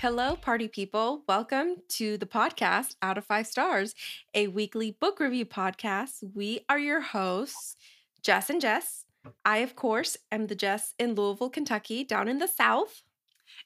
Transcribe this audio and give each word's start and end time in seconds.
Hello, 0.00 0.36
party 0.36 0.68
people. 0.68 1.22
Welcome 1.26 1.76
to 1.88 2.18
the 2.18 2.26
podcast 2.26 2.96
Out 3.00 3.16
of 3.16 3.24
Five 3.24 3.46
Stars, 3.46 3.94
a 4.34 4.46
weekly 4.48 4.90
book 4.90 5.18
review 5.20 5.46
podcast. 5.46 6.22
We 6.34 6.60
are 6.68 6.78
your 6.78 7.00
hosts, 7.00 7.76
Jess 8.22 8.50
and 8.50 8.60
Jess. 8.60 9.06
I, 9.42 9.58
of 9.58 9.74
course, 9.74 10.18
am 10.30 10.48
the 10.48 10.54
Jess 10.54 10.94
in 10.98 11.14
Louisville, 11.14 11.48
Kentucky, 11.48 12.04
down 12.04 12.28
in 12.28 12.38
the 12.38 12.46
South. 12.46 13.02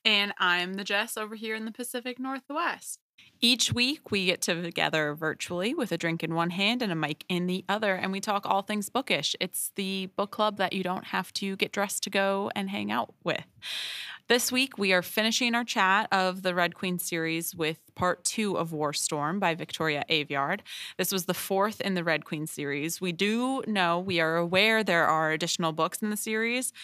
And 0.04 0.32
I'm 0.38 0.74
the 0.74 0.84
Jess 0.84 1.16
over 1.16 1.34
here 1.34 1.56
in 1.56 1.64
the 1.64 1.72
Pacific 1.72 2.20
Northwest. 2.20 2.99
Each 3.42 3.72
week, 3.72 4.10
we 4.10 4.26
get 4.26 4.42
together 4.42 5.14
virtually 5.14 5.72
with 5.72 5.92
a 5.92 5.96
drink 5.96 6.22
in 6.22 6.34
one 6.34 6.50
hand 6.50 6.82
and 6.82 6.92
a 6.92 6.94
mic 6.94 7.24
in 7.26 7.46
the 7.46 7.64
other, 7.70 7.94
and 7.94 8.12
we 8.12 8.20
talk 8.20 8.44
all 8.44 8.60
things 8.60 8.90
bookish. 8.90 9.34
It's 9.40 9.72
the 9.76 10.10
book 10.14 10.30
club 10.30 10.58
that 10.58 10.74
you 10.74 10.82
don't 10.82 11.04
have 11.04 11.32
to 11.34 11.56
get 11.56 11.72
dressed 11.72 12.02
to 12.02 12.10
go 12.10 12.50
and 12.54 12.68
hang 12.68 12.92
out 12.92 13.14
with. 13.24 13.46
This 14.28 14.52
week, 14.52 14.76
we 14.76 14.92
are 14.92 15.00
finishing 15.00 15.54
our 15.54 15.64
chat 15.64 16.06
of 16.12 16.42
the 16.42 16.54
Red 16.54 16.74
Queen 16.74 16.98
series 16.98 17.54
with 17.54 17.78
part 17.94 18.24
two 18.24 18.58
of 18.58 18.74
War 18.74 18.92
Storm 18.92 19.40
by 19.40 19.54
Victoria 19.54 20.04
Aveyard. 20.10 20.60
This 20.98 21.10
was 21.10 21.24
the 21.24 21.32
fourth 21.32 21.80
in 21.80 21.94
the 21.94 22.04
Red 22.04 22.26
Queen 22.26 22.46
series. 22.46 23.00
We 23.00 23.10
do 23.10 23.62
know, 23.66 23.98
we 23.98 24.20
are 24.20 24.36
aware 24.36 24.84
there 24.84 25.06
are 25.06 25.32
additional 25.32 25.72
books 25.72 26.02
in 26.02 26.10
the 26.10 26.16
series, 26.18 26.74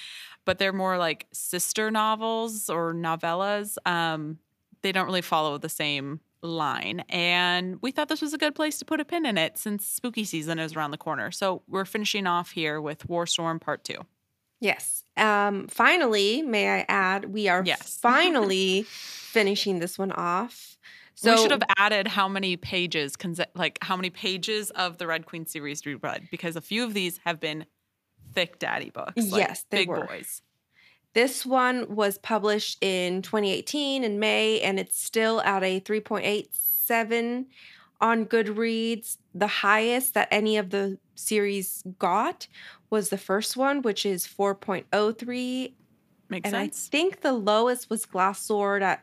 but 0.47 0.59
they're 0.59 0.73
more 0.73 0.97
like 0.97 1.27
sister 1.33 1.91
novels 1.91 2.71
or 2.71 2.95
novellas. 2.95 3.77
Um, 3.85 4.39
they 4.81 4.91
don't 4.91 5.07
really 5.07 5.21
follow 5.21 5.59
the 5.59 5.69
same 5.69 6.21
line. 6.47 7.05
And 7.09 7.79
we 7.83 7.91
thought 7.91 8.09
this 8.09 8.23
was 8.23 8.33
a 8.33 8.39
good 8.39 8.55
place 8.55 8.79
to 8.79 8.85
put 8.85 9.01
a 9.01 9.05
pin 9.05 9.27
in 9.27 9.37
it 9.39 9.59
since 9.59 9.85
spooky 9.87 10.25
season 10.25 10.59
is 10.59 10.75
around 10.75 10.91
the 10.93 10.99
corner. 10.99 11.31
So 11.31 11.63
we're 11.69 11.85
finishing 11.85 12.27
off 12.27 12.51
here 12.53 12.81
with 12.81 13.09
War 13.09 13.27
Storm 13.27 13.59
Part 13.61 13.85
2. 13.85 13.95
Yes. 14.61 15.05
Um, 15.17 15.67
finally, 15.69 16.43
may 16.43 16.81
I 16.81 16.87
add, 16.89 17.27
we 17.33 17.49
are 17.49 17.63
Yes. 17.65 17.99
finally 18.03 18.83
finishing 18.89 19.79
this 19.81 19.99
one 19.99 20.13
off. 20.13 20.79
So 21.15 21.35
we 21.35 21.41
should 21.43 21.51
have 21.51 21.63
added 21.79 22.07
how 22.09 22.29
many 22.29 22.57
pages, 22.57 23.17
like 23.55 23.79
how 23.83 23.97
many 23.97 24.11
pages 24.11 24.71
of 24.71 24.99
the 24.99 25.07
Red 25.07 25.25
Queen 25.25 25.47
series 25.47 25.83
we 25.85 25.95
read, 25.95 26.29
because 26.31 26.57
a 26.57 26.61
few 26.61 26.85
of 26.85 26.93
these 26.93 27.19
have 27.25 27.41
been 27.41 27.65
thick 28.35 28.59
daddy 28.59 28.91
books. 28.91 29.31
like 29.31 29.41
Yes, 29.49 29.65
they 29.71 29.79
big 29.79 29.89
were. 29.89 30.05
boys. 30.07 30.43
This 31.17 31.47
one 31.47 31.97
was 31.97 32.19
published 32.19 32.77
in 32.83 33.23
2018 33.23 34.05
in 34.05 34.19
May, 34.19 34.61
and 34.61 34.79
it's 34.79 35.01
still 35.01 35.41
at 35.41 35.65
a 35.65 35.81
3.87 35.81 37.47
on 38.03 38.27
Goodreads. 38.27 39.17
The 39.35 39.47
highest 39.47 40.13
that 40.13 40.29
any 40.31 40.59
of 40.59 40.69
the 40.69 40.99
series 41.15 41.83
got 41.99 42.49
was 42.91 43.09
the 43.09 43.17
first 43.17 43.57
one, 43.57 43.81
which 43.81 44.05
is 44.05 44.27
4.03. 44.27 45.73
Makes 46.29 46.45
And 46.45 46.53
sense. 46.53 46.87
I 46.87 46.91
think 46.91 47.23
the 47.23 47.33
lowest 47.33 47.89
was 47.89 48.05
Glass 48.05 48.39
Sword 48.43 48.83
at 48.83 49.03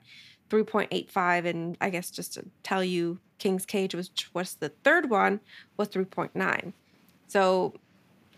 3.85. 0.52 1.46
And 1.48 1.78
I 1.82 1.90
guess 1.90 2.12
just 2.12 2.36
to 2.36 2.46
tell 2.62 2.84
you, 2.84 3.18
King's 3.40 3.66
Cage 3.66 3.96
was 3.96 4.12
was 4.36 4.54
the 4.54 4.70
third 4.70 5.10
one, 5.10 5.40
was 5.78 5.90
3.9. 5.90 6.74
So, 7.26 7.74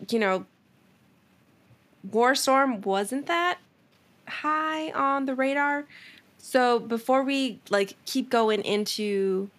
you 0.08 0.18
know, 0.18 0.46
Warstorm 2.10 2.86
wasn't 2.86 3.26
that 3.26 3.58
high 4.28 4.90
on 4.92 5.26
the 5.26 5.34
radar. 5.34 5.84
So 6.38 6.78
before 6.78 7.22
we 7.22 7.60
like 7.70 7.96
keep 8.04 8.30
going 8.30 8.62
into 8.62 9.50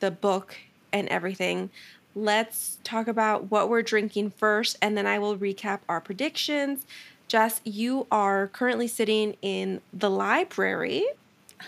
the 0.00 0.10
book 0.10 0.56
and 0.92 1.08
everything, 1.08 1.70
let's 2.14 2.78
talk 2.84 3.08
about 3.08 3.50
what 3.50 3.68
we're 3.68 3.82
drinking 3.82 4.30
first, 4.30 4.76
and 4.82 4.96
then 4.96 5.06
I 5.06 5.18
will 5.18 5.36
recap 5.36 5.80
our 5.88 6.00
predictions. 6.00 6.86
Jess, 7.28 7.60
you 7.64 8.06
are 8.10 8.48
currently 8.48 8.88
sitting 8.88 9.36
in 9.42 9.80
the 9.92 10.10
library, 10.10 11.06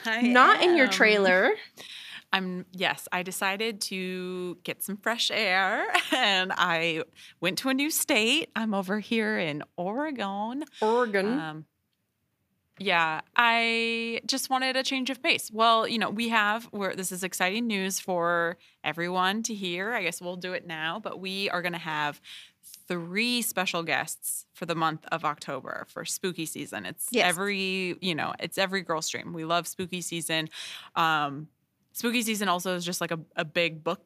I 0.05 0.23
not 0.23 0.63
in 0.63 0.77
your 0.77 0.87
trailer. 0.87 1.53
I'm 2.33 2.67
yes, 2.73 3.09
I 3.13 3.23
decided 3.23 3.81
to 3.83 4.59
get 4.65 4.83
some 4.83 4.97
fresh 4.97 5.31
air 5.31 5.87
and 6.13 6.53
I 6.55 7.05
went 7.41 7.59
to 7.59 7.69
a 7.69 7.75
new 7.75 7.91
state. 7.91 8.51
I'm 8.55 8.75
over 8.75 9.01
here 9.01 9.39
in 9.39 9.63
Oregon. 9.77 10.65
Oregon. 10.81 11.39
Um 11.39 11.65
yeah, 12.79 13.23
I 13.37 14.21
just 14.27 14.51
wanted 14.51 14.77
a 14.77 14.83
change 14.83 15.11
of 15.11 15.23
pace. 15.23 15.51
Well, 15.53 15.89
you 15.89 15.99
know, 15.99 16.11
we 16.11 16.29
have 16.29 16.65
where 16.67 16.95
this 16.95 17.11
is 17.13 17.23
exciting 17.25 17.67
news 17.67 17.99
for 18.01 18.59
everyone 18.85 19.43
to 19.45 19.55
hear. 19.55 19.93
I 19.95 20.03
guess 20.03 20.21
we'll 20.21 20.37
do 20.37 20.53
it 20.53 20.67
now, 20.67 21.01
but 21.03 21.19
we 21.19 21.49
are 21.51 21.63
going 21.63 21.73
to 21.73 21.79
have 21.79 22.21
three 22.89 23.43
special 23.43 23.83
guests 23.83 24.47
for 24.53 24.67
the 24.67 24.75
month 24.75 25.05
of 25.11 25.25
October 25.25 25.87
for 25.89 26.05
spooky 26.05 26.47
season. 26.47 26.87
It's 26.87 27.09
Yes. 27.11 27.27
every, 27.29 27.97
you 28.01 28.15
know, 28.15 28.33
it's 28.39 28.59
every 28.59 28.83
girl 28.83 29.03
stream. 29.03 29.33
We 29.33 29.45
love 29.45 29.67
spooky 29.67 30.01
season. 30.01 30.49
Um 30.95 31.49
spooky 31.93 32.21
season 32.23 32.47
also 32.49 32.75
is 32.77 32.85
just 32.85 33.01
like 33.01 33.11
a, 33.11 33.19
a 33.37 33.45
big 33.45 33.83
book 33.83 34.03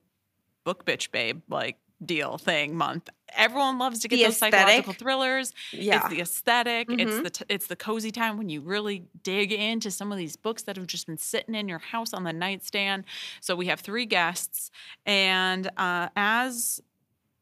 book 0.65 0.85
bitch 0.87 1.11
babe 1.11 1.43
like 1.51 1.77
deal 2.05 2.39
thing 2.39 2.77
month. 2.77 3.09
Everyone 3.37 3.79
loves 3.79 4.01
to 4.01 4.09
get 4.09 4.17
The 4.17 4.23
those 4.25 4.33
aesthetic. 4.35 4.59
psychological 4.59 4.93
thrillers. 4.95 5.53
yeah. 5.73 5.97
It's 6.01 6.09
the 6.09 6.21
esthetic 6.21 6.89
It's 6.91 7.13
Mhm. 7.13 7.23
the 7.23 7.31
t- 7.31 7.45
it's 7.49 7.67
the 7.67 7.77
cozy 7.77 8.11
time 8.11 8.39
when 8.39 8.49
you 8.49 8.61
really 8.61 9.05
dig 9.23 9.53
into 9.53 9.91
some 9.91 10.11
of 10.11 10.19
these 10.19 10.35
books 10.37 10.63
that 10.63 10.77
have 10.77 10.87
just 10.87 11.07
been 11.07 11.19
sitting 11.19 11.55
in 11.55 11.69
your 11.69 11.79
house 11.79 12.13
on 12.13 12.25
the 12.25 12.33
nightstand. 12.33 13.05
So 13.41 13.55
we 13.55 13.67
have 13.67 13.81
three 13.81 14.07
guests, 14.07 14.71
and 15.07 15.71
uh, 15.77 16.09
as 16.17 16.81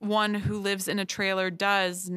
one 0.01 0.35
who 0.35 0.59
lives 0.59 0.89
in 0.89 0.99
a 0.99 1.05
trailer 1.05 1.51
does. 1.51 2.11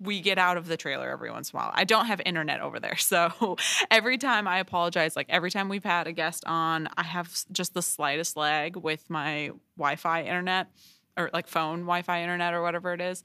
We 0.00 0.20
get 0.20 0.38
out 0.38 0.56
of 0.56 0.66
the 0.66 0.76
trailer 0.76 1.10
every 1.10 1.30
once 1.30 1.50
in 1.50 1.58
a 1.58 1.60
while. 1.60 1.72
I 1.74 1.84
don't 1.84 2.06
have 2.06 2.20
internet 2.24 2.60
over 2.60 2.80
there. 2.80 2.96
So 3.10 3.56
every 3.90 4.18
time 4.18 4.46
I 4.46 4.60
apologize, 4.60 5.16
like 5.16 5.26
every 5.28 5.50
time 5.50 5.68
we've 5.68 5.84
had 5.84 6.06
a 6.06 6.12
guest 6.12 6.44
on, 6.46 6.88
I 6.96 7.02
have 7.02 7.44
just 7.50 7.74
the 7.74 7.82
slightest 7.82 8.36
lag 8.36 8.76
with 8.76 9.10
my 9.10 9.50
Wi 9.76 9.96
Fi 9.96 10.22
internet 10.22 10.68
or 11.16 11.30
like 11.32 11.46
phone 11.46 11.80
Wi 11.80 12.02
Fi 12.02 12.22
internet 12.22 12.54
or 12.54 12.62
whatever 12.62 12.92
it 12.92 13.00
is. 13.00 13.24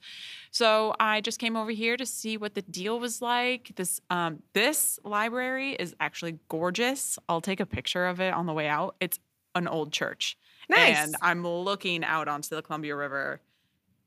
So 0.52 0.96
I 1.00 1.22
just 1.22 1.40
came 1.40 1.56
over 1.56 1.72
here 1.72 1.98
to 1.98 2.06
see 2.06 2.38
what 2.38 2.56
the 2.56 2.62
deal 2.62 3.00
was 3.00 3.22
like. 3.22 3.72
This 3.76 4.02
um, 4.10 4.42
this 4.54 5.00
library 5.04 5.74
is 5.74 5.96
actually 6.00 6.40
gorgeous. 6.50 7.18
I'll 7.30 7.42
take 7.42 7.60
a 7.60 7.66
picture 7.66 8.06
of 8.06 8.20
it 8.20 8.34
on 8.34 8.46
the 8.46 8.54
way 8.54 8.68
out. 8.68 8.96
It's 9.00 9.20
an 9.56 9.68
old 9.68 9.94
church, 9.94 10.38
nice. 10.70 10.98
and 10.98 11.16
I'm 11.22 11.48
looking 11.48 12.04
out 12.04 12.28
onto 12.28 12.56
the 12.56 12.62
Columbia 12.62 12.96
River. 12.96 13.42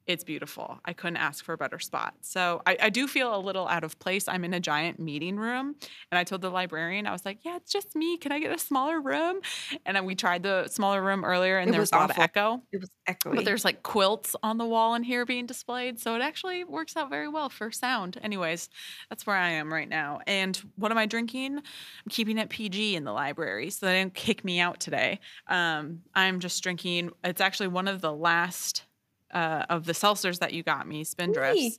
It's 0.09 0.25
beautiful. 0.25 0.79
I 0.87 0.95
couldn't 0.95 1.19
ask 1.19 1.45
for 1.45 1.53
a 1.53 1.59
better 1.59 1.79
spot. 1.79 2.15
So 2.23 2.63
I, 2.67 2.79
I 2.85 2.89
do 2.91 3.07
feel 3.07 3.37
a 3.37 3.39
little 3.39 3.69
out 3.69 3.85
of 3.85 3.99
place. 3.99 4.27
I'm 4.27 4.43
in 4.43 4.55
a 4.55 4.59
giant 4.61 4.99
meeting 4.99 5.37
room, 5.37 5.77
and 6.11 6.19
I 6.19 6.25
told 6.25 6.41
the 6.41 6.49
librarian, 6.51 7.07
I 7.07 7.13
was 7.13 7.27
like, 7.27 7.45
"Yeah, 7.45 7.57
it's 7.57 7.71
just 7.71 7.95
me. 7.95 8.17
Can 8.17 8.33
I 8.33 8.41
get 8.41 8.51
a 8.51 8.59
smaller 8.59 9.03
room?" 9.03 9.41
And 9.85 9.95
then 9.95 10.07
we 10.07 10.15
tried 10.15 10.43
the 10.43 10.67
smaller 10.69 11.03
room 11.03 11.25
earlier, 11.27 11.59
and 11.59 11.69
It 11.69 11.73
there 11.73 11.81
was 11.81 11.91
was 11.91 11.93
a 11.93 11.97
lot 11.97 12.11
awful. 12.11 12.23
of 12.23 12.25
echo. 12.25 12.63
it 12.73 12.81
was 12.81 12.91
echoey. 13.07 13.37
But 13.37 13.45
there's 13.45 13.67
like 13.67 13.83
quilts 13.83 14.35
on 14.43 14.57
the 14.57 14.65
wall 14.67 14.95
in 14.95 15.03
here 15.03 15.27
being 15.27 15.45
displayed. 15.45 16.01
So 16.01 16.15
it 16.17 16.23
actually 16.23 16.65
works 16.65 16.97
out 16.97 17.11
very 17.11 17.29
well 17.29 17.51
for 17.51 17.71
sound. 17.71 18.19
Anyways, 18.23 18.71
that's 19.11 19.27
where 19.27 19.37
I 19.37 19.51
am 19.51 19.71
right 19.73 19.89
now. 19.89 20.21
And 20.27 20.57
what 20.77 20.91
am 20.91 20.97
I 20.99 21.05
drinking? 21.05 21.59
I'm 21.59 21.63
keeping 22.09 22.39
it 22.39 22.49
PG 22.49 22.97
in 22.97 23.05
the 23.05 23.13
library 23.13 23.69
so 23.71 23.85
they 23.85 23.93
didn't 24.01 24.15
kick 24.15 24.43
me 24.45 24.59
out 24.59 24.81
today. 24.81 25.21
Um, 25.49 26.01
I'm 26.15 26.41
just 26.41 26.63
drinking, 26.63 27.11
it's 27.25 27.43
actually 27.43 27.69
one 27.69 27.89
of 27.89 28.01
the 28.01 28.13
last 28.13 28.85
uh, 29.33 29.65
of 29.69 29.85
the 29.85 29.93
seltzers 29.93 30.39
that 30.41 30.53
you 30.53 30.63
got 30.63 30.87
me, 30.87 31.05
Spindrifts, 31.05 31.79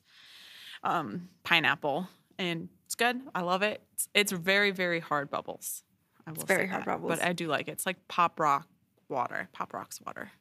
um, 0.84 1.30
pineapple. 1.44 2.08
And 2.38 2.70
it's 2.86 2.96
good. 2.96 3.20
I 3.36 3.42
love 3.42 3.62
it. 3.62 3.82
It's, 3.94 4.08
it's 4.14 4.32
very, 4.32 4.72
very 4.72 5.00
hard 5.00 5.30
bubbles. 5.30 5.84
I 6.26 6.32
will 6.32 6.44
very 6.46 6.64
say 6.66 6.68
hard 6.72 6.82
that. 6.84 6.88
bubbles. 6.88 7.10
But 7.18 7.24
I 7.24 7.34
do 7.34 7.48
like 7.48 7.68
it. 7.68 7.72
It's 7.72 7.86
like 7.86 8.08
pop 8.08 8.40
rock 8.40 8.68
water, 9.10 9.50
pop 9.54 9.74
rocks 9.74 10.00
water. 10.06 10.32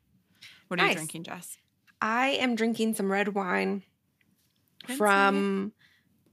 What 0.68 0.78
are 0.80 0.82
Nice. 0.84 0.90
you 0.92 0.96
drinking, 0.96 1.24
Jess? 1.24 1.56
I 2.00 2.28
am 2.28 2.54
drinking 2.54 2.94
some 2.94 3.10
red 3.10 3.34
wine 3.34 3.82
Fancy. 4.86 4.98
from 4.98 5.72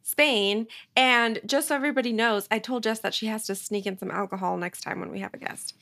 Spain. 0.04 0.68
And 0.95 1.39
just 1.45 1.69
so 1.69 1.75
everybody 1.75 2.13
knows, 2.13 2.48
I 2.51 2.60
told 2.60 2.83
Jess 2.83 3.00
that 3.00 3.13
she 3.13 3.25
has 3.28 3.45
to 3.48 3.56
sneak 3.56 3.86
in 3.88 3.98
some 3.98 4.12
alcohol 4.12 4.57
next 4.57 4.81
time 4.81 5.00
when 5.00 5.10
we 5.10 5.19
have 5.21 5.33
a 5.33 5.38
guest. 5.38 5.74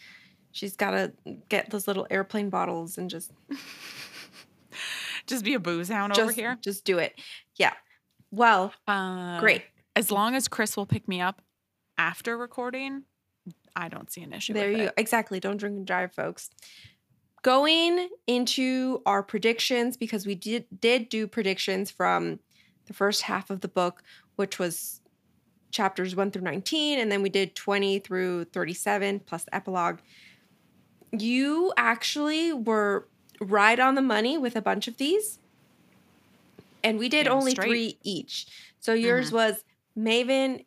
She's 0.51 0.75
got 0.75 0.92
to 0.92 1.12
get 1.50 1.72
those 1.72 1.88
little 1.88 2.06
airplane 2.12 2.50
bottles 2.50 2.98
and 2.98 3.10
just 3.10 3.31
Just 5.28 5.44
be 5.46 5.54
a 5.54 5.60
booze 5.60 5.90
hound 5.90 6.14
just, 6.14 6.22
over 6.24 6.31
here. 6.34 6.58
just 6.62 6.84
do 6.86 6.98
it. 6.98 7.20
Yeah. 7.56 7.74
Well, 8.31 8.74
Uh, 8.88 9.40
great. 9.40 9.64
As 9.96 10.12
long 10.12 10.36
as 10.36 10.48
Chris 10.48 10.75
will 10.75 10.86
pick 10.88 11.08
me 11.08 11.22
up 11.22 11.42
after 11.98 12.36
recording, 12.38 13.04
I 13.75 13.90
don't 13.90 14.12
see 14.12 14.22
an 14.22 14.34
issue. 14.34 14.54
There 14.54 14.70
with 14.70 14.78
you 14.80 14.84
it. 14.86 14.94
exactly. 14.98 15.40
Don't 15.40 15.58
drink 15.58 15.78
and 15.78 15.86
drive, 15.88 16.14
folks. 16.14 16.50
Going 17.44 18.10
into 18.25 19.02
our 19.06 19.22
predictions 19.22 19.98
because 19.98 20.25
we 20.25 20.34
did 20.36 20.66
did 20.80 21.10
do 21.10 21.28
predictions 21.28 21.92
from 21.92 22.40
the 22.86 22.94
first 22.94 23.24
half 23.24 23.50
of 23.50 23.62
the 23.62 23.68
book, 23.68 24.02
which 24.36 24.58
was 24.60 25.02
chapters 25.72 26.16
1 26.16 26.30
through 26.31 26.44
19 26.44 27.00
and 27.00 27.12
then 27.12 27.22
we 27.24 27.30
did 27.30 27.56
20 27.56 27.98
through 28.00 28.46
37 28.46 29.22
plus 29.22 29.44
the 29.44 29.56
epilogue. 29.56 30.00
You 31.12 31.74
actually 31.78 32.54
were 32.54 33.08
right 33.44 33.80
on 33.80 33.95
the 33.95 34.01
money 34.01 34.38
with 34.38 34.56
a 34.56 34.62
bunch 34.62 34.88
of 34.88 34.98
these. 34.98 35.40
And 36.84 37.00
we 37.00 37.10
did 37.10 37.28
only 37.28 37.51
straight. 37.51 37.68
3 37.68 37.98
each. 38.04 38.48
So 38.80 38.94
yours 38.94 39.31
was 39.31 39.63
Maven 39.98 40.66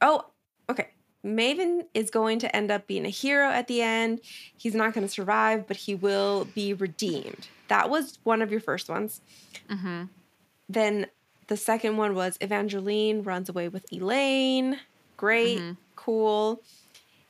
Oh, 0.00 0.26
okay. 0.70 0.88
Maven 1.24 1.84
is 1.94 2.10
going 2.10 2.38
to 2.38 2.54
end 2.54 2.70
up 2.70 2.86
being 2.86 3.04
a 3.04 3.08
hero 3.10 3.48
at 3.48 3.66
the 3.66 3.82
end. 3.82 4.20
He's 4.56 4.74
not 4.76 4.94
going 4.94 5.04
to 5.06 5.12
survive, 5.12 5.66
but 5.66 5.76
he 5.76 5.94
will 5.96 6.44
be 6.54 6.72
redeemed. 6.72 7.48
That 7.66 7.90
was 7.90 8.18
one 8.22 8.40
of 8.40 8.52
your 8.52 8.60
first 8.60 8.88
ones. 8.88 9.20
Mm-hmm. 9.68 10.04
Then 10.68 11.06
the 11.48 11.56
second 11.56 11.96
one 11.96 12.14
was 12.14 12.38
Evangeline 12.40 13.22
runs 13.24 13.48
away 13.48 13.68
with 13.68 13.92
Elane. 13.92 14.78
Great, 15.16 15.58
Mhm. 15.58 15.76
cool. 15.96 16.62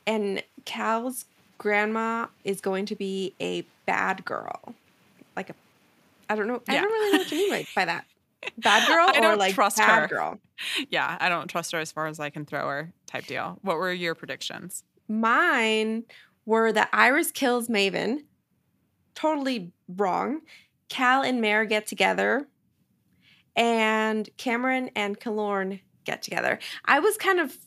And 0.05 0.43
Cal's 0.65 1.25
grandma 1.57 2.27
is 2.43 2.61
going 2.61 2.85
to 2.85 2.95
be 2.95 3.33
a 3.41 3.61
bad 3.87 4.23
girl. 4.23 4.75
Like 5.39 5.49
a, 5.51 5.55
I 6.29 6.35
don't 6.35 6.47
know. 6.47 6.61
I 6.67 6.73
Yeah. 6.73 6.81
don't 6.81 6.91
really 6.91 7.11
know 7.13 7.17
what 7.19 7.31
you 7.31 7.37
mean 7.37 7.49
by, 7.49 7.67
by 7.75 7.85
that. 7.85 8.05
Bad 8.57 8.87
girl 8.87 9.07
I 9.07 9.17
or 9.17 9.21
don't 9.21 9.37
like 9.39 9.53
trust 9.53 9.77
bad 9.77 10.01
her. 10.01 10.07
girl? 10.07 10.39
Yeah, 10.89 11.17
I 11.21 11.29
don't 11.29 11.47
trust 11.47 11.71
her 11.71 11.79
as 11.79 11.91
far 11.93 12.07
as 12.07 12.19
I 12.19 12.29
can 12.29 12.45
throw 12.45 12.67
her 12.67 12.91
type 13.05 13.25
deal. 13.25 13.57
What 13.61 13.77
were 13.77 13.93
your 13.93 14.13
predictions? 14.15 14.83
Mine 15.07 16.03
were 16.45 16.73
that 16.73 16.89
Iris 16.91 17.31
kills 17.31 17.69
Maven. 17.69 18.19
Totally 19.15 19.71
wrong. 19.87 20.41
Cal 20.89 21.21
and 21.21 21.39
Mare 21.39 21.63
get 21.63 21.87
together. 21.87 22.47
And 23.55 24.29
Cameron 24.37 24.89
and 24.95 25.17
Kilorn 25.19 25.79
get 26.05 26.21
together. 26.21 26.59
I 26.85 26.99
was 26.99 27.15
kind 27.17 27.39
of 27.39 27.57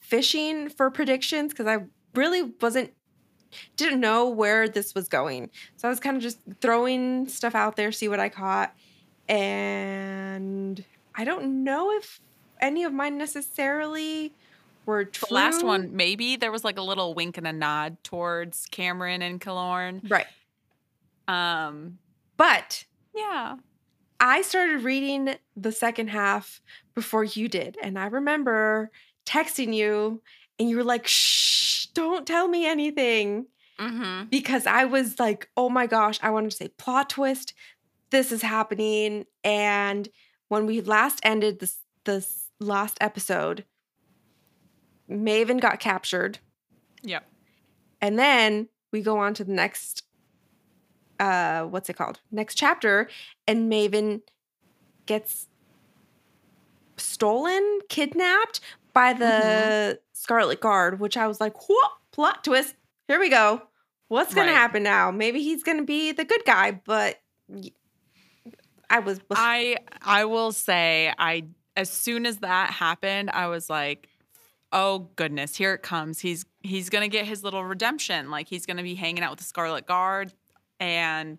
fishing 0.00 0.68
for 0.70 0.90
predictions 0.90 1.52
because 1.52 1.66
I 1.66 1.84
really 2.14 2.42
wasn't 2.60 2.92
didn't 3.76 4.00
know 4.00 4.28
where 4.28 4.68
this 4.68 4.94
was 4.94 5.08
going. 5.08 5.50
So 5.76 5.88
I 5.88 5.90
was 5.90 6.00
kind 6.00 6.16
of 6.16 6.22
just 6.22 6.38
throwing 6.60 7.28
stuff 7.28 7.54
out 7.54 7.76
there, 7.76 7.92
see 7.92 8.08
what 8.08 8.20
I 8.20 8.28
caught. 8.28 8.74
And 9.28 10.84
I 11.14 11.24
don't 11.24 11.64
know 11.64 11.90
if 11.92 12.20
any 12.60 12.84
of 12.84 12.92
mine 12.92 13.18
necessarily 13.18 14.32
were 14.86 15.04
true. 15.04 15.26
The 15.28 15.34
last 15.34 15.64
one, 15.64 15.94
maybe 15.94 16.36
there 16.36 16.50
was 16.50 16.64
like 16.64 16.78
a 16.78 16.82
little 16.82 17.14
wink 17.14 17.36
and 17.36 17.46
a 17.46 17.52
nod 17.52 17.96
towards 18.02 18.66
Cameron 18.70 19.22
and 19.22 19.40
Kilorn. 19.40 20.08
Right. 20.08 20.26
Um, 21.28 21.98
But 22.38 22.84
yeah. 23.14 23.56
I 24.20 24.42
started 24.42 24.82
reading 24.82 25.36
the 25.56 25.72
second 25.72 26.08
half 26.08 26.60
before 26.94 27.22
you 27.22 27.48
did. 27.48 27.76
And 27.82 27.98
I 27.98 28.06
remember 28.06 28.90
texting 29.26 29.74
you, 29.74 30.22
and 30.58 30.68
you 30.68 30.76
were 30.76 30.84
like, 30.84 31.06
shh, 31.06 31.57
don't 31.98 32.26
tell 32.26 32.46
me 32.46 32.64
anything. 32.64 33.46
Mm-hmm. 33.80 34.28
Because 34.28 34.66
I 34.66 34.84
was 34.84 35.18
like, 35.18 35.48
oh 35.56 35.68
my 35.68 35.86
gosh, 35.86 36.18
I 36.22 36.30
wanted 36.30 36.50
to 36.50 36.56
say 36.56 36.68
plot 36.68 37.10
twist. 37.10 37.54
This 38.10 38.30
is 38.30 38.42
happening. 38.42 39.24
And 39.42 40.08
when 40.46 40.64
we 40.66 40.80
last 40.80 41.20
ended 41.22 41.58
this 41.58 41.78
this 42.04 42.50
last 42.60 42.98
episode, 43.00 43.64
Maven 45.10 45.60
got 45.60 45.80
captured. 45.80 46.38
Yep. 47.02 47.28
And 48.00 48.16
then 48.18 48.68
we 48.92 49.02
go 49.02 49.18
on 49.18 49.34
to 49.34 49.44
the 49.44 49.52
next 49.52 50.04
uh 51.18 51.64
what's 51.64 51.90
it 51.90 51.96
called? 51.96 52.20
Next 52.30 52.54
chapter 52.54 53.08
and 53.46 53.70
Maven 53.70 54.22
gets 55.06 55.48
stolen, 56.96 57.80
kidnapped 57.88 58.60
by 58.98 59.12
the 59.12 59.24
mm-hmm. 59.24 59.96
Scarlet 60.12 60.60
Guard, 60.60 60.98
which 60.98 61.16
I 61.16 61.28
was 61.28 61.40
like, 61.40 61.68
"What 61.68 61.92
plot 62.10 62.42
twist? 62.42 62.74
Here 63.06 63.20
we 63.20 63.30
go. 63.30 63.62
What's 64.08 64.34
going 64.34 64.48
Right. 64.48 64.54
to 64.54 64.58
happen 64.58 64.82
now? 64.82 65.12
Maybe 65.12 65.40
he's 65.40 65.62
going 65.62 65.78
to 65.78 65.84
be 65.84 66.10
the 66.10 66.24
good 66.24 66.44
guy, 66.44 66.72
but 66.84 67.20
I 68.90 68.98
was 68.98 69.20
I 69.30 69.76
I 70.02 70.24
will 70.24 70.50
say 70.50 71.12
I 71.16 71.44
as 71.76 71.90
soon 71.90 72.26
as 72.26 72.38
that 72.38 72.70
happened, 72.70 73.30
I 73.32 73.46
was 73.46 73.70
like, 73.70 74.08
oh 74.72 75.10
goodness, 75.14 75.54
here 75.54 75.74
it 75.74 75.82
comes. 75.82 76.18
He's 76.18 76.44
he's 76.64 76.90
gonna 76.90 77.06
get 77.06 77.24
his 77.24 77.44
little 77.44 77.64
redemption. 77.64 78.32
Like 78.32 78.48
he's 78.48 78.66
gonna 78.66 78.82
be 78.82 78.96
hanging 78.96 79.22
out 79.22 79.30
with 79.30 79.38
the 79.38 79.44
Scarlet 79.44 79.86
Guard 79.86 80.32
and 80.80 81.38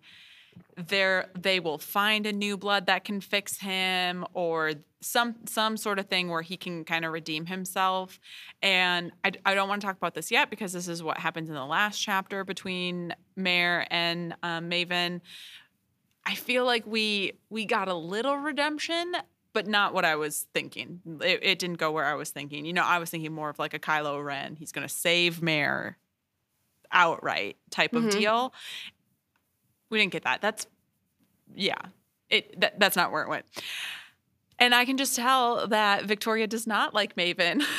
there 0.76 1.28
they 1.38 1.60
will 1.60 1.78
find 1.78 2.26
a 2.26 2.32
new 2.32 2.56
blood 2.56 2.86
that 2.86 3.04
can 3.04 3.20
fix 3.20 3.58
him 3.58 4.24
or 4.34 4.72
some 5.00 5.34
some 5.46 5.76
sort 5.76 5.98
of 5.98 6.06
thing 6.06 6.28
where 6.28 6.42
he 6.42 6.56
can 6.56 6.84
kind 6.84 7.04
of 7.04 7.12
redeem 7.12 7.46
himself 7.46 8.18
and 8.62 9.12
I, 9.24 9.32
I 9.46 9.54
don't 9.54 9.68
want 9.68 9.80
to 9.80 9.86
talk 9.86 9.96
about 9.96 10.14
this 10.14 10.30
yet 10.30 10.50
because 10.50 10.72
this 10.72 10.88
is 10.88 11.02
what 11.02 11.18
happens 11.18 11.48
in 11.48 11.54
the 11.54 11.64
last 11.64 11.98
chapter 11.98 12.44
between 12.44 13.14
Mare 13.36 13.86
and 13.90 14.34
um, 14.42 14.68
Maven 14.70 15.20
I 16.24 16.34
feel 16.34 16.64
like 16.66 16.86
we 16.86 17.32
we 17.48 17.64
got 17.64 17.88
a 17.88 17.94
little 17.94 18.36
redemption, 18.36 19.14
but 19.54 19.66
not 19.66 19.94
what 19.94 20.04
I 20.04 20.16
was 20.16 20.46
thinking. 20.52 21.00
It, 21.22 21.40
it 21.42 21.58
didn't 21.58 21.78
go 21.78 21.90
where 21.90 22.04
I 22.04 22.14
was 22.14 22.28
thinking. 22.28 22.66
You 22.66 22.74
know, 22.74 22.84
I 22.84 22.98
was 22.98 23.08
thinking 23.08 23.32
more 23.32 23.48
of 23.48 23.58
like 23.58 23.72
a 23.72 23.78
Kylo 23.78 24.22
Ren. 24.22 24.54
He's 24.54 24.70
going 24.70 24.86
to 24.86 24.92
save 24.94 25.42
Mare 25.42 25.96
outright 26.92 27.56
type 27.70 27.94
of 27.94 28.04
Mhm. 28.04 28.10
deal. 28.12 28.54
We 29.90 29.98
didn't 29.98 30.12
get 30.12 30.24
that. 30.24 30.40
That's 30.40 30.66
yeah. 31.54 31.80
It 32.28 32.60
that, 32.60 32.78
that's 32.78 32.96
not 32.96 33.12
where 33.12 33.22
it 33.22 33.28
went. 33.28 33.44
And 34.58 34.74
I 34.74 34.84
can 34.84 34.96
just 34.96 35.16
tell 35.16 35.66
that 35.68 36.04
Victoria 36.04 36.46
does 36.46 36.66
not 36.66 36.94
like 36.94 37.16
Maven. 37.16 37.62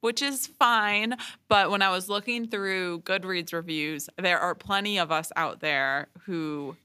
Which 0.00 0.20
is 0.20 0.48
fine, 0.48 1.14
but 1.46 1.70
when 1.70 1.80
I 1.80 1.90
was 1.90 2.08
looking 2.08 2.48
through 2.48 3.02
Goodreads 3.02 3.52
reviews, 3.52 4.10
there 4.20 4.40
are 4.40 4.52
plenty 4.52 4.98
of 4.98 5.12
us 5.12 5.30
out 5.36 5.60
there 5.60 6.08
who 6.24 6.76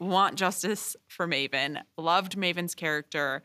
want 0.00 0.34
justice 0.34 0.96
for 1.06 1.28
Maven, 1.28 1.80
loved 1.96 2.36
Maven's 2.36 2.74
character, 2.74 3.44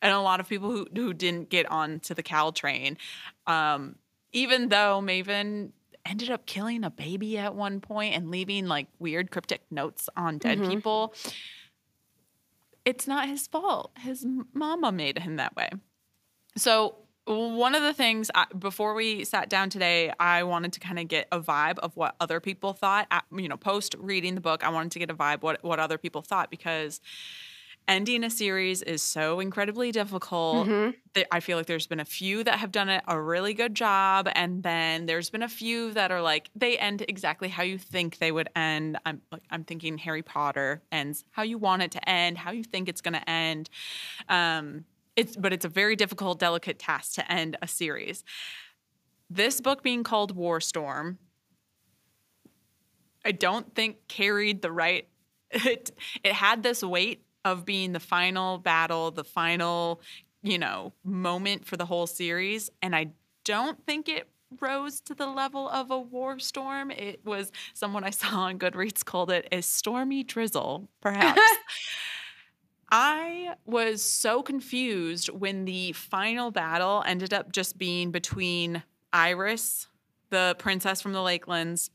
and 0.00 0.14
a 0.14 0.20
lot 0.20 0.40
of 0.40 0.48
people 0.48 0.70
who, 0.70 0.86
who 0.94 1.12
didn't 1.12 1.50
get 1.50 1.70
on 1.70 2.00
to 2.00 2.14
the 2.14 2.22
Cal 2.22 2.52
train. 2.52 2.96
Um, 3.46 3.96
even 4.32 4.70
though 4.70 5.00
Maven 5.02 5.72
ended 6.06 6.30
up 6.30 6.46
killing 6.46 6.84
a 6.84 6.90
baby 6.90 7.38
at 7.38 7.54
one 7.54 7.80
point 7.80 8.14
and 8.14 8.30
leaving 8.30 8.66
like 8.66 8.88
weird 8.98 9.30
cryptic 9.30 9.62
notes 9.70 10.08
on 10.16 10.38
dead 10.38 10.58
Mhm. 10.58 10.68
people, 10.68 11.14
it's 12.84 13.06
not 13.06 13.28
his 13.28 13.46
fault. 13.46 13.92
His 13.98 14.26
mama 14.52 14.92
made 14.92 15.18
him 15.18 15.36
that 15.36 15.56
way. 15.56 15.70
So, 16.56 16.96
one 17.26 17.74
of 17.74 17.82
the 17.82 17.94
things 17.94 18.30
I, 18.34 18.44
before 18.58 18.92
we 18.92 19.24
sat 19.24 19.48
down 19.48 19.70
today, 19.70 20.12
I 20.20 20.42
wanted 20.42 20.74
to 20.74 20.80
kind 20.80 20.98
of 20.98 21.08
get 21.08 21.26
a 21.32 21.40
vibe 21.40 21.78
of 21.78 21.96
what 21.96 22.16
other 22.20 22.38
people 22.38 22.74
thought. 22.74 23.06
At, 23.10 23.24
you 23.34 23.48
know, 23.48 23.56
post 23.56 23.94
reading 23.98 24.34
the 24.34 24.42
book, 24.42 24.62
I 24.62 24.68
wanted 24.68 24.92
to 24.92 24.98
get 24.98 25.10
a 25.10 25.14
vibe 25.14 25.40
what 25.40 25.64
what 25.64 25.78
other 25.80 25.96
people 25.96 26.20
thought 26.20 26.50
because 26.50 27.00
ending 27.86 28.24
a 28.24 28.30
series 28.30 28.82
is 28.82 29.02
so 29.02 29.40
incredibly 29.40 29.92
difficult. 29.92 30.68
Mhm. 30.68 30.94
There- 31.14 31.26
I 31.30 31.40
feel 31.40 31.56
like 31.58 31.66
there's 31.66 31.86
been 31.86 32.00
a 32.00 32.04
few 32.04 32.42
that 32.44 32.58
have 32.58 32.72
done 32.72 32.88
it 32.88 33.02
a 33.06 33.20
really 33.20 33.54
good 33.54 33.74
job, 33.74 34.28
and 34.34 34.62
then 34.62 35.06
there's 35.06 35.30
been 35.30 35.42
a 35.42 35.48
few 35.48 35.92
that 35.92 36.10
are 36.10 36.22
like 36.22 36.50
they 36.54 36.78
end 36.78 37.04
exactly 37.08 37.48
how 37.48 37.62
you 37.62 37.78
think 37.78 38.18
they 38.18 38.32
would 38.32 38.48
end. 38.56 38.98
I'm 39.04 39.22
like 39.30 39.42
I'm 39.50 39.64
thinking 39.64 39.98
Harry 39.98 40.22
Potter 40.22 40.82
ends 40.90 41.24
how 41.30 41.42
you 41.42 41.58
want 41.58 41.82
it 41.82 41.90
to 41.92 42.08
end, 42.08 42.38
how 42.38 42.50
you 42.52 42.64
think 42.64 42.88
it's 42.88 43.00
going 43.00 43.14
to 43.14 43.30
end. 43.30 43.68
Um, 44.28 44.84
it's 45.16 45.36
but 45.36 45.52
it's 45.52 45.64
a 45.64 45.68
very 45.68 45.96
difficult, 45.96 46.38
delicate 46.40 46.78
task 46.78 47.14
to 47.14 47.30
end 47.32 47.56
a 47.62 47.68
series. 47.68 48.24
This 49.30 49.60
book 49.60 49.82
being 49.82 50.02
called 50.04 50.34
War 50.34 50.60
Storm, 50.60 51.18
I 53.24 53.32
don't 53.32 53.74
think 53.74 54.06
carried 54.08 54.62
the 54.62 54.72
right. 54.72 55.08
It 55.50 55.92
it 56.24 56.32
had 56.32 56.62
this 56.64 56.82
weight 56.82 57.24
of 57.44 57.64
being 57.64 57.92
the 57.92 58.00
final 58.00 58.58
battle, 58.58 59.10
the 59.10 59.24
final, 59.24 60.00
you 60.42 60.58
know, 60.58 60.92
moment 61.04 61.66
for 61.66 61.76
the 61.76 61.86
whole 61.86 62.06
series, 62.06 62.70
and 62.82 62.94
I 62.94 63.12
don't 63.44 63.84
think 63.86 64.08
it 64.08 64.28
rose 64.60 65.00
to 65.00 65.14
the 65.14 65.26
level 65.26 65.68
of 65.68 65.90
a 65.90 65.98
war 65.98 66.38
storm. 66.38 66.90
It 66.90 67.20
was 67.24 67.52
someone 67.72 68.04
I 68.04 68.10
saw 68.10 68.42
on 68.42 68.58
Goodreads 68.58 69.04
called 69.04 69.30
it 69.30 69.48
a 69.52 69.60
stormy 69.60 70.22
drizzle, 70.22 70.88
perhaps. 71.00 71.40
I 72.90 73.54
was 73.64 74.02
so 74.02 74.42
confused 74.42 75.28
when 75.28 75.64
the 75.64 75.92
final 75.92 76.50
battle 76.50 77.02
ended 77.06 77.34
up 77.34 77.50
just 77.50 77.76
being 77.76 78.12
between 78.12 78.84
Iris, 79.12 79.88
the 80.30 80.54
princess 80.58 81.00
from 81.00 81.12
the 81.12 81.18
Lakelands, 81.18 81.90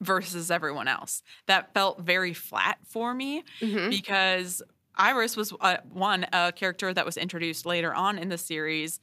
versus 0.00 0.50
everyone 0.50 0.88
else. 0.88 1.22
That 1.46 1.72
felt 1.74 2.00
very 2.00 2.34
flat 2.34 2.78
for 2.86 3.14
me 3.14 3.44
Mhm. 3.60 3.90
because 3.90 4.62
Iris 4.96 5.36
was 5.36 5.52
uh, 5.60 5.78
one 5.92 6.26
a 6.32 6.52
character 6.52 6.92
that 6.92 7.04
was 7.06 7.16
introduced 7.16 7.66
later 7.66 7.94
on 7.94 8.18
in 8.18 8.28
the 8.28 8.38
series. 8.38 9.00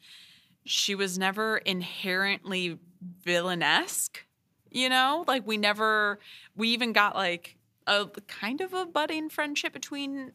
She 0.66 0.96
was 0.96 1.18
never 1.18 1.58
inherently 1.58 2.80
villainesque, 3.26 4.26
you 4.72 4.90
know? 4.90 5.24
Like 5.28 5.46
we 5.46 5.58
never 5.58 6.20
we 6.56 6.70
even 6.70 6.94
got 6.94 7.16
like 7.16 7.58
a 7.88 8.08
kind 8.28 8.62
of 8.62 8.74
a 8.74 8.86
budding 8.86 9.30
friendship 9.30 9.74
between 9.74 10.32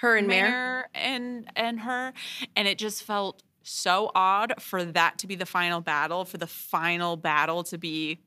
Her 0.00 0.16
and 0.16 0.28
Mare. 0.28 0.48
Mare 0.48 0.88
and 0.94 1.50
and 1.56 1.80
her 1.80 2.12
and 2.54 2.68
it 2.68 2.78
just 2.78 3.02
felt 3.02 3.42
so 3.64 4.10
odd 4.14 4.54
for 4.60 4.84
that 4.84 5.18
to 5.18 5.26
be 5.26 5.34
the 5.36 5.46
final 5.46 5.80
battle 5.80 6.24
for 6.24 6.36
the 6.38 6.46
final 6.46 7.16
battle 7.16 7.62
to 7.64 7.78
be 7.78 8.18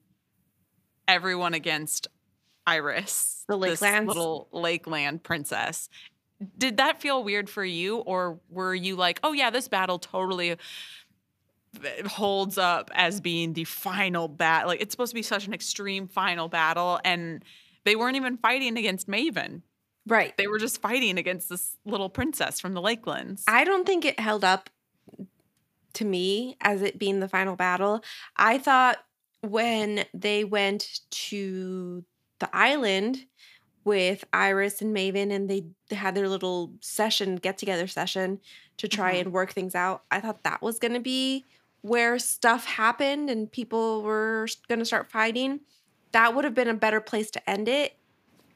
everyone 1.07 1.53
against 1.53 2.07
Iris 2.67 3.43
The 3.47 3.57
this 3.59 3.81
Lakelands? 3.81 4.07
little 4.07 4.47
lakeland 4.51 5.23
princess 5.23 5.89
did 6.57 6.77
that 6.77 7.01
feel 7.01 7.23
weird 7.23 7.49
for 7.49 7.63
you 7.63 7.97
or 7.97 8.39
were 8.49 8.73
you 8.75 8.95
like 8.95 9.19
oh 9.23 9.31
yeah 9.33 9.49
this 9.49 9.67
battle 9.67 9.99
totally 9.99 10.51
eh, 10.51 10.57
holds 12.07 12.57
up 12.57 12.89
as 12.93 13.21
being 13.21 13.53
the 13.53 13.63
final 13.65 14.27
battle. 14.27 14.67
Like 14.69 14.81
it's 14.81 14.91
supposed 14.93 15.11
to 15.11 15.15
be 15.15 15.21
such 15.21 15.47
an 15.47 15.53
extreme 15.53 16.07
final 16.07 16.47
battle, 16.47 16.99
and 17.05 17.43
they 17.83 17.95
weren't 17.95 18.15
even 18.15 18.37
fighting 18.37 18.77
against 18.77 19.07
Maven. 19.07 19.61
Right. 20.07 20.35
They 20.37 20.47
were 20.47 20.59
just 20.59 20.81
fighting 20.81 21.17
against 21.17 21.49
this 21.49 21.77
little 21.85 22.09
princess 22.09 22.59
from 22.59 22.73
the 22.73 22.81
Lakelands. 22.81 23.43
I 23.47 23.63
don't 23.63 23.85
think 23.85 24.05
it 24.05 24.19
held 24.19 24.43
up 24.43 24.69
to 25.93 26.05
me 26.05 26.57
as 26.61 26.81
it 26.81 26.99
being 26.99 27.19
the 27.21 27.27
final 27.29 27.55
battle. 27.55 28.03
I 28.35 28.57
thought 28.57 28.97
when 29.51 30.05
they 30.13 30.43
went 30.43 31.01
to 31.09 32.03
the 32.39 32.49
island 32.55 33.25
with 33.83 34.23
Iris 34.33 34.81
and 34.81 34.95
Maven 34.95 35.31
and 35.31 35.49
they, 35.49 35.65
had 35.95 36.15
their 36.15 36.27
little 36.27 36.73
session, 36.81 37.35
get 37.35 37.57
together 37.57 37.87
session 37.87 38.39
to 38.77 38.87
try 38.87 39.13
Mhm. 39.15 39.21
and 39.21 39.33
work 39.33 39.51
things 39.53 39.75
out, 39.75 40.03
I 40.11 40.19
thought 40.19 40.43
that 40.43 40.61
was 40.61 40.79
going 40.79 40.93
to 40.93 40.99
be 40.99 41.45
where 41.81 42.17
stuff 42.17 42.65
happened 42.65 43.29
and 43.29 43.51
people 43.51 44.01
were 44.01 44.47
going 44.67 44.79
to 44.79 44.85
start 44.85 45.11
fighting. 45.11 45.61
That 46.13 46.33
would 46.33 46.43
have 46.43 46.55
been 46.55 46.67
a 46.67 46.73
better 46.73 46.99
place 46.99 47.29
to 47.31 47.49
end 47.49 47.67
it 47.67 47.95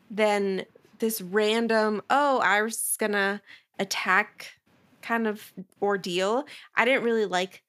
than 0.09 0.65
this 0.97 1.21
random, 1.21 2.01
oh, 2.09 2.39
Iris 2.39 2.91
is 2.91 2.97
going 2.97 3.11
to 3.11 3.39
attack 3.77 4.53
kind 5.01 5.27
of 5.27 5.53
ordeal. 5.81 6.45
I 6.75 6.85
didn't 6.85 7.03
really 7.03 7.25
like 7.25 7.61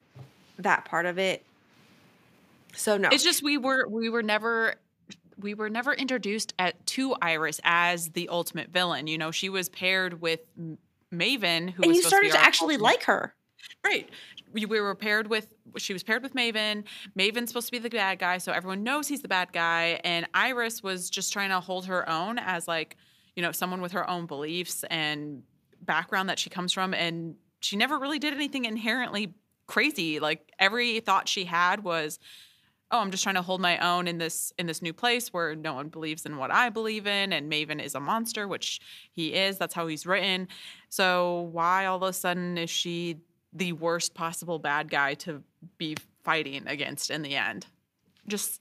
that 0.58 0.84
part 0.86 1.04
of 1.06 1.18
it. 1.18 1.44
So 2.74 2.96
no. 2.96 3.08
It's 3.10 3.24
just 3.24 3.42
we 3.42 3.58
were 3.58 3.86
we 3.88 4.08
were 4.08 4.22
never 4.22 4.76
we 5.38 5.54
were 5.54 5.70
never 5.70 5.92
introduced 5.92 6.54
at 6.58 6.86
to 6.86 7.14
Iris 7.20 7.60
as 7.64 8.10
the 8.10 8.28
ultimate 8.28 8.70
villain. 8.70 9.06
You 9.06 9.18
know, 9.18 9.30
she 9.30 9.48
was 9.48 9.68
paired 9.68 10.20
with 10.20 10.40
Maven, 11.12 11.70
who 11.70 11.82
and 11.82 11.94
you 11.94 12.02
started 12.02 12.28
be 12.28 12.32
to 12.32 12.40
actually 12.40 12.74
ultimate- 12.74 12.84
like 12.84 13.02
her. 13.04 13.34
Right. 13.84 14.08
We, 14.52 14.64
we 14.66 14.80
were 14.80 14.94
paired 14.94 15.28
with, 15.28 15.54
she 15.76 15.92
was 15.92 16.02
paired 16.02 16.22
with 16.22 16.34
Maven. 16.34 16.84
Maven's 17.16 17.50
supposed 17.50 17.66
to 17.66 17.72
be 17.72 17.78
the 17.78 17.88
bad 17.88 18.18
guy, 18.18 18.38
so 18.38 18.52
everyone 18.52 18.82
knows 18.82 19.06
he's 19.06 19.22
the 19.22 19.28
bad 19.28 19.52
guy. 19.52 20.00
And 20.02 20.26
Iris 20.34 20.82
was 20.82 21.08
just 21.08 21.32
trying 21.32 21.50
to 21.50 21.60
hold 21.60 21.86
her 21.86 22.08
own 22.08 22.38
as, 22.38 22.66
like, 22.66 22.96
you 23.36 23.42
know, 23.42 23.52
someone 23.52 23.80
with 23.80 23.92
her 23.92 24.08
own 24.08 24.26
beliefs 24.26 24.84
and 24.90 25.42
background 25.82 26.28
that 26.30 26.38
she 26.38 26.50
comes 26.50 26.72
from. 26.72 26.94
And 26.94 27.36
she 27.60 27.76
never 27.76 27.98
really 27.98 28.18
did 28.18 28.34
anything 28.34 28.64
inherently 28.64 29.34
crazy. 29.66 30.18
Like, 30.18 30.50
every 30.58 30.98
thought 31.00 31.28
she 31.28 31.44
had 31.44 31.84
was, 31.84 32.18
oh 32.90 32.98
i'm 32.98 33.10
just 33.10 33.22
trying 33.22 33.34
to 33.34 33.42
hold 33.42 33.60
my 33.60 33.78
own 33.78 34.06
in 34.06 34.18
this 34.18 34.52
in 34.58 34.66
this 34.66 34.82
new 34.82 34.92
place 34.92 35.32
where 35.32 35.54
no 35.54 35.74
one 35.74 35.88
believes 35.88 36.26
in 36.26 36.36
what 36.36 36.50
i 36.50 36.68
believe 36.68 37.06
in 37.06 37.32
and 37.32 37.50
maven 37.50 37.82
is 37.82 37.94
a 37.94 38.00
monster 38.00 38.46
which 38.46 38.80
he 39.12 39.34
is. 39.34 39.58
That's 39.58 39.74
how 39.74 39.86
he's 39.86 40.06
written. 40.06 40.48
So 40.88 41.48
why 41.52 41.86
all 41.86 41.96
of 41.96 42.02
a 42.02 42.12
sudden 42.12 42.58
is 42.58 42.70
she 42.70 43.18
the 43.52 43.72
worst 43.72 44.14
possible 44.14 44.58
bad 44.58 44.90
guy 44.90 45.14
to 45.14 45.42
be 45.78 45.96
fighting 46.24 46.66
against 46.66 47.10
in 47.10 47.22
the 47.22 47.36
end? 47.36 47.66
Just 48.26 48.60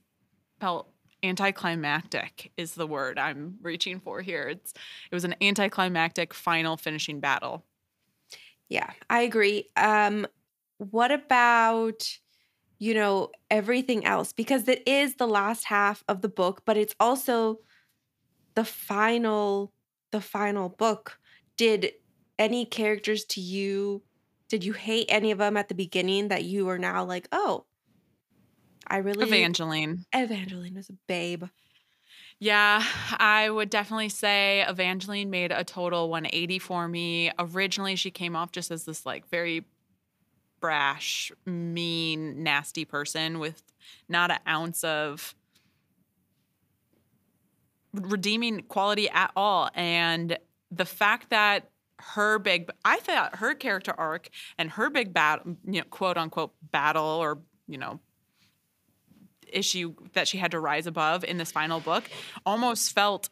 felt 0.59 0.89
anticlimactic 1.21 2.49
is 2.55 2.75
the 2.75 2.87
word 2.87 3.19
i'm 3.19 3.55
reaching 3.61 3.99
for 3.99 4.21
here. 4.21 4.47
It's 4.47 4.73
it 5.11 5.15
was 5.15 5.25
an 5.25 5.35
anticlimactic 5.41 6.33
final 6.33 6.77
finishing 6.77 7.19
battle. 7.19 7.65
Yeah, 8.69 8.91
I 9.09 9.21
agree. 9.21 9.65
Um, 9.75 10.27
what 10.77 11.11
about, 11.11 12.07
you 12.79 12.93
know, 12.93 13.29
everything 13.51 14.05
else? 14.05 14.33
Because 14.33 14.67
it 14.67 14.87
is 14.87 15.15
the 15.15 15.27
last 15.27 15.65
half 15.65 16.03
of 16.07 16.21
the 16.21 16.29
book, 16.29 16.63
but 16.65 16.77
it's 16.77 16.95
also 16.99 17.59
the 18.55 18.65
final, 18.65 19.73
the 20.11 20.21
final 20.21 20.69
book. 20.69 21.19
Did 21.57 21.91
any 22.39 22.65
characters 22.65 23.25
to 23.25 23.41
you, 23.41 24.01
did 24.47 24.63
you 24.63 24.73
hate 24.73 25.07
any 25.09 25.31
of 25.31 25.37
them 25.37 25.57
at 25.57 25.67
the 25.67 25.75
beginning 25.75 26.29
that 26.29 26.45
you 26.45 26.69
are 26.69 26.79
now 26.79 27.03
like, 27.03 27.27
oh, 27.33 27.65
I 28.87 28.97
really 28.97 29.27
evangeline 29.27 30.05
Evangeline 30.13 30.73
was 30.73 30.89
a 30.89 30.93
babe. 31.07 31.43
Yeah, 32.39 32.81
I 33.17 33.49
would 33.49 33.69
definitely 33.69 34.09
say 34.09 34.65
Evangeline 34.67 35.29
made 35.29 35.51
a 35.51 35.65
total 35.65 36.09
180 36.09 36.59
for 36.59 36.87
me. 36.87 37.31
Originally, 37.37 37.97
she 37.97 38.11
came 38.11 38.35
off 38.35 38.53
just 38.53 38.71
as 38.71 38.85
this 38.85 39.05
like 39.05 39.27
very 39.27 39.65
brash, 40.59 41.31
mean, 41.45 42.43
nasty 42.43 42.85
person 42.85 43.39
with 43.39 43.61
not 44.07 44.31
an 44.31 44.39
ounce 44.47 44.83
of 44.83 45.35
redeeming 47.93 48.61
quality 48.63 49.09
at 49.09 49.31
all. 49.35 49.69
And 49.73 50.37
the 50.71 50.85
fact 50.85 51.29
that 51.29 51.69
her 51.99 52.39
big, 52.39 52.69
I 52.85 52.97
thought 52.97 53.37
her 53.37 53.53
character 53.53 53.93
arc 53.97 54.29
and 54.57 54.69
her 54.71 54.89
big 54.89 55.13
battle, 55.13 55.57
you 55.65 55.79
know, 55.79 55.85
quote 55.89 56.17
unquote 56.17 56.53
battle 56.71 57.03
or, 57.03 57.39
you 57.67 57.77
know, 57.77 57.99
issue 59.47 59.95
that 60.13 60.27
she 60.27 60.37
had 60.37 60.51
to 60.51 60.59
rise 60.59 60.87
above 60.87 61.23
in 61.23 61.37
this 61.37 61.51
final 61.51 61.79
book 61.79 62.03
almost 62.45 62.93
felt 62.93 63.29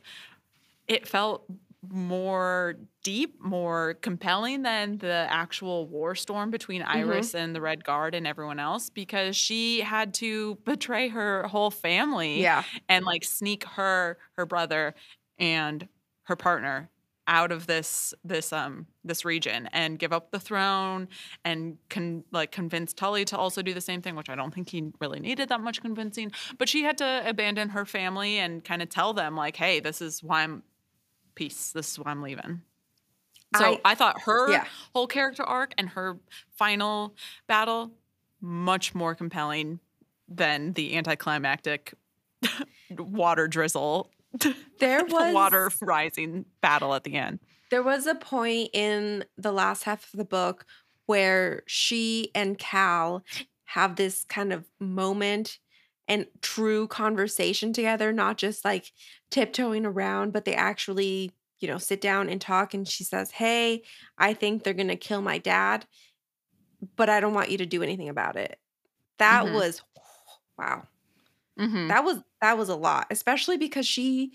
it 0.88 1.08
felt 1.08 1.46
more 1.92 2.76
deep, 3.04 3.42
more 3.42 3.96
compelling 4.02 4.64
than 4.64 4.98
the 4.98 5.28
actual 5.30 5.88
war 5.88 6.16
storm 6.16 6.52
between 6.52 6.82
Iris 6.82 7.34
and 7.36 7.56
the 7.56 7.62
Red 7.62 7.84
Guard 7.84 8.16
and 8.16 8.28
everyone 8.28 8.60
else 8.60 8.90
because 8.90 9.36
she 9.36 9.82
had 9.82 10.14
to 10.16 10.56
betray 10.66 11.08
her 11.10 11.44
whole 11.48 11.72
family 11.72 12.42
Yeah. 12.42 12.64
and 12.90 13.06
like 13.06 13.24
sneak 13.24 13.64
her 13.66 14.18
her 14.38 14.46
brother 14.46 14.94
and 15.40 15.88
her 16.24 16.36
partner 16.36 16.90
out 17.30 17.52
of 17.52 17.68
this 17.68 18.14
this 18.24 18.54
um 18.54 18.88
this 19.04 19.26
region 19.26 19.68
and 19.74 20.00
give 20.00 20.14
up 20.14 20.32
the 20.32 20.40
throne 20.40 21.10
and 21.44 21.78
con- 21.90 22.24
like 22.32 22.52
convince 22.54 22.94
Tolly 22.94 23.26
to 23.26 23.38
also 23.38 23.62
do 23.62 23.74
the 23.74 23.82
same 23.82 24.02
thing 24.02 24.16
which 24.16 24.30
I 24.30 24.36
don't 24.36 24.54
think 24.54 24.70
he 24.70 24.92
really 25.02 25.20
needed 25.20 25.50
that 25.50 25.60
much 25.60 25.82
convincing 25.82 26.32
but 26.58 26.70
she 26.70 26.84
had 26.84 26.98
to 27.00 27.24
abandon 27.26 27.68
her 27.70 27.86
family 27.86 28.38
and 28.38 28.64
kind 28.64 28.82
of 28.82 28.88
tell 28.90 29.12
them 29.14 29.36
like 29.36 29.58
hey 29.58 29.82
this 29.82 30.02
is 30.02 30.24
why 30.24 30.44
I'm 30.44 30.64
peace 31.38 31.72
this 31.72 31.92
is 31.92 32.00
why 32.00 32.12
I'm 32.12 32.22
leaving 32.22 32.62
so 33.56 33.76
I- 33.76 33.92
I, 33.92 33.96
thought 33.96 34.22
her 34.24 34.52
yeah. 34.52 34.66
whole 34.94 35.08
character 35.08 35.44
arc 35.44 35.74
and 35.78 35.88
her 35.90 36.18
final 36.58 37.16
battle 37.48 37.92
much 38.42 38.94
more 38.94 39.16
compelling 39.16 39.80
than 40.28 40.74
the 40.74 40.98
anticlimactic 40.98 41.94
water 42.98 43.48
drizzle 43.48 44.10
There 44.80 45.04
was 45.06 45.34
water 45.34 45.72
rising 45.82 46.46
battle 46.62 46.94
at 46.94 47.04
the 47.04 47.16
end. 47.16 47.40
There 47.70 47.84
was 47.84 48.08
a 48.08 48.16
point 48.16 48.70
in 48.74 49.26
the 49.38 49.52
last 49.52 49.84
half 49.84 50.14
of 50.14 50.18
the 50.18 50.26
book 50.26 50.66
where 51.06 51.64
she 51.66 52.32
and 52.36 52.58
Cal 52.58 53.24
have 53.66 53.96
this 53.96 54.24
kind 54.26 54.54
of 54.54 54.66
moment 54.80 55.60
and 56.08 56.28
true 56.42 56.88
conversation 56.88 57.74
together, 57.74 58.14
not 58.14 58.38
just 58.38 58.64
like 58.66 58.92
tiptoeing 59.30 59.86
around, 59.86 60.34
but 60.34 60.46
they 60.46 60.56
actually, 60.56 61.32
you 61.60 61.68
know, 61.68 61.78
sit 61.78 62.02
down 62.02 62.30
and 62.30 62.40
talk. 62.42 62.74
And 62.74 62.88
she 62.88 63.04
says, 63.04 63.32
Hey, 63.32 63.84
I 64.18 64.34
think 64.34 64.64
they're 64.64 64.74
going 64.74 64.88
to 64.90 64.96
kill 64.96 65.22
my 65.22 65.38
dad, 65.38 65.86
but 66.96 67.10
I 67.10 67.20
don't 67.20 67.34
want 67.34 67.52
you 67.52 67.58
to 67.60 67.66
do 67.66 67.84
anything 67.84 68.10
about 68.10 68.36
it. 68.36 68.60
That 69.20 69.46
Mhm. 69.46 69.54
was, 69.54 69.84
wow. 70.58 70.88
Mm-hmm. 71.60 71.88
That 71.88 72.04
was 72.04 72.24
that 72.42 72.58
was 72.58 72.70
a 72.70 72.76
lot, 72.76 73.08
especially 73.10 73.58
because 73.58 73.88
she 73.88 74.34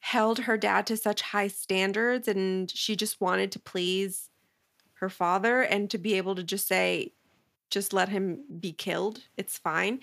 held 0.00 0.40
her 0.40 0.58
dad 0.58 0.86
to 0.88 0.96
such 0.96 1.22
high 1.22 1.48
standards 1.48 2.28
and 2.28 2.70
she 2.70 2.96
just 2.96 3.20
wanted 3.20 3.52
to 3.52 3.60
please 3.60 4.30
her 4.94 5.10
father 5.10 5.62
and 5.62 5.90
to 5.90 5.98
be 5.98 6.14
able 6.14 6.34
to 6.36 6.44
just 6.44 6.68
say 6.68 7.14
just 7.70 7.92
let 7.92 8.08
him 8.10 8.44
be 8.60 8.72
killed. 8.72 9.24
It's 9.36 9.58
fine. 9.58 10.00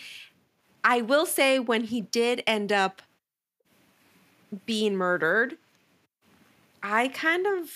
I 0.87 1.01
will 1.01 1.25
say 1.25 1.57
when 1.57 1.85
he 1.85 2.01
did 2.01 2.43
end 2.45 2.71
up 2.71 3.01
being 4.67 4.95
murdered, 4.95 5.57
I 6.83 7.07
kind 7.07 7.47
of 7.47 7.71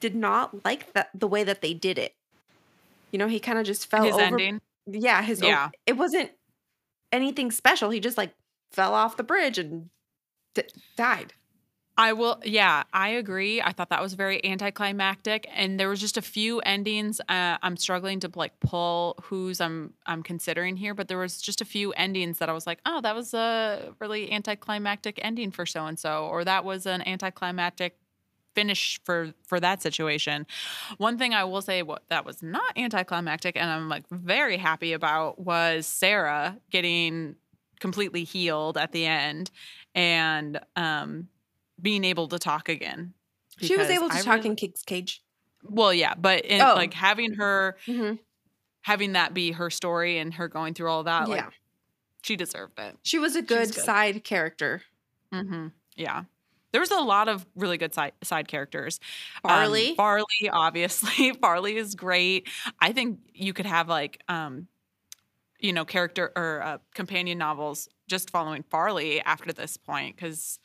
did 0.00 0.14
not 0.16 0.64
like 0.64 0.94
that 0.94 1.10
the 1.14 1.28
way 1.28 1.44
that 1.44 1.60
they 1.60 1.74
did 1.74 1.98
it. 1.98 2.14
You 3.10 3.18
know, 3.18 3.28
he 3.28 3.38
kind 3.38 3.58
of 3.58 3.66
just 3.66 3.86
fell 3.90 4.04
His 4.04 4.14
over 4.14 4.22
ending. 4.22 4.60
yeah, 4.86 5.20
his 5.22 5.42
Yeah. 5.42 5.68
it 5.86 5.98
wasn't 5.98 6.30
anything 7.12 7.50
special. 7.50 7.90
He 7.90 8.00
just 8.00 8.16
like 8.16 8.32
fell 8.72 8.94
off 8.94 9.18
the 9.18 9.22
bridge 9.22 9.58
and 9.58 9.90
d- 10.54 10.62
died. 10.96 11.34
I 11.98 12.14
will. 12.14 12.40
Yeah, 12.42 12.84
I 12.94 13.10
agree. 13.10 13.60
I 13.60 13.72
thought 13.72 13.90
that 13.90 14.00
was 14.00 14.14
very 14.14 14.42
anticlimactic, 14.44 15.46
and 15.54 15.78
there 15.78 15.90
was 15.90 16.00
just 16.00 16.16
a 16.16 16.22
few 16.22 16.60
endings. 16.60 17.20
Uh, 17.28 17.58
I'm 17.62 17.76
struggling 17.76 18.18
to 18.20 18.30
like 18.34 18.58
pull 18.60 19.18
who's 19.24 19.60
I'm 19.60 19.92
I'm 20.06 20.22
considering 20.22 20.76
here, 20.76 20.94
but 20.94 21.08
there 21.08 21.18
was 21.18 21.40
just 21.42 21.60
a 21.60 21.66
few 21.66 21.92
endings 21.92 22.38
that 22.38 22.48
I 22.48 22.52
was 22.54 22.66
like, 22.66 22.78
oh, 22.86 23.02
that 23.02 23.14
was 23.14 23.34
a 23.34 23.92
really 24.00 24.32
anticlimactic 24.32 25.18
ending 25.22 25.50
for 25.50 25.66
so 25.66 25.84
and 25.84 25.98
so, 25.98 26.26
or 26.26 26.44
that 26.44 26.64
was 26.64 26.86
an 26.86 27.06
anticlimactic 27.06 27.98
finish 28.54 28.98
for 29.04 29.34
for 29.46 29.60
that 29.60 29.82
situation. 29.82 30.46
One 30.96 31.18
thing 31.18 31.34
I 31.34 31.44
will 31.44 31.62
say 31.62 31.82
what 31.82 32.04
that 32.08 32.24
was 32.24 32.42
not 32.42 32.72
anticlimactic, 32.76 33.54
and 33.54 33.70
I'm 33.70 33.90
like 33.90 34.04
very 34.10 34.56
happy 34.56 34.94
about 34.94 35.38
was 35.38 35.86
Sara 35.86 36.56
getting 36.70 37.36
completely 37.80 38.24
healed 38.24 38.78
at 38.78 38.92
the 38.92 39.04
end 39.04 39.50
and 39.94 40.60
um 40.76 41.28
being 41.82 42.04
able 42.04 42.28
to 42.28 42.38
talk 42.38 42.68
again. 42.68 43.12
She 43.60 43.76
was 43.76 43.88
able 43.90 44.08
to 44.08 44.14
I 44.16 44.20
talk 44.22 44.36
really- 44.36 44.50
in 44.50 44.56
King's 44.56 44.82
Cage. 44.82 45.22
well, 45.62 45.92
yeah, 45.92 46.14
but 46.14 46.44
in, 46.46 46.60
Oh. 46.62 46.74
like 46.74 46.94
having 46.94 47.34
her 47.34 47.76
Mhm. 47.86 48.18
having 48.82 49.12
that 49.12 49.34
be 49.34 49.52
her 49.52 49.70
story 49.70 50.18
and 50.18 50.34
her 50.34 50.48
going 50.48 50.74
through 50.74 50.88
all 50.90 51.04
that, 51.04 51.28
like 51.28 51.40
Yeah. 51.40 51.50
she 52.22 52.36
deserved 52.36 52.78
it. 52.78 52.96
She 53.02 53.18
was 53.18 53.36
a 53.36 53.42
good, 53.42 53.72
good. 53.72 53.84
side 53.84 54.24
character. 54.24 54.82
hmm 55.32 55.68
Yeah. 55.96 56.24
There 56.72 56.80
was 56.80 56.90
a 56.90 57.00
lot 57.00 57.28
of 57.28 57.46
really 57.54 57.76
good 57.76 57.92
side 57.94 58.12
side 58.22 58.48
characters. 58.48 58.98
Um, 59.44 59.50
Farley. 59.50 59.94
Farley, 59.94 60.48
obviously. 60.50 61.32
Farley 61.34 61.76
is 61.76 61.94
great. 61.94 62.48
I 62.80 62.92
think 62.92 63.20
you 63.34 63.52
could 63.52 63.66
have 63.66 63.88
like 63.88 64.22
um 64.28 64.68
you 65.60 65.72
know, 65.72 65.84
character 65.84 66.32
or 66.34 66.60
uh, 66.60 66.78
companion 66.92 67.38
novels 67.38 67.88
just 68.08 68.30
following 68.30 68.64
Farley 68.64 69.20
after 69.20 69.52
this 69.52 69.76
point 69.76 70.16
cuz 70.16 70.58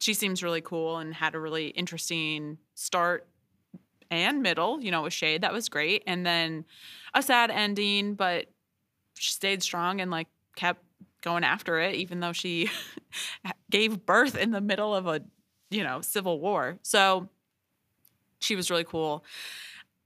she 0.00 0.14
seems 0.14 0.42
really 0.42 0.62
cool 0.62 0.98
and 0.98 1.14
had 1.14 1.34
a 1.34 1.40
really 1.40 1.68
interesting 1.68 2.58
start 2.74 3.28
and 4.10 4.42
middle, 4.42 4.80
you 4.80 4.90
know, 4.90 5.02
with 5.02 5.12
Shade 5.12 5.42
that 5.42 5.52
was 5.52 5.68
great. 5.68 6.02
And 6.06 6.26
then 6.26 6.64
a 7.14 7.22
sad 7.22 7.50
ending, 7.50 8.14
but 8.14 8.46
she 9.14 9.30
stayed 9.32 9.62
strong 9.62 10.00
and 10.00 10.10
like 10.10 10.26
kept 10.56 10.82
going 11.22 11.44
after 11.44 11.78
it 11.78 11.94
even 11.96 12.20
though 12.20 12.32
she 12.32 12.70
gave 13.70 14.06
birth 14.06 14.36
in 14.36 14.52
the 14.52 14.60
middle 14.60 14.94
of 14.94 15.06
a 15.06 15.20
you 15.70 15.84
know 15.84 16.00
civil 16.00 16.40
war. 16.40 16.78
So 16.82 17.28
she 18.38 18.56
was 18.56 18.70
really 18.70 18.84
cool. 18.84 19.22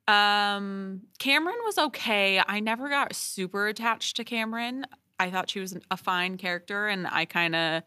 Um 0.08 1.02
cameron 1.18 1.56
was 1.64 1.78
okay. 1.78 2.42
I 2.44 2.60
never 2.60 2.88
got 2.88 3.14
super 3.14 3.68
attached 3.68 4.16
to 4.16 4.24
cameron. 4.24 4.86
I 5.20 5.30
thought 5.30 5.50
she 5.50 5.60
was 5.60 5.78
a 5.90 5.96
fine 5.96 6.36
character 6.36 6.88
and 6.88 7.06
i 7.06 7.24
kind 7.24 7.54
of 7.54 7.82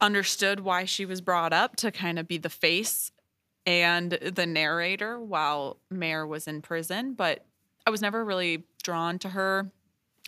understood 0.00 0.60
why 0.60 0.84
she 0.84 1.04
was 1.06 1.20
brought 1.20 1.52
up 1.52 1.76
to 1.76 1.90
kind 1.90 2.18
of 2.18 2.28
be 2.28 2.38
the 2.38 2.48
face 2.50 3.10
and 3.66 4.12
the 4.12 4.46
narrator 4.46 5.20
while 5.20 5.78
Mare 5.90 6.26
was 6.26 6.46
in 6.48 6.62
prison, 6.62 7.14
but 7.14 7.44
I 7.86 7.90
was 7.90 8.00
never 8.02 8.24
really 8.24 8.64
drawn 8.82 9.18
to 9.20 9.28
her 9.30 9.70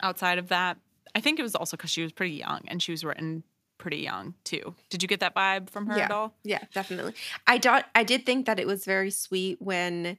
outside 0.02 0.38
of 0.38 0.48
that. 0.48 0.78
I 1.14 1.20
think 1.20 1.38
it 1.38 1.42
was 1.42 1.54
also 1.54 1.76
because 1.76 1.90
she 1.90 2.02
was 2.02 2.12
pretty 2.12 2.34
young 2.34 2.60
and 2.68 2.82
she 2.82 2.90
was 2.92 3.04
written 3.04 3.42
pretty 3.78 3.98
young 3.98 4.34
too. 4.44 4.74
Did 4.90 5.02
you 5.02 5.08
get 5.08 5.20
that 5.20 5.34
vibe 5.34 5.70
from 5.70 5.86
her 5.86 5.94
at 5.98 6.10
all? 6.10 6.34
Yeah, 6.44 6.62
definitely. 6.74 7.14
I 7.46 7.58
dot 7.58 7.86
I 7.94 8.04
did 8.04 8.26
think 8.26 8.46
that 8.46 8.58
it 8.60 8.66
was 8.66 8.84
very 8.84 9.10
sweet 9.10 9.60
when 9.60 10.18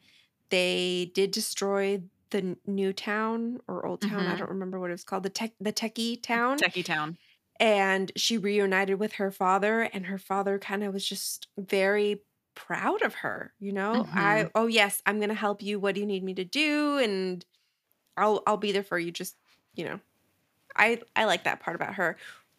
they 0.49 1.11
did 1.13 1.31
destroy 1.31 2.01
the 2.31 2.57
new 2.65 2.91
town 2.93 3.59
or 3.67 3.85
old 3.85 4.01
town. 4.01 4.25
I 4.27 4.35
Mhm. 4.35 4.39
don't 4.39 4.49
remember 4.49 4.79
what 4.79 4.89
it 4.89 4.93
was 4.93 5.03
called. 5.03 5.23
The 5.23 5.29
tech 5.29 5.51
the 5.59 5.71
techie 5.73 6.21
town. 6.21 6.57
Techie 6.57 6.83
Town. 6.83 7.17
And 7.61 8.11
she 8.17 8.37
reunited 8.37 8.99
with 8.99 9.13
her 9.13 9.31
father 9.31 9.83
and 9.93 10.07
her 10.07 10.17
father 10.17 10.59
kind 10.59 10.83
of 10.83 10.93
was 10.93 11.05
just 11.05 11.47
very 11.57 12.21
proud 12.55 13.01
of 13.01 13.15
her 13.15 13.53
you 13.59 13.71
know? 13.71 14.05
I 14.13 14.39
mm-hmm. 14.43 14.47
oh 14.55 14.67
yes 14.67 15.01
i'm 15.05 15.19
gonna 15.21 15.33
help 15.33 15.61
you 15.61 15.79
what 15.79 15.95
do 15.95 16.01
you 16.01 16.07
need 16.07 16.23
me 16.23 16.33
to 16.33 16.43
do? 16.43 16.97
and 16.97 17.45
i'll 18.17 18.43
i'll 18.45 18.57
be 18.57 18.73
there 18.73 18.83
for 18.83 18.99
you 18.99 19.11
just 19.11 19.35
you 19.75 19.85
know? 19.85 19.99
I 20.75 21.01
i 21.15 21.25
like 21.25 21.43
that 21.43 21.59
part 21.59 21.75
about 21.75 21.95
her. 21.95 22.17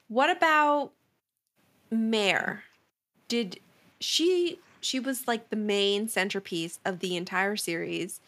What 0.09 0.30
about 0.30 0.92
mare? 1.90 2.64
Did 3.28 3.61
she 4.00 4.59
she 4.80 4.99
was 4.99 5.26
like 5.26 5.50
the 5.50 5.56
main 5.56 6.09
centerpiece 6.09 6.78
of 6.85 6.99
the 6.99 7.16
entire 7.16 7.56
series 7.56 8.21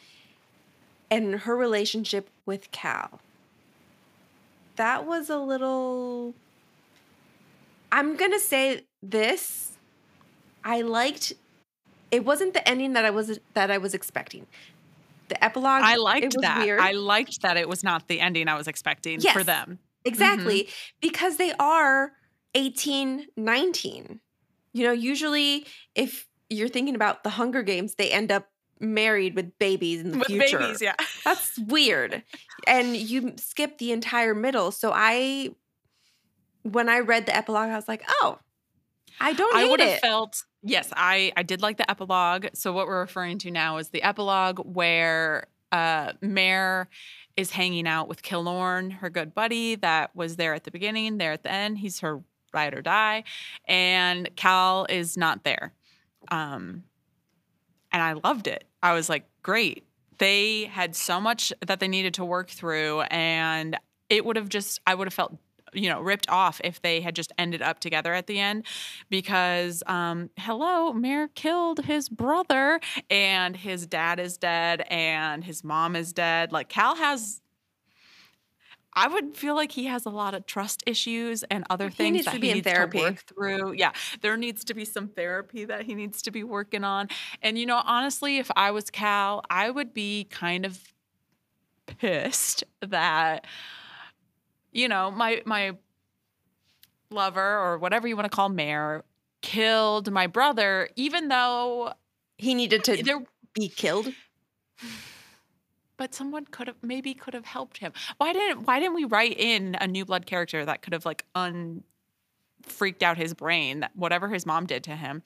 and 1.11 1.40
her 1.40 1.57
relationship 1.57 2.31
with 2.47 2.71
cal? 2.71 3.21
That 4.76 5.07
was 5.07 5.31
a 5.31 5.38
little 5.38 6.35
I'm 7.95 8.17
gonna 8.17 8.41
say 8.41 8.87
this. 9.03 9.73
I 10.65 10.81
liked. 10.81 11.33
It 12.11 12.25
wasn't 12.25 12.52
the 12.52 12.69
ending 12.69 12.95
that 12.95 13.04
I 13.04 13.11
was 13.11 13.39
that 13.54 13.71
I 13.71 13.78
was 13.78 13.95
expecting. 13.95 14.47
The 15.28 15.43
epilogue. 15.43 15.83
I 15.83 15.97
liked 15.97 16.35
was 16.35 16.43
that. 16.43 16.65
Weird. 16.65 16.80
I 16.80 16.93
liked 16.93 17.41
that 17.43 17.57
it 17.57 17.69
was 17.69 17.85
not 17.85 18.09
the 18.09 18.21
ending 18.21 18.49
I 18.49 18.57
was 18.57 18.67
expecting 18.69 19.21
for 19.21 19.39
Yes. 19.39 19.47
them. 19.47 19.78
exactly 20.04 20.65
mm-hmm. 20.65 20.97
because 21.00 21.37
they 21.37 21.52
are 21.59 22.13
18, 22.54 23.26
19. 23.37 24.21
You 24.73 24.85
know, 24.87 24.93
usually 24.93 25.67
if 25.95 26.26
you're 26.50 26.69
thinking 26.69 26.95
about 26.95 27.23
the 27.23 27.30
Hunger 27.30 27.63
Games, 27.63 27.95
they 27.95 28.11
end 28.11 28.30
up 28.33 28.49
married 28.80 29.35
with 29.35 29.57
babies 29.59 30.00
in 30.00 30.11
the 30.11 30.19
With 30.19 30.26
future. 30.26 30.59
babies, 30.59 30.83
yeah. 30.83 30.95
That's 31.25 31.59
weird. 31.59 32.23
And 32.67 32.97
you 32.97 33.35
skip 33.39 33.78
the 33.78 33.93
entire 33.93 34.35
middle. 34.35 34.73
So 34.73 34.93
I, 34.95 35.50
when 36.65 36.89
I 36.89 37.00
read 37.00 37.27
the 37.27 37.37
epilogue, 37.37 37.69
I 37.69 37.77
was 37.77 37.87
like, 37.89 38.03
oh, 38.09 38.39
I 39.21 39.33
don't 39.33 39.55
I 39.55 39.69
would 39.69 39.81
have 39.81 40.00
felt 40.00 40.45
yes, 40.63 40.91
I 40.97 41.33
I 41.37 41.45
did 41.45 41.63
like 41.63 41.77
the 41.77 41.89
epilogue. 41.89 42.47
So 42.55 42.73
what 42.73 42.89
we're 42.89 43.00
referring 43.00 43.39
to 43.41 43.50
now 43.50 43.77
is 43.77 43.91
the 43.91 44.03
epilogue 44.03 44.59
where 44.65 45.47
uh 45.71 46.13
Mare 46.21 46.89
is 47.37 47.50
hanging 47.50 47.87
out 47.87 48.09
with 48.09 48.23
Kilorn, 48.23 48.91
her 48.91 49.11
good 49.11 49.35
buddy 49.35 49.77
that 49.77 50.15
was 50.17 50.37
there 50.37 50.55
at 50.55 50.65
the 50.65 50.71
beginning, 50.71 51.19
there 51.19 51.33
at 51.33 51.43
the 51.43 51.53
end. 51.53 51.79
He's 51.79 52.00
her 52.00 52.23
ride 52.53 52.75
or 52.75 52.83
die, 52.83 53.25
and 53.67 54.29
Cal 54.37 54.87
is 54.89 55.17
not 55.17 55.45
there. 55.45 55.73
Um, 56.31 56.85
and 57.93 58.03
I 58.03 58.15
loved 58.15 58.47
it. 58.47 58.65
I 58.83 58.95
was 58.95 59.09
like, 59.09 59.27
great. 59.43 59.85
They 60.19 60.65
had 60.67 60.95
so 60.95 61.21
much 61.21 61.53
that 61.67 61.81
they 61.81 61.89
needed 61.89 62.15
to 62.15 62.25
work 62.25 62.50
through, 62.50 63.03
and 63.03 63.77
it 64.09 64.25
would 64.25 64.37
have 64.37 64.49
just 64.49 64.81
I 64.87 64.95
would 64.95 65.07
have 65.07 65.15
felt 65.15 65.37
you 65.75 65.89
know 65.89 66.00
ripped 66.00 66.28
off 66.28 66.60
if 66.65 66.80
they 66.82 67.00
had 67.00 67.15
just 67.15 67.32
ended 67.39 67.63
up 67.63 67.80
together 67.80 68.15
at 68.15 68.26
the 68.26 68.39
end 68.39 68.65
because 69.10 69.82
um 69.87 70.30
hello 70.39 70.93
Mare 70.93 71.28
killed 71.28 71.84
his 71.84 72.08
brother 72.08 72.80
and 73.10 73.56
his 73.56 73.87
dad 73.87 74.19
is 74.21 74.37
dead 74.37 74.82
and 74.89 75.45
his 75.45 75.63
mom 75.65 75.97
is 75.97 76.13
dead 76.13 76.52
like 76.52 76.69
Cal 76.69 76.97
has 76.97 77.41
I 78.97 79.08
would 79.08 79.37
feel 79.37 79.56
like 79.56 79.73
he 79.73 79.87
has 79.87 80.06
a 80.06 80.10
lot 80.10 80.34
of 80.34 80.47
trust 80.47 80.84
issues 80.87 81.43
and 81.50 81.65
other 81.69 81.89
He 81.89 81.95
things 81.97 82.13
needs 82.15 82.25
that 82.26 82.34
to 82.34 82.47
he 82.47 82.52
needs 82.54 82.65
therapy. 82.65 82.99
to 82.99 83.04
work 83.04 83.25
through. 83.26 83.73
Yeah, 83.73 83.91
there 84.23 84.37
needs 84.37 84.65
to 84.67 84.75
be 84.75 84.84
some 84.84 85.08
therapy 85.08 85.65
that 85.65 85.82
he 85.82 85.95
needs 85.97 86.23
to 86.23 86.30
be 86.30 86.45
working 86.45 86.84
on. 86.84 87.08
And 87.43 87.58
you 87.58 87.67
know, 87.67 87.82
honestly, 87.84 88.39
if 88.39 88.50
I 88.54 88.71
was 88.71 88.91
Cal, 88.91 89.43
I 89.50 89.71
would 89.71 89.93
be 89.95 90.25
kind 90.30 90.65
of 90.65 90.78
pissed 91.87 92.63
that 92.80 93.47
you 94.75 94.89
know 94.89 95.10
my 95.10 95.41
my 95.47 95.73
lover 97.10 97.58
or 97.58 97.78
whatever 97.78 98.06
you 98.06 98.17
want 98.17 98.30
to 98.30 98.34
call 98.34 98.49
Mare 98.50 99.04
killed 99.41 100.10
my 100.10 100.26
brother, 100.26 100.89
even 100.97 101.28
though 101.28 101.93
he 102.37 102.54
needed 102.54 102.82
to 102.84 103.02
there 103.02 103.23
be 103.52 103.69
killed. 103.69 104.13
but 105.97 106.15
someone 106.15 106.45
could 106.47 106.67
have 106.67 106.76
maybe 106.82 107.15
could 107.15 107.34
have 107.34 107.45
helped 107.45 107.78
him. 107.78 107.93
Why 108.19 108.32
didn't 108.32 108.67
why 108.67 108.80
didn't 108.80 108.95
we 108.95 109.04
write 109.04 109.39
in 109.39 109.76
a 109.80 109.87
new 109.87 110.04
blood 110.04 110.26
character 110.26 110.65
that 110.65 110.82
could 110.82 110.93
have 110.93 111.06
like 111.06 111.25
un 111.34 111.84
freaked 112.63 113.02
out 113.02 113.19
his 113.19 113.34
brain 113.34 113.80
that 113.80 113.95
whatever 113.95 114.28
his 114.28 114.47
mom 114.47 114.67
did 114.67 114.82
to 114.84 114.97
him? 114.97 115.23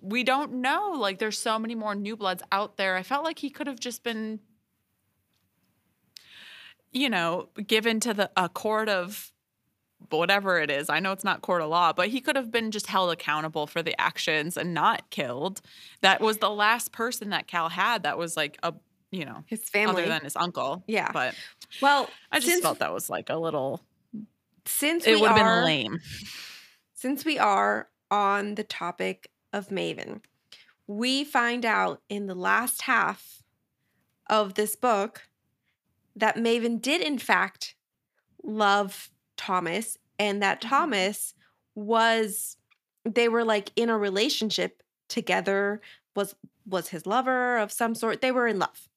We 0.00 0.24
don't 0.24 0.54
know. 0.54 0.94
Like 0.96 1.18
there's 1.18 1.38
so 1.38 1.58
many 1.58 1.74
more 1.74 1.94
new 1.94 2.16
bloods 2.16 2.42
out 2.50 2.76
there. 2.76 2.96
I 2.96 3.02
felt 3.02 3.22
like 3.22 3.38
he 3.38 3.50
could 3.50 3.66
have 3.66 3.78
just 3.78 4.02
been 4.02 4.40
you 6.92 7.08
know, 7.10 7.48
given 7.66 8.00
to 8.00 8.14
the 8.14 8.30
a 8.36 8.48
court 8.48 8.88
of 8.88 9.32
whatever 10.10 10.58
it 10.58 10.70
is. 10.70 10.90
I 10.90 11.00
know 11.00 11.12
it's 11.12 11.24
not 11.24 11.42
court 11.42 11.62
of 11.62 11.68
law, 11.70 11.92
but 11.92 12.08
he 12.08 12.20
could 12.20 12.36
have 12.36 12.50
been 12.50 12.70
just 12.70 12.86
held 12.86 13.10
accountable 13.12 13.66
for 13.66 13.82
the 13.82 13.98
actions 14.00 14.56
and 14.56 14.74
not 14.74 15.08
killed. 15.10 15.60
That 16.00 16.20
was 16.20 16.38
the 16.38 16.50
last 16.50 16.92
person 16.92 17.30
that 17.30 17.46
Cal 17.46 17.68
had 17.68 18.02
that 18.02 18.18
was 18.18 18.36
like 18.36 18.58
a, 18.62 18.74
you 19.10 19.24
know, 19.24 19.44
His 19.46 19.68
family. 19.68 20.02
other 20.02 20.08
than 20.08 20.22
his 20.24 20.36
uncle. 20.36 20.82
Yeah. 20.86 21.10
But 21.12 21.34
well, 21.80 22.10
I 22.30 22.38
just 22.40 22.48
since, 22.50 22.62
felt 22.62 22.80
that 22.80 22.92
was 22.92 23.08
like 23.08 23.30
a 23.30 23.36
little, 23.36 23.80
since 24.66 25.06
it 25.06 25.20
would 25.20 25.30
have 25.30 25.36
been 25.36 25.64
lame. 25.64 25.98
since 26.94 27.24
we 27.24 27.38
are 27.38 27.88
on 28.10 28.56
the 28.56 28.64
topic 28.64 29.30
of 29.52 29.68
Maven, 29.68 30.20
we 30.86 31.24
find 31.24 31.64
out 31.64 32.02
in 32.08 32.26
the 32.26 32.34
last 32.34 32.82
half 32.82 33.42
of 34.28 34.54
this 34.54 34.76
book 34.76 35.22
that 36.16 36.36
Maven 36.36 36.80
did 36.80 37.00
in 37.00 37.18
fact 37.18 37.74
love 38.42 39.10
Thomas 39.36 39.98
and 40.18 40.42
that 40.42 40.60
Mhm. 40.60 40.68
Thomas 40.68 41.34
was 41.74 42.56
they 43.04 43.28
were 43.28 43.44
like 43.44 43.72
in 43.76 43.88
a 43.90 43.98
relationship 43.98 44.82
together 45.08 45.80
was 46.14 46.34
was 46.66 46.88
his 46.88 47.06
lover 47.06 47.56
of 47.58 47.72
some 47.72 47.94
sort 47.94 48.20
they 48.20 48.30
were 48.32 48.46
in 48.46 48.58
love 48.58 48.88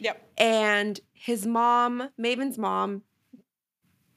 Yep. 0.00 0.32
and 0.38 1.00
his 1.12 1.46
mom, 1.46 2.10
Maven's 2.18 2.58
mom, 2.58 3.02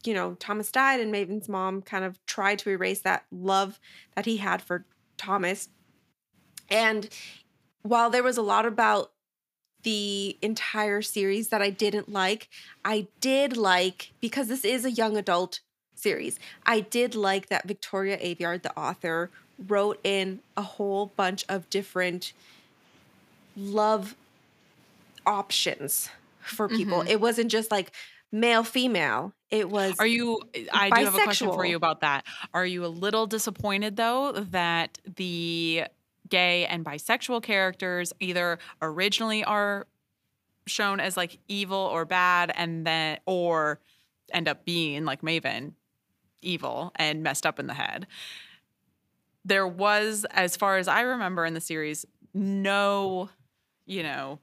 you 0.04 0.14
know, 0.14 0.36
Thomas 0.36 0.72
died, 0.72 1.00
and 1.00 1.14
Maven's 1.14 1.48
mom 1.50 1.82
kind 1.82 2.04
of 2.06 2.24
tried 2.26 2.60
to 2.60 2.70
erase 2.70 3.02
that 3.02 3.26
love 3.32 3.80
that 4.16 4.26
he 4.26 4.38
had 4.38 4.62
for 4.62 4.86
Thomas. 5.18 5.70
And 6.70 7.10
while 7.84 8.10
there 8.10 8.24
was 8.24 8.38
a 8.38 8.42
lot 8.42 8.66
about 8.66 9.12
the 9.88 10.36
entire 10.42 11.02
series 11.02 11.48
that 11.48 11.62
I 11.62 11.70
didn't 11.70 12.12
like, 12.12 12.50
I 12.84 13.08
did 13.22 13.56
like, 13.56 14.12
because 14.20 14.50
this 14.50 14.66
is 14.66 14.84
a 14.84 14.92
young 14.92 15.16
adult 15.16 15.62
series, 15.96 16.38
I 16.66 16.82
did 16.82 17.16
like 17.16 17.48
that 17.48 17.66
Victoria 17.66 18.18
Aveyard, 18.18 18.64
the 18.64 18.78
author, 18.78 19.30
wrote 19.58 19.98
in 20.04 20.42
a 20.58 20.62
whole 20.62 21.14
bunch 21.16 21.46
of 21.48 21.70
different 21.70 22.34
love 23.56 24.16
options 25.26 26.10
for 26.42 26.68
people. 26.68 27.04
Mhm. 27.04 27.10
It 27.10 27.22
wasn't 27.22 27.50
just 27.50 27.72
like 27.72 27.94
male 28.30 28.66
female. 28.66 29.32
It 29.50 29.70
was 29.70 29.98
Are 30.00 30.06
you 30.06 30.42
I 30.74 30.90
do 30.90 31.06
have 31.06 31.16
a 31.16 31.20
question 31.20 31.48
for 31.48 31.66
you 31.66 31.78
about 31.78 32.02
that. 32.02 32.26
Are 32.54 32.66
you 32.66 32.84
a 32.84 32.88
little 32.88 33.26
disappointed 33.26 33.96
though 33.96 34.34
that 34.34 34.98
the 35.16 35.86
gay 36.30 36.66
and 36.66 36.86
bisexual 36.86 37.44
characters 37.44 38.14
either 38.20 38.60
originally 38.82 39.44
are 39.44 39.88
shown 40.66 41.00
as 41.00 41.16
like 41.16 41.40
evil 41.48 41.78
or 41.78 42.06
bad 42.06 42.52
and 42.56 42.86
then 42.86 43.20
or 43.26 43.80
end 44.32 44.48
up 44.48 44.66
being 44.66 45.06
like 45.06 45.22
Maven 45.22 45.74
evil 46.42 46.92
and 46.96 47.24
messed 47.24 47.46
up 47.46 47.60
in 47.60 47.68
the 47.68 47.74
head. 47.74 48.08
There 49.46 49.68
was 49.68 50.26
as 50.32 50.58
far 50.58 50.78
as 50.78 50.88
I 50.88 51.02
remember 51.02 51.46
in 51.46 51.54
the 51.54 51.62
series 51.62 52.06
no, 52.34 53.30
you 53.86 54.04
know, 54.04 54.40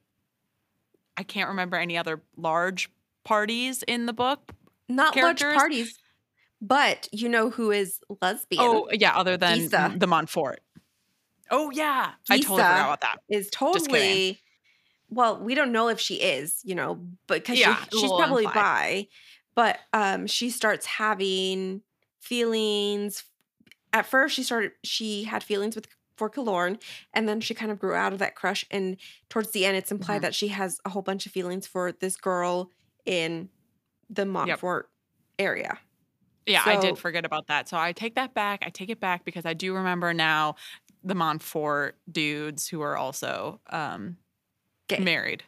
I 1.17 1.23
can't 1.23 1.51
remember 1.51 1.77
any 1.77 1.97
other 1.97 2.23
large 2.37 2.91
parties 3.23 3.85
in 3.85 4.07
the 4.07 4.13
book 4.13 4.53
not 4.89 5.17
large 5.17 5.41
parties, 5.41 5.99
but 6.61 7.09
you 7.13 7.29
know 7.29 7.51
who 7.51 7.71
is 7.71 8.01
lesbian 8.21 8.63
Oh, 8.63 8.89
yeah, 8.93 9.17
other 9.17 9.37
than 9.37 9.61
Gisa. 9.61 9.99
the 9.99 10.07
Montfort. 10.07 10.61
Oh, 11.51 11.71
yeah. 11.71 12.15
I 12.31 12.39
totally 12.39 12.65
forgot 12.65 12.87
about 12.87 13.01
that. 13.03 13.21
is 13.29 13.49
totally 13.51 14.41
well, 15.11 15.41
we 15.41 15.55
don't 15.55 15.73
know 15.73 15.89
if 15.89 16.01
she 16.01 16.17
is, 16.23 16.61
you 16.65 16.75
know, 16.75 17.07
but 17.29 17.43
because 17.43 17.61
Yeah, 17.61 17.85
a 17.93 17.97
she's 17.97 18.13
probably 18.13 18.47
implied. 18.47 18.49
bi, 18.49 19.09
but 19.57 19.81
um 19.93 20.27
she 20.27 20.51
starts 20.51 20.87
having 20.87 21.83
feelings. 22.21 23.25
At 23.93 24.07
first 24.07 24.37
she 24.37 24.43
started 24.45 24.73
she 24.85 25.25
had 25.25 25.45
feelings 25.45 25.77
with 25.77 25.89
for 26.19 26.31
Kilorn, 26.31 26.83
and 27.15 27.29
then 27.29 27.41
she 27.41 27.55
kind 27.55 27.73
of 27.73 27.79
grew 27.81 27.95
out 27.95 28.13
of 28.15 28.21
that 28.21 28.37
crush. 28.37 28.65
And 28.71 28.99
towards 29.31 29.53
the 29.53 29.67
end, 29.67 29.77
it's 29.77 29.93
implied 29.93 30.21
Mhm. 30.21 30.25
that 30.25 30.35
she 30.35 30.49
has 30.49 30.81
a 30.85 30.91
whole 30.91 31.03
bunch 31.03 31.27
of 31.27 31.33
feelings 31.33 31.67
for 31.67 31.93
this 31.93 32.17
girl 32.17 32.71
in 33.07 33.51
the 34.11 34.27
Montfort 34.27 34.91
area. 35.39 35.81
Yeah, 36.47 36.63
I 36.63 36.77
did 36.77 36.99
forget 36.99 37.25
about 37.25 37.47
that. 37.47 37.69
So 37.69 37.79
I 37.79 37.93
take 37.93 38.17
that 38.17 38.35
back. 38.35 38.63
I 38.65 38.69
take 38.69 38.91
it 38.91 39.01
back 39.01 39.25
because 39.25 39.47
I 39.47 39.55
do 39.55 39.75
remember 39.75 40.13
now 40.13 40.57
the 41.05 41.15
Montfort 41.15 41.97
dudes 42.11 42.67
who 42.67 42.81
are 42.81 42.97
also 42.97 43.61
um, 43.71 44.17
Gay. 44.89 44.99
married. 44.99 45.43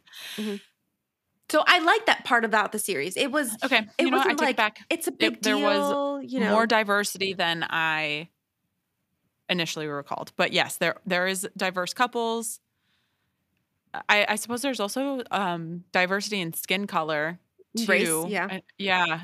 So 1.49 1.63
I 1.67 1.79
like 1.79 2.07
that 2.07 2.25
part 2.25 2.45
about 2.45 2.73
the 2.73 2.79
series. 2.79 3.17
It 3.17 3.31
was 3.31 3.57
Okay. 3.65 3.87
It 3.99 4.05
you 4.05 4.11
know? 4.11 4.17
I 4.17 4.21
wasn't 4.21 4.39
take 4.39 4.47
like 4.47 4.55
it 4.55 4.57
back. 4.57 4.79
it's 4.91 5.07
a 5.07 5.13
big 5.13 5.43
there 5.43 5.55
deal. 5.55 5.69
There 5.69 5.81
was 5.81 6.25
you 6.33 6.41
know, 6.41 6.51
More 6.53 6.67
diversity 6.67 7.35
than 7.35 7.65
I 7.69 8.29
initially 9.49 9.87
recalled. 9.87 10.33
But 10.37 10.53
yes, 10.53 10.77
there 10.77 10.97
there 11.07 11.27
is 11.27 11.49
diverse 11.57 11.95
couples. 11.95 12.61
I, 14.09 14.27
I 14.29 14.37
suppose 14.37 14.61
there's 14.61 14.81
also 14.81 15.23
um, 15.31 15.85
diversity 15.93 16.41
in 16.41 16.53
skin 16.53 16.87
color 16.87 17.39
too. 17.77 17.87
Race, 17.87 18.25
yeah. 18.29 18.49
Uh, 18.51 18.61
yeah. 18.77 19.21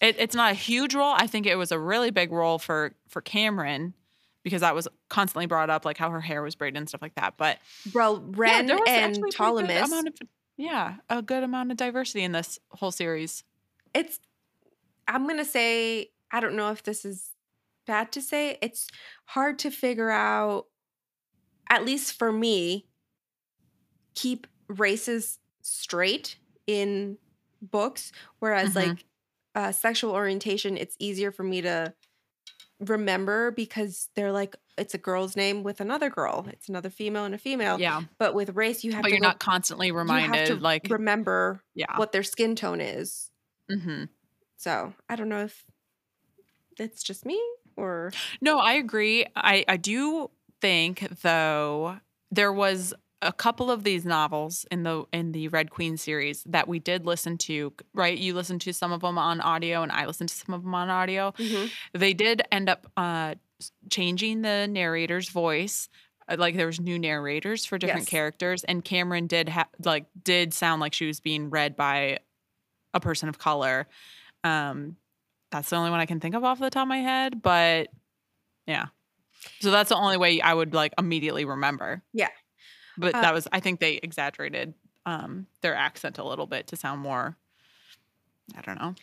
It, 0.00 0.16
it's 0.18 0.34
not 0.34 0.52
a 0.52 0.54
huge 0.54 0.94
role. 0.94 1.14
I 1.16 1.26
think 1.26 1.46
it 1.46 1.56
was 1.56 1.72
a 1.72 1.78
really 1.78 2.10
big 2.10 2.32
role 2.32 2.58
for 2.58 2.94
for 3.08 3.20
Cameron 3.20 3.94
because 4.42 4.60
that 4.62 4.74
was 4.74 4.88
constantly 5.08 5.46
brought 5.46 5.70
up, 5.70 5.84
like 5.84 5.96
how 5.98 6.10
her 6.10 6.20
hair 6.20 6.42
was 6.42 6.54
braided 6.54 6.76
and 6.78 6.88
stuff 6.88 7.02
like 7.02 7.14
that. 7.16 7.34
But 7.36 7.58
Bro, 7.86 8.22
Ren 8.36 8.66
was 8.66 8.80
and 8.86 9.04
actually 9.04 9.30
a 9.30 9.32
pretty 9.32 9.62
good 9.62 9.70
Ptolemus. 9.70 9.86
amount 9.86 10.08
of 10.08 10.14
yeah, 10.56 10.96
a 11.08 11.22
good 11.22 11.42
amount 11.42 11.70
of 11.70 11.76
diversity 11.76 12.22
in 12.24 12.32
this 12.32 12.58
whole 12.70 12.90
series. 12.92 13.42
it's 13.94 14.18
I'm 15.08 15.26
gonna 15.26 15.44
say 15.44 16.10
I 16.30 16.40
don't 16.40 16.56
know 16.56 16.70
if 16.70 16.82
this 16.82 17.04
is 17.04 17.30
bad 17.86 18.12
to 18.12 18.22
say. 18.22 18.58
It's 18.62 18.88
hard 19.26 19.58
to 19.60 19.70
figure 19.70 20.10
out, 20.10 20.66
at 21.68 21.84
least 21.84 22.12
for 22.18 22.30
me, 22.32 22.86
keep 24.14 24.46
races 24.68 25.38
straight 25.62 26.36
in 26.66 27.18
books. 27.60 28.12
Whereas 28.38 28.70
Mhm. 28.74 28.74
like 28.88 29.04
uh, 29.54 29.70
sexual 29.72 30.12
orientation, 30.12 30.76
it's 30.78 30.96
easier 30.98 31.30
for 31.30 31.42
me 31.42 31.60
to 31.60 31.92
remember 32.84 33.50
because 33.50 34.08
they're 34.14 34.32
like 34.32 34.56
it's 34.78 34.94
a 34.94 34.98
girl's 34.98 35.36
name 35.36 35.62
with 35.62 35.80
another 35.80 36.08
girl. 36.10 36.46
It's 36.50 36.68
another 36.68 36.90
female 36.90 37.24
and 37.24 37.34
a 37.34 37.38
female. 37.38 37.78
Yeah, 37.78 38.02
But 38.18 38.34
with 38.34 38.50
race, 38.56 38.84
you 38.84 38.92
have 38.92 39.02
but 39.02 39.08
to 39.08 39.14
you're 39.14 39.20
look- 39.20 39.28
not 39.28 39.38
constantly 39.38 39.88
you 39.88 39.96
have 39.96 40.06
reminded, 40.06 40.46
to 40.46 40.54
like 40.56 40.86
remember 40.88 41.62
yeah. 41.74 41.96
what 41.96 42.12
their 42.12 42.22
skin 42.22 42.56
tone 42.56 42.80
is. 42.80 43.30
hmm 43.70 44.04
So 44.56 44.94
I 45.08 45.16
don't 45.16 45.28
know 45.28 45.44
if 45.44 45.64
it's 46.78 47.02
just 47.02 47.26
me 47.26 47.40
or 47.76 48.12
No, 48.40 48.58
I 48.58 48.72
agree. 48.74 49.26
I, 49.36 49.64
I 49.68 49.76
do 49.76 50.30
think 50.60 51.06
though 51.22 51.98
there 52.30 52.52
was 52.52 52.94
a 53.22 53.32
couple 53.32 53.70
of 53.70 53.84
these 53.84 54.04
novels 54.04 54.66
in 54.70 54.82
the 54.82 55.04
in 55.12 55.32
the 55.32 55.48
Red 55.48 55.70
Queen 55.70 55.96
series 55.96 56.42
that 56.44 56.68
we 56.68 56.78
did 56.78 57.06
listen 57.06 57.38
to, 57.38 57.72
right? 57.94 58.16
You 58.18 58.34
listened 58.34 58.60
to 58.62 58.72
some 58.72 58.92
of 58.92 59.00
them 59.00 59.16
on 59.16 59.40
audio 59.40 59.82
and 59.82 59.90
I 59.92 60.06
listened 60.06 60.28
to 60.30 60.34
some 60.34 60.54
of 60.54 60.62
them 60.62 60.74
on 60.74 60.90
audio. 60.90 61.32
They 61.94 62.12
did 62.12 62.42
end 62.50 62.68
up 62.68 62.86
uh 62.96 63.34
changing 63.90 64.42
the 64.42 64.66
narrator's 64.68 65.28
voice. 65.28 65.88
Uh, 66.28 66.36
Like 66.38 66.56
there 66.56 66.66
was 66.66 66.80
new 66.80 66.98
narrators 66.98 67.64
for 67.64 67.78
different 67.78 68.02
Yes. 68.02 68.08
characters 68.08 68.64
and 68.64 68.84
Cameron 68.84 69.26
did 69.28 69.48
ha- 69.48 69.68
like 69.84 70.06
did 70.22 70.52
sound 70.52 70.80
like 70.80 70.92
she 70.92 71.06
was 71.06 71.20
being 71.20 71.48
read 71.50 71.76
by 71.76 72.18
a 72.92 73.00
person 73.00 73.28
of 73.28 73.38
color. 73.38 73.86
Um 74.44 74.96
that's 75.50 75.70
the 75.70 75.76
only 75.76 75.90
one 75.90 76.00
I 76.00 76.06
can 76.06 76.18
think 76.18 76.34
of 76.34 76.44
off 76.44 76.58
the 76.58 76.70
top 76.70 76.82
of 76.82 76.88
my 76.88 76.98
head, 76.98 77.40
but 77.42 77.88
yeah. 78.66 78.86
So 79.60 79.70
that's 79.70 79.88
the 79.90 79.96
only 79.96 80.16
way 80.16 80.40
I 80.40 80.54
would 80.54 80.72
like 80.74 80.92
immediately 80.98 81.44
remember. 81.44 82.02
Yeah. 82.12 82.28
But 82.96 83.14
Uh, 83.14 83.20
that 83.22 83.34
was 83.34 83.48
I 83.52 83.60
think 83.60 83.80
they 83.80 83.94
exaggerated 84.02 84.74
um 85.06 85.46
their 85.62 85.74
accent 85.74 86.18
a 86.18 86.24
little 86.24 86.46
bit 86.46 86.66
to 86.68 86.76
sound 86.76 87.00
more 87.00 87.36
I 88.56 88.60
don't 88.62 88.78
know. 88.80 88.94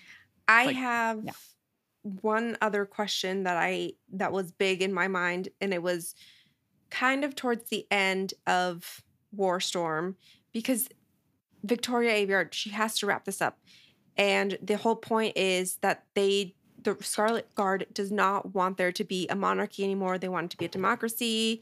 I 0.47 0.65
Like, 0.67 0.75
have 0.75 1.23
yeah. 1.23 1.31
one 2.21 2.57
other 2.61 2.85
question 2.85 3.43
that 3.43 3.57
I 3.57 3.93
that 4.13 4.31
was 4.31 4.51
big 4.51 4.81
in 4.81 4.93
my 4.93 5.07
mind 5.07 5.49
and 5.61 5.73
it 5.73 5.81
was 5.81 6.15
kind 6.89 7.23
of 7.23 7.35
towards 7.35 7.69
the 7.69 7.85
end 7.91 8.33
of 8.47 9.03
Warstorm 9.35 10.15
because 10.51 10.89
Victoria 11.63 12.11
Aveyard 12.25 12.53
she 12.53 12.69
has 12.71 12.97
to 12.99 13.05
wrap 13.05 13.25
this 13.25 13.41
up 13.41 13.59
and 14.17 14.57
the 14.61 14.77
whole 14.77 14.95
point 14.95 15.37
is 15.37 15.75
that 15.77 16.05
they 16.13 16.55
the 16.81 16.95
Scarlet 17.01 17.53
Guard 17.55 17.85
does 17.93 18.11
not 18.11 18.53
want 18.55 18.77
there 18.77 18.91
to 18.93 19.03
be 19.03 19.27
a 19.27 19.35
monarchy 19.35 19.83
anymore 19.83 20.17
they 20.17 20.29
want 20.29 20.45
it 20.45 20.51
to 20.51 20.57
be 20.57 20.65
a 20.65 20.69
democracy 20.69 21.61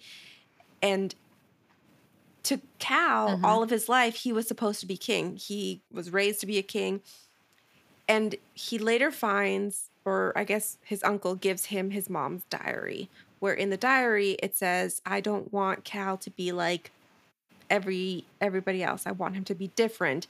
and 0.82 1.16
to 2.48 2.62
Cal 2.80 3.38
Mhm. 3.38 3.44
all 3.44 3.62
of 3.64 3.70
his 3.70 3.88
life 3.90 4.16
he 4.18 4.32
was 4.34 4.48
supposed 4.48 4.80
to 4.82 4.86
be 4.86 4.98
king. 4.98 5.36
He 5.38 5.82
was 5.92 6.12
raised 6.12 6.40
to 6.42 6.46
be 6.46 6.58
a 6.58 6.64
king. 6.64 7.02
And 8.08 8.36
he 8.54 8.78
later 8.80 9.12
finds 9.12 9.90
or 10.06 10.32
i 10.38 10.44
guess 10.46 10.78
his 10.86 11.04
uncle 11.04 11.36
gives 11.36 11.66
him 11.66 11.92
his 11.92 12.10
mom's 12.10 12.44
diary 12.50 13.10
where 13.40 13.54
in 13.54 13.70
the 13.70 13.76
diary 13.76 14.38
it 14.42 14.56
says 14.56 15.02
i 15.06 15.20
don't 15.20 15.52
want 15.52 15.84
cal 15.84 16.16
to 16.18 16.30
be 16.30 16.52
like 16.54 16.92
every 17.70 18.24
everybody 18.40 18.82
else. 18.82 19.06
I 19.06 19.12
want 19.12 19.36
him 19.36 19.44
to 19.44 19.54
be 19.56 19.68
different. 19.76 20.26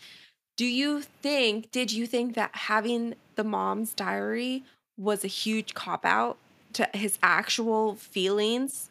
Do 0.56 0.66
you 0.66 1.02
think 1.04 1.70
did 1.72 1.92
you 1.92 2.08
think 2.08 2.34
that 2.34 2.56
having 2.56 3.14
the 3.36 3.44
mom's 3.44 3.94
diary 3.94 4.64
was 4.98 5.24
a 5.24 5.28
huge 5.28 5.76
cop 5.76 6.04
out 6.04 6.38
to 6.74 6.90
his 6.96 7.20
actual 7.22 7.94
feelings 7.96 8.90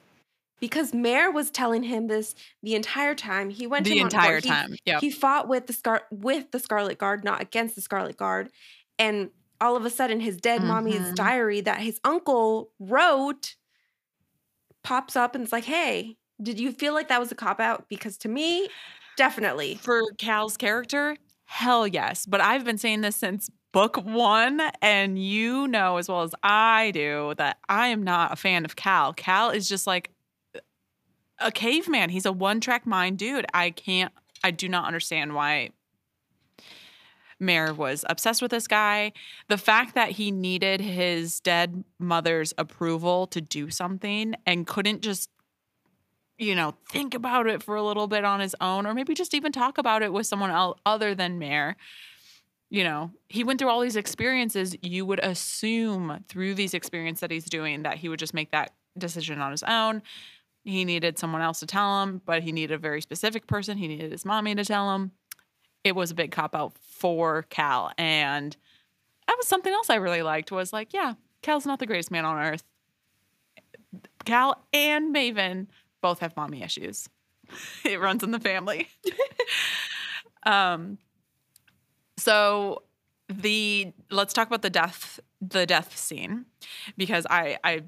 because 0.61 0.95
Mare 0.95 1.31
was 1.31 1.51
telling 1.51 1.83
him 1.83 2.07
this 2.07 2.35
the 2.62 2.75
entire 2.75 3.14
time 3.14 3.51
he 3.51 3.66
went 3.66 3.85
the 3.87 3.99
entire 4.01 4.40
He- 4.40 4.49
time. 4.49 4.75
Yeah. 4.85 5.01
he 5.01 5.11
fought 5.11 5.49
with 5.49 5.66
the 5.66 5.73
scar 5.73 6.03
with 6.11 6.51
the 6.51 6.59
Scarlet 6.59 6.99
Guard, 6.99 7.25
not 7.25 7.40
against 7.42 7.75
the 7.75 7.81
Scarlet 7.83 8.16
Guard. 8.16 8.51
And 8.99 9.31
all 9.61 9.77
of 9.77 9.85
a 9.85 9.90
sudden, 9.90 10.21
his 10.21 10.37
dead 10.37 10.62
mommy's 10.62 11.01
Mhm. 11.01 11.14
diary 11.14 11.61
that 11.62 11.81
his 11.81 12.01
uncle 12.05 12.71
wrote 12.79 13.57
pops 14.83 15.16
up 15.16 15.35
and 15.35 15.42
it's 15.42 15.53
like, 15.53 15.64
"Hey, 15.64 16.16
did 16.42 16.61
you 16.61 16.73
feel 16.73 16.95
like 16.95 17.09
that 17.09 17.21
was 17.21 17.33
a 17.33 17.35
cop 17.35 17.61
out?" 17.61 17.88
Because 17.88 18.16
to 18.19 18.29
me, 18.29 18.69
definitely. 19.16 19.77
For 19.77 20.03
Cal's 20.19 20.57
character, 20.57 21.16
hell 21.45 21.87
yes. 21.87 22.27
But 22.27 22.40
I've 22.40 22.64
been 22.64 22.79
saying 22.79 23.01
this 23.01 23.16
since 23.16 23.51
book 23.73 23.97
one, 24.05 24.61
and 24.81 25.19
you 25.23 25.66
know 25.69 25.97
as 25.99 26.09
well 26.09 26.23
as 26.23 26.35
I 26.42 26.90
do 26.92 27.35
that 27.37 27.59
I 27.69 27.88
am 27.88 28.03
not 28.03 28.33
a 28.33 28.37
fan 28.37 28.64
of 28.64 28.77
Cal. 28.77 29.12
Cal 29.12 29.51
is 29.51 29.69
just 29.69 29.87
like 29.87 30.11
a 31.38 31.53
caveman. 31.53 32.11
He's 32.11 32.27
a 32.27 32.33
one 32.33 32.61
track 32.61 32.87
mind 32.87 33.18
dude. 33.18 33.46
I 33.53 33.70
can't, 33.70 34.12
I 34.42 34.51
do 34.51 34.68
not 34.68 34.87
understand 34.87 35.35
why 35.35 35.70
Mare 37.38 37.75
was 37.75 38.05
obsessed 38.09 38.40
with 38.40 38.51
this 38.51 38.66
guy. 38.66 39.12
The 39.49 39.59
fact 39.59 39.94
that 39.94 40.12
he 40.12 40.31
needed 40.31 40.81
his 40.81 41.40
dead 41.40 41.85
mother's 41.99 42.55
approval 42.57 43.27
to 43.29 43.40
do 43.40 43.70
something 43.70 44.35
and 44.46 44.66
couldn't 44.66 45.03
just 45.03 45.31
you 46.38 46.55
know, 46.55 46.75
think 46.90 47.14
about 47.14 47.46
it 47.46 47.62
for 47.62 47.77
a 47.77 47.83
little 47.83 48.07
bit 48.07 48.25
on 48.25 48.40
his 48.40 48.55
own, 48.61 48.87
or 48.87 48.94
maybe 48.94 49.14
just 49.14 49.35
even 49.35 49.53
talk 49.53 49.79
about 49.79 50.03
it 50.03 50.12
with 50.12 50.27
someone 50.27 50.51
else 50.51 50.79
other 50.85 51.14
than 51.14 51.38
Mare. 51.38 51.77
You 52.68 52.85
know, 52.85 53.11
he 53.29 53.44
went 53.44 53.59
through 53.59 53.70
all 53.70 53.81
these 53.81 53.96
experiences. 53.96 54.77
You 54.83 55.07
would 55.07 55.20
assume 55.20 56.25
through 56.29 56.55
these 56.55 56.75
experiences 56.75 57.20
that 57.20 57.31
he's 57.31 57.44
doing 57.46 57.85
that 57.85 57.99
he 57.99 58.09
would 58.09 58.18
just 58.18 58.35
make 58.35 58.51
that 58.51 58.72
decision 58.99 59.40
on 59.40 59.51
his 59.51 59.62
own. 59.62 60.03
He 60.66 60.85
needed 60.85 61.18
someone 61.18 61.42
else 61.42 61.61
to 61.61 61.66
tell 61.66 62.02
him, 62.02 62.20
but 62.26 62.42
he 62.42 62.52
needed 62.52 62.74
a 62.74 62.79
very 62.79 63.00
specific 63.00 63.46
person. 63.46 63.79
He 63.79 63.88
needed 63.88 64.12
his 64.12 64.26
mommy 64.26 64.55
to 64.57 64.64
tell 64.66 64.94
him. 64.94 65.12
it 65.85 65.94
was 65.96 66.11
a 66.11 66.14
big 66.14 66.33
cop 66.33 66.55
out 66.55 66.74
for 66.81 67.44
Cal. 67.44 67.92
And 67.98 68.57
that 69.29 69.37
was 69.38 69.48
something 69.48 69.72
else 69.72 69.90
I 69.90 69.96
really 69.96 70.22
liked 70.22 70.52
was 70.52 70.72
like, 70.72 70.92
yeah, 70.92 71.14
Cal's 71.42 71.66
not 71.66 71.79
the 71.79 71.87
greatest 71.87 72.11
man 72.11 72.24
on 72.24 72.38
earth. 72.38 72.64
Cal 74.24 74.64
and 74.72 75.14
Maven 75.14 75.68
both 76.02 76.18
have 76.20 76.37
mommy 76.37 76.62
issues. 76.62 77.09
it 77.85 78.00
runs 78.00 78.22
in 78.24 78.33
the 78.33 78.40
family. 78.40 78.88
um 80.44 80.98
so 82.16 82.83
the 83.29 83.92
let's 84.11 84.33
talk 84.33 84.46
about 84.46 84.62
the 84.62 84.70
death 84.70 85.20
the 85.40 85.66
death 85.66 85.96
scene 85.96 86.46
because 86.96 87.26
I 87.31 87.59
I 87.64 87.83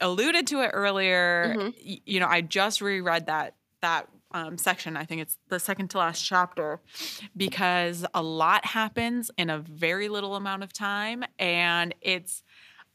alluded 0.00 0.46
to 0.48 0.60
it 0.62 0.70
earlier. 0.72 1.54
Mhm. 1.56 1.74
Y- 1.84 2.00
You 2.06 2.20
know, 2.20 2.26
I 2.28 2.40
just 2.40 2.80
reread 2.80 3.26
that 3.26 3.54
that 3.80 4.08
um, 4.32 4.58
section. 4.58 4.96
I 4.96 5.04
think 5.04 5.22
it's 5.22 5.38
the 5.48 5.58
second 5.58 5.88
to 5.88 5.98
last 5.98 6.20
chapter 6.22 6.80
because 7.36 8.04
a 8.14 8.22
lot 8.22 8.64
happens 8.66 9.30
in 9.38 9.48
a 9.50 9.58
very 9.58 10.08
little 10.08 10.34
amount 10.36 10.62
of 10.64 10.72
time, 10.72 11.24
and 11.38 11.94
it's 12.02 12.42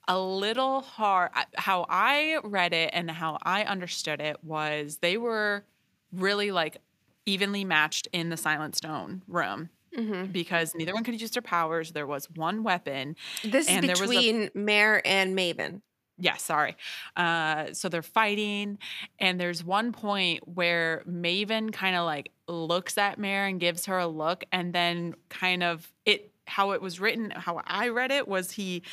a 0.07 0.19
little 0.19 0.81
hard. 0.81 1.31
How 1.55 1.85
I 1.89 2.37
read 2.43 2.73
it 2.73 2.91
and 2.93 3.09
how 3.09 3.37
I 3.41 3.63
understood 3.63 4.21
it 4.21 4.43
was 4.43 4.97
they 4.97 5.17
were 5.17 5.63
really 6.11 6.51
like 6.51 6.77
evenly 7.25 7.63
matched 7.63 8.07
in 8.11 8.29
the 8.29 8.37
Silent 8.37 8.75
Stone 8.75 9.23
room 9.27 9.69
hmm 9.95 10.25
because 10.25 10.73
neither 10.75 10.93
one 10.93 11.03
could 11.03 11.19
use 11.19 11.31
their 11.31 11.41
powers. 11.41 11.93
There 11.93 12.05
was 12.07 12.29
one 12.31 12.63
weapon. 12.63 13.15
This 13.43 13.67
And 13.69 13.83
there 13.85 13.93
is 13.93 14.01
was 14.01 14.09
a- 14.11 14.13
between 14.15 14.49
Mare 14.53 15.01
and 15.07 15.37
Maven. 15.37 15.81
Yeah, 16.23 16.37
sorry. 16.37 16.77
Uh, 17.17 17.73
so 17.73 17.89
they're 17.89 18.01
fighting, 18.01 18.77
and 19.19 19.37
there's 19.37 19.61
one 19.61 19.91
point 19.91 20.47
where 20.47 21.03
Maven 21.05 21.73
kind 21.73 21.97
of 21.97 22.05
like 22.05 22.31
looks 22.47 22.97
at 22.97 23.19
Mare 23.19 23.45
and 23.45 23.59
gives 23.59 23.87
her 23.87 23.97
a 23.99 24.07
look, 24.07 24.45
and 24.49 24.71
then 24.71 25.15
kind 25.27 25.63
of 25.63 25.91
it 26.05 26.31
how 26.47 26.71
it 26.71 26.81
was 26.81 27.01
written, 27.01 27.31
how 27.31 27.61
I 27.67 27.89
read 27.89 28.11
it 28.11 28.25
was 28.25 28.51
he 28.51 28.83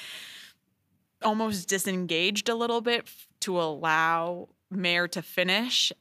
almost 1.23 1.69
disengaged 1.69 2.49
a 2.49 2.57
little 2.57 2.81
bit 2.81 3.03
f- 3.07 3.29
to 3.43 3.61
allow 3.61 4.49
Mare 4.69 5.07
to 5.07 5.23
finish 5.23 5.93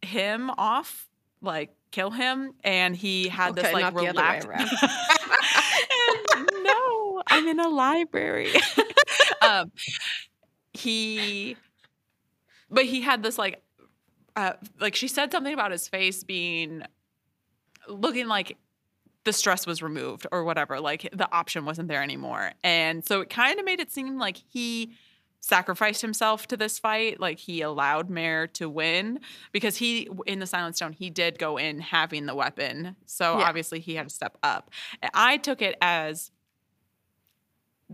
him 0.00 0.50
off, 0.56 1.06
like 1.42 1.70
kill 1.90 2.12
him, 2.12 2.54
and 2.64 2.96
he 2.96 3.28
had 3.28 3.54
this 3.54 3.70
like 3.74 3.82
not 3.82 3.94
the 3.94 4.08
other 4.08 4.22
way 4.22 4.40
relaxed. 4.40 4.84
no, 6.62 7.22
I'm 7.26 7.46
in 7.46 7.60
a 7.60 7.68
library. 7.68 8.52
um, 9.42 9.70
he, 10.78 11.56
but 12.70 12.84
he 12.84 13.00
had 13.02 13.22
this 13.22 13.38
like, 13.38 13.62
uh, 14.36 14.52
like 14.80 14.94
she 14.94 15.08
said 15.08 15.32
something 15.32 15.52
about 15.52 15.72
his 15.72 15.88
face 15.88 16.22
being 16.24 16.82
looking 17.88 18.26
like 18.28 18.56
the 19.24 19.32
stress 19.32 19.66
was 19.66 19.82
removed 19.82 20.26
or 20.32 20.44
whatever. 20.44 20.80
Like 20.80 21.08
the 21.12 21.30
option 21.32 21.64
wasn't 21.64 21.88
there 21.88 22.02
anymore, 22.02 22.52
and 22.62 23.04
so 23.04 23.20
it 23.20 23.30
kind 23.30 23.58
of 23.58 23.64
made 23.64 23.80
it 23.80 23.90
seem 23.90 24.18
like 24.18 24.36
he 24.48 24.92
sacrificed 25.40 26.02
himself 26.02 26.48
to 26.48 26.56
this 26.56 26.80
fight 26.80 27.20
like 27.20 27.38
he 27.38 27.60
allowed 27.62 28.10
Mare 28.10 28.48
to 28.48 28.68
win 28.68 29.20
because 29.52 29.76
he 29.76 30.08
in 30.26 30.40
the 30.40 30.46
silent 30.46 30.74
stone 30.74 30.92
he 30.92 31.10
did 31.10 31.38
go 31.38 31.56
in 31.56 31.78
having 31.78 32.26
the 32.26 32.34
weapon 32.34 32.96
so 33.06 33.38
Yeah. 33.38 33.44
obviously 33.48 33.78
he 33.78 33.94
had 33.94 34.08
to 34.08 34.14
step 34.14 34.36
up 34.42 34.68
i 35.14 35.36
took 35.36 35.62
it 35.62 35.76
as 35.80 36.32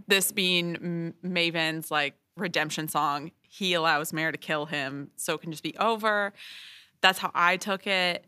this 0.08 0.32
being 0.32 1.12
maven's 1.22 1.90
like 1.90 2.14
redemption 2.36 2.88
song 2.88 3.30
he 3.42 3.74
allows 3.74 4.12
Mare 4.12 4.32
to 4.32 4.38
kill 4.38 4.66
him 4.66 5.10
so 5.16 5.34
it 5.34 5.40
can 5.40 5.50
just 5.52 5.62
be 5.62 5.76
over 5.78 6.32
that's 7.00 7.18
how 7.18 7.30
i 7.34 7.56
took 7.56 7.86
it 7.86 8.26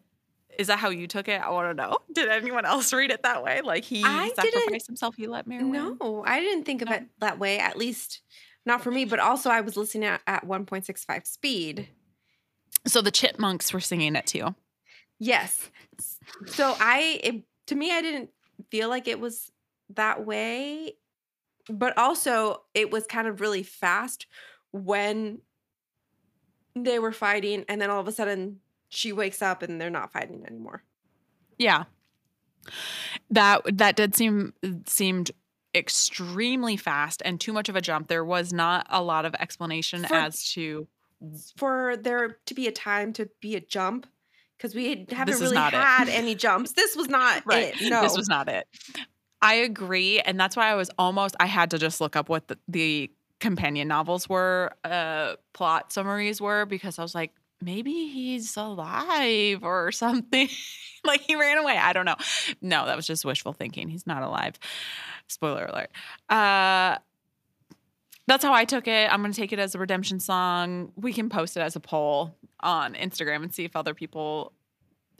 is 0.58 0.68
that 0.68 0.78
how 0.78 0.90
you 0.90 1.06
took 1.06 1.28
it 1.28 1.40
i 1.40 1.50
want 1.50 1.68
to 1.76 1.82
know 1.82 1.98
did 2.12 2.28
anyone 2.28 2.64
else 2.64 2.92
read 2.92 3.10
it 3.10 3.22
that 3.24 3.42
way 3.42 3.60
like 3.62 3.84
he 3.84 4.02
I 4.04 4.30
sacrificed 4.36 4.86
himself 4.86 5.16
he 5.16 5.26
let 5.26 5.46
Mare 5.46 5.66
win 5.66 5.96
No, 6.00 6.22
I 6.26 6.40
didn't 6.40 6.64
think 6.64 6.82
of 6.82 6.88
No. 6.88 6.94
it 6.96 7.04
that 7.20 7.38
way. 7.38 7.58
At 7.58 7.76
least 7.76 8.22
not 8.64 8.82
for 8.82 8.90
me. 8.90 9.04
But 9.04 9.20
also, 9.20 9.48
I 9.50 9.60
was 9.60 9.76
listening 9.76 10.04
at, 10.08 10.22
at 10.26 10.44
1.65 10.44 11.26
speed. 11.26 11.88
so 12.86 13.00
the 13.00 13.10
chipmunks 13.12 13.72
were 13.72 13.80
singing 13.80 14.16
it 14.16 14.26
too 14.26 14.54
Yes. 15.18 15.70
So 16.46 16.74
I, 16.80 17.20
it, 17.22 17.42
to 17.68 17.74
me, 17.74 17.90
I 17.92 18.02
didn't 18.02 18.30
feel 18.70 18.88
like 18.88 19.08
it 19.08 19.18
was 19.20 19.50
that 19.94 20.24
way. 20.26 20.94
But 21.68 21.96
also, 21.98 22.62
it 22.74 22.90
was 22.90 23.06
kind 23.06 23.26
of 23.26 23.40
really 23.40 23.62
fast 23.62 24.26
when 24.72 25.38
they 26.74 26.98
were 26.98 27.12
fighting, 27.12 27.64
and 27.68 27.80
then 27.80 27.90
all 27.90 28.00
of 28.00 28.06
a 28.08 28.12
sudden 28.12 28.60
she 28.88 29.12
wakes 29.12 29.42
up 29.42 29.62
and 29.62 29.80
they're 29.80 29.90
not 29.90 30.12
fighting 30.12 30.44
anymore. 30.46 30.82
Yeah. 31.58 31.84
That 33.30 33.62
that 33.78 33.96
did 33.96 34.14
seem 34.14 34.52
seemed 34.86 35.30
extremely 35.74 36.76
fast 36.76 37.20
and 37.24 37.40
too 37.40 37.52
much 37.52 37.68
of 37.68 37.76
a 37.76 37.80
jump. 37.80 38.08
There 38.08 38.24
was 38.24 38.52
not 38.52 38.86
a 38.90 39.02
lot 39.02 39.24
of 39.24 39.34
explanation 39.36 40.04
For- 40.04 40.14
as 40.14 40.50
to 40.52 40.86
For 41.56 41.96
there 41.96 42.38
to 42.46 42.54
be 42.54 42.66
a 42.66 42.72
time 42.72 43.12
to 43.14 43.28
be 43.40 43.56
a 43.56 43.60
jump, 43.60 44.06
because 44.56 44.74
we 44.74 45.06
haven't 45.10 45.38
really 45.40 45.54
not 45.54 45.72
it. 45.72 45.76
had 45.76 46.08
any 46.08 46.34
jumps. 46.34 46.72
This 46.72 46.94
was 46.96 47.08
not 47.08 47.42
right. 47.46 47.74
it. 47.80 47.90
No, 47.90 48.02
This 48.02 48.16
was 48.16 48.28
not 48.28 48.48
it. 48.48 48.66
I 49.42 49.54
agree, 49.54 50.20
and 50.20 50.40
that's 50.40 50.56
why 50.56 50.70
I 50.70 50.74
was 50.74 50.90
almost. 50.98 51.36
I 51.38 51.46
had 51.46 51.70
to 51.72 51.78
just 51.78 52.00
look 52.00 52.16
up 52.16 52.28
what 52.28 52.48
the, 52.48 52.58
the 52.68 53.10
companion 53.40 53.88
novels 53.88 54.28
were, 54.28 54.72
uh, 54.84 55.34
plot 55.52 55.92
summaries 55.92 56.40
were, 56.40 56.64
because 56.64 56.98
I 56.98 57.02
was 57.02 57.14
like, 57.14 57.32
maybe 57.60 58.08
he's 58.08 58.56
alive 58.56 59.62
or 59.62 59.92
something. 59.92 60.48
like 61.04 61.20
he 61.20 61.36
ran 61.36 61.58
away. 61.58 61.76
I 61.76 61.92
don't 61.92 62.04
know. 62.04 62.16
No, 62.60 62.86
that 62.86 62.96
was 62.96 63.06
just 63.06 63.24
wishful 63.24 63.52
thinking. 63.52 63.88
He's 63.88 64.06
not 64.06 64.22
alive. 64.22 64.58
Spoiler 65.28 65.66
alert. 65.66 65.90
Uh, 66.28 66.98
that's 68.26 68.44
how 68.44 68.52
I 68.52 68.64
took 68.64 68.88
it. 68.88 69.12
I'm 69.12 69.20
going 69.20 69.32
to 69.32 69.40
take 69.40 69.52
it 69.52 69.58
as 69.58 69.74
a 69.74 69.78
redemption 69.78 70.18
song. 70.18 70.92
We 70.96 71.12
can 71.12 71.28
post 71.28 71.56
it 71.56 71.60
as 71.60 71.76
a 71.76 71.80
poll 71.80 72.36
on 72.60 72.94
Instagram 72.94 73.42
and 73.42 73.54
see 73.54 73.64
if 73.64 73.76
other 73.76 73.94
people 73.94 74.52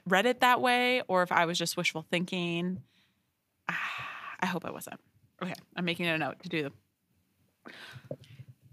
read 0.07 0.27
it 0.27 0.41
that 0.41 0.61
way 0.61 1.03
or 1.09 1.23
if 1.23 1.31
I 1.31 1.45
was 1.47 1.59
just 1.59 1.77
wishful 1.77 2.05
thinking. 2.11 2.83
Ah, 3.69 3.91
I 4.41 4.47
hope 4.47 4.65
I 4.65 4.71
wasn't. 4.71 5.01
Okay, 5.43 5.55
I'm 5.77 5.85
making 5.85 6.07
a 6.07 6.17
note 6.19 6.43
to 6.43 6.49
do 6.49 6.63
the 6.63 6.73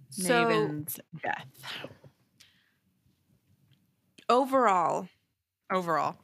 so 0.10 0.24
Maven's 0.48 1.00
death. 1.22 1.48
overall, 4.30 5.08
Overall, 5.72 6.18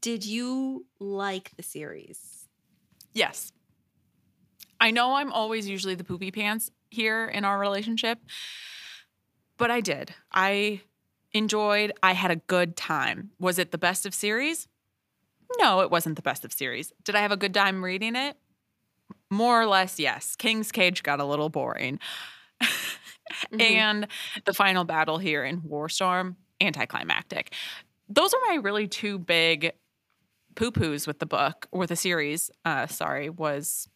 did 0.00 0.24
you 0.24 0.86
like 1.00 1.50
the 1.56 1.62
series? 1.62 2.46
yes. 3.14 3.52
I 4.80 4.90
know 4.90 5.14
I'm 5.14 5.32
always 5.32 5.66
usually 5.66 5.94
the 5.94 6.04
poopy 6.04 6.30
pants 6.30 6.70
here 6.90 7.24
in 7.26 7.44
our 7.44 7.58
relationship, 7.58 8.18
but 9.56 9.70
I 9.70 9.80
did. 9.80 10.12
I 10.30 10.82
enjoyed, 11.32 11.92
I 12.02 12.12
had 12.12 12.30
a 12.30 12.36
good 12.36 12.76
time. 12.76 13.30
Was 13.38 13.58
it 13.58 13.70
the 13.70 13.78
best 13.78 14.04
of 14.04 14.12
series? 14.14 14.68
No, 15.58 15.80
it 15.80 15.90
wasn't 15.90 16.16
the 16.16 16.22
best 16.22 16.44
of 16.44 16.52
series. 16.52 16.92
Did 17.04 17.14
I 17.14 17.20
have 17.20 17.32
a 17.32 17.36
good 17.36 17.54
time 17.54 17.84
reading 17.84 18.16
it? 18.16 18.36
More 19.30 19.60
or 19.60 19.66
less, 19.66 19.98
yes. 19.98 20.36
King's 20.36 20.72
Cage 20.72 21.02
got 21.02 21.20
a 21.20 21.24
little 21.24 21.48
boring. 21.48 21.98
Mhm. 23.52 23.60
and 23.60 24.06
the 24.44 24.52
final 24.54 24.84
battle 24.84 25.18
here 25.18 25.44
in 25.44 25.62
Warstorm, 25.62 26.36
anticlimactic. 26.60 27.52
Those 28.08 28.34
are 28.34 28.40
my 28.48 28.56
really 28.56 28.86
two 28.86 29.18
big 29.18 29.72
poo 30.54 30.70
poos 30.70 31.06
with 31.06 31.18
the 31.18 31.26
book 31.26 31.66
or 31.72 31.86
the 31.86 31.96
series. 31.96 32.50
Uh, 32.64 32.86
sorry, 32.86 33.30
was 33.30 33.88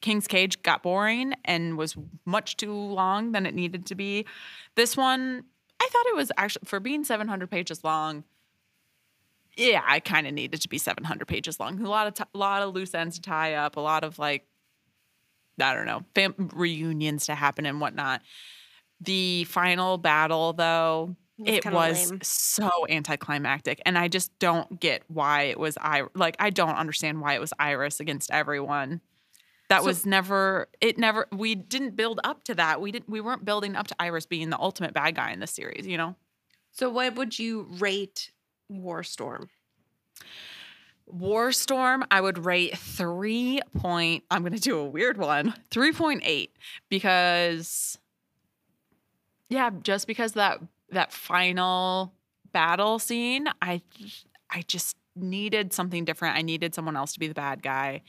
King's 0.00 0.26
Cage 0.26 0.62
got 0.62 0.82
boring 0.82 1.34
and 1.44 1.76
was 1.76 1.96
much 2.24 2.56
too 2.56 2.72
long 2.72 3.32
than 3.32 3.44
it 3.46 3.54
needed 3.54 3.86
to 3.86 3.94
be. 3.94 4.26
This 4.74 4.96
one, 4.96 5.44
I 5.80 5.88
thought 5.92 6.06
it 6.06 6.16
was 6.16 6.32
actually 6.36 6.62
for 6.64 6.80
being 6.80 7.04
700 7.04 7.50
pages 7.50 7.84
long. 7.84 8.24
Yeah, 9.60 9.82
I 9.86 10.00
kind 10.00 10.26
of 10.26 10.32
needed 10.32 10.62
to 10.62 10.68
be 10.68 10.78
700 10.78 11.28
pages 11.28 11.60
long. 11.60 11.80
A 11.84 11.88
lot 11.88 12.06
of 12.06 12.14
t- 12.14 12.24
lot 12.32 12.62
of 12.62 12.74
loose 12.74 12.94
ends 12.94 13.16
to 13.16 13.22
tie 13.22 13.54
up, 13.54 13.76
a 13.76 13.80
lot 13.80 14.04
of 14.04 14.18
like 14.18 14.46
I 15.60 15.74
don't 15.74 15.86
know, 15.86 16.02
fam- 16.14 16.50
reunions 16.54 17.26
to 17.26 17.34
happen 17.34 17.66
and 17.66 17.80
whatnot. 17.80 18.22
The 19.02 19.44
final 19.44 19.98
battle, 19.98 20.52
though, 20.54 21.16
it 21.44 21.64
was 21.66 22.10
lame. 22.10 22.20
so 22.22 22.70
anticlimactic, 22.88 23.80
and 23.84 23.98
I 23.98 24.08
just 24.08 24.30
don't 24.38 24.80
get 24.80 25.02
why 25.08 25.42
it 25.44 25.58
was 25.58 25.76
I 25.78 26.04
like 26.14 26.36
I 26.38 26.50
don't 26.50 26.76
understand 26.76 27.20
why 27.20 27.34
it 27.34 27.40
was 27.40 27.52
Iris 27.58 28.00
against 28.00 28.30
everyone. 28.30 29.00
That 29.68 29.80
So- 29.82 29.86
was 29.86 30.04
never 30.06 30.68
it. 30.80 30.98
Never 30.98 31.26
we 31.32 31.54
didn't 31.54 31.96
build 31.96 32.20
up 32.24 32.44
to 32.44 32.54
that. 32.56 32.80
We 32.80 32.92
didn't. 32.92 33.08
We 33.10 33.20
weren't 33.20 33.44
building 33.44 33.76
up 33.76 33.86
to 33.88 33.96
Iris 34.00 34.26
being 34.26 34.48
the 34.50 34.58
ultimate 34.58 34.92
bad 34.94 35.14
guy 35.14 35.30
in 35.32 35.40
this 35.40 35.52
series. 35.52 35.86
You 35.86 35.96
know, 35.98 36.16
So, 36.72 36.88
what 36.90 37.14
would 37.16 37.38
you 37.38 37.66
rate 37.78 38.32
Warstorm? 38.70 39.48
Warstorm, 41.12 42.04
I 42.10 42.20
would 42.20 42.44
rate 42.44 42.78
three 42.78 43.60
point. 43.76 44.22
I'm 44.30 44.44
to 44.44 44.60
do 44.60 44.78
a 44.78 44.84
weird 44.84 45.16
one, 45.16 45.54
three 45.70 45.92
point 45.92 46.22
eight, 46.24 46.54
because 46.88 47.98
yeah, 49.48 49.70
just 49.82 50.06
because 50.06 50.32
that 50.34 50.60
that 50.90 51.12
final 51.12 52.14
battle 52.52 53.00
scene, 53.00 53.48
I 53.60 53.82
I 54.48 54.62
just 54.62 54.96
needed 55.16 55.72
something 55.72 56.04
different. 56.04 56.36
I 56.36 56.42
needed 56.42 56.74
someone 56.74 56.96
else 56.96 57.12
to 57.14 57.18
be 57.18 57.26
the 57.26 57.34
bad 57.34 57.62
guy. 57.62 58.02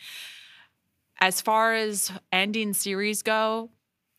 As 1.19 1.41
far 1.41 1.73
as 1.73 2.11
ending 2.31 2.73
series 2.73 3.23
go, 3.23 3.71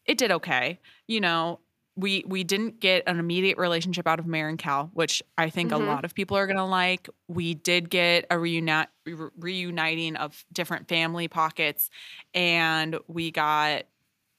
it 0.04 0.18
did 0.18 0.32
okay. 0.32 0.80
You 1.06 1.20
know, 1.20 1.60
we 2.02 2.24
we 2.26 2.44
didn't 2.44 2.80
get 2.80 3.04
an 3.06 3.18
immediate 3.18 3.56
relationship 3.56 4.06
out 4.06 4.18
of 4.18 4.26
Mare 4.26 4.48
and 4.48 4.58
Cal, 4.58 4.90
which 4.92 5.22
I 5.38 5.48
think 5.48 5.70
Mhm. 5.70 5.76
a 5.76 5.78
lot 5.78 6.04
of 6.04 6.14
people 6.14 6.36
are 6.36 6.46
gonna 6.46 6.66
like. 6.66 7.08
We 7.28 7.54
did 7.54 7.88
get 7.88 8.26
a 8.30 8.38
reunite 8.38 8.88
re- 9.06 9.30
reuniting 9.38 10.16
of 10.16 10.44
different 10.52 10.88
family 10.88 11.28
pockets, 11.28 11.88
and 12.34 12.98
we 13.08 13.30
got 13.30 13.84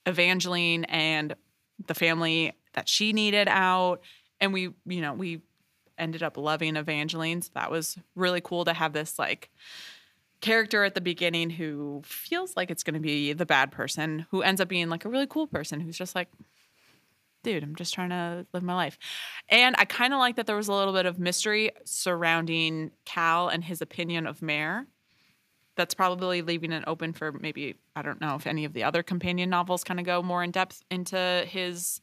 Evangeline 0.06 0.84
and 0.86 1.36
the 1.88 1.94
family 1.94 2.54
that 2.74 2.88
she 2.90 3.14
needed 3.14 3.48
out, 3.48 4.02
and 4.40 4.54
we 4.54 4.70
you 4.86 5.02
know 5.02 5.14
we 5.14 5.42
ended 5.98 6.24
up 6.24 6.38
loving 6.38 6.76
Evangeline. 6.76 7.42
So 7.42 7.52
that 7.54 7.72
was 7.72 7.98
really 8.16 8.42
cool 8.42 8.66
to 8.66 8.74
have 8.74 8.94
this 8.94 9.18
like 9.18 9.50
character 10.42 10.84
at 10.84 10.94
the 10.94 11.02
beginning 11.02 11.50
who 11.52 12.02
feels 12.04 12.58
like 12.58 12.70
it's 12.70 12.84
going 12.84 12.96
to 12.96 13.00
be 13.00 13.32
the 13.32 13.46
bad 13.46 13.72
person 13.72 14.26
who 14.32 14.42
ends 14.42 14.60
up 14.60 14.68
being 14.68 14.90
like 14.90 15.06
a 15.06 15.10
really 15.10 15.28
cool 15.28 15.48
person 15.48 15.80
who's 15.80 15.98
just 15.98 16.16
like 16.16 16.28
dude 17.44 17.64
i'm 17.64 17.76
just 17.76 17.94
trying 17.94 18.10
to 18.10 18.46
live 18.54 18.64
my 18.64 18.74
life 18.74 18.98
and 19.50 19.76
i 19.78 19.86
kind 19.86 20.14
of 20.14 20.20
like 20.20 20.36
that 20.38 20.48
there 20.48 20.56
was 20.56 20.68
a 20.70 20.74
little 20.74 20.94
bit 20.94 21.06
of 21.06 21.20
mystery 21.20 21.72
surrounding 21.86 22.92
cal 23.06 23.50
and 23.50 23.64
his 23.64 23.82
opinion 23.82 24.26
of 24.26 24.42
Mare. 24.42 24.88
that's 25.76 25.94
probably 25.94 26.42
leaving 26.42 26.72
it 26.72 26.84
open 26.88 27.14
for 27.14 27.32
maybe 27.32 27.76
i 27.96 28.02
don't 28.02 28.22
know 28.22 28.36
if 28.36 28.48
any 28.48 28.66
of 28.66 28.74
the 28.74 28.84
other 28.84 29.04
companion 29.04 29.50
novels 29.50 29.84
kind 29.84 30.00
of 30.00 30.06
go 30.06 30.22
more 30.24 30.44
in 30.44 30.52
depth 30.52 30.84
into 30.90 31.44
his 31.48 32.02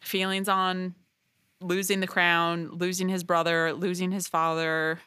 feelings 0.00 0.48
on 0.48 0.94
losing 1.60 2.00
the 2.00 2.06
crown 2.06 2.68
losing 2.72 3.08
his 3.08 3.22
brother 3.24 3.72
losing 3.72 4.10
his 4.12 4.26
father 4.28 4.98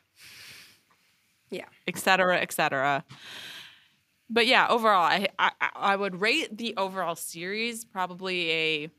Yeah. 1.49 1.65
et 1.87 1.97
cetera, 1.97 2.37
et 2.39 2.51
cetera. 2.51 3.03
But 4.29 4.47
yeah, 4.47 4.67
overall, 4.69 5.03
I, 5.03 5.27
I 5.37 5.51
I 5.75 5.95
would 5.95 6.21
rate 6.21 6.57
the 6.57 6.75
overall 6.77 7.15
series 7.15 7.85
probably 7.85 8.51
a 8.51 8.89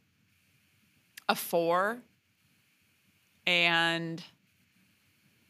a 1.28 1.34
four, 1.34 2.02
and 3.46 4.22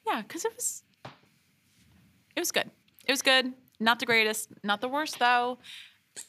yeah, 0.06 0.22
because 0.22 0.44
it 0.44 0.54
was 0.54 0.82
it 2.36 2.40
was 2.40 2.52
good. 2.52 2.70
It 3.06 3.12
was 3.12 3.22
good. 3.22 3.52
Not 3.80 3.98
the 3.98 4.06
greatest, 4.06 4.50
not 4.62 4.80
the 4.80 4.88
worst 4.88 5.18
though. 5.18 5.58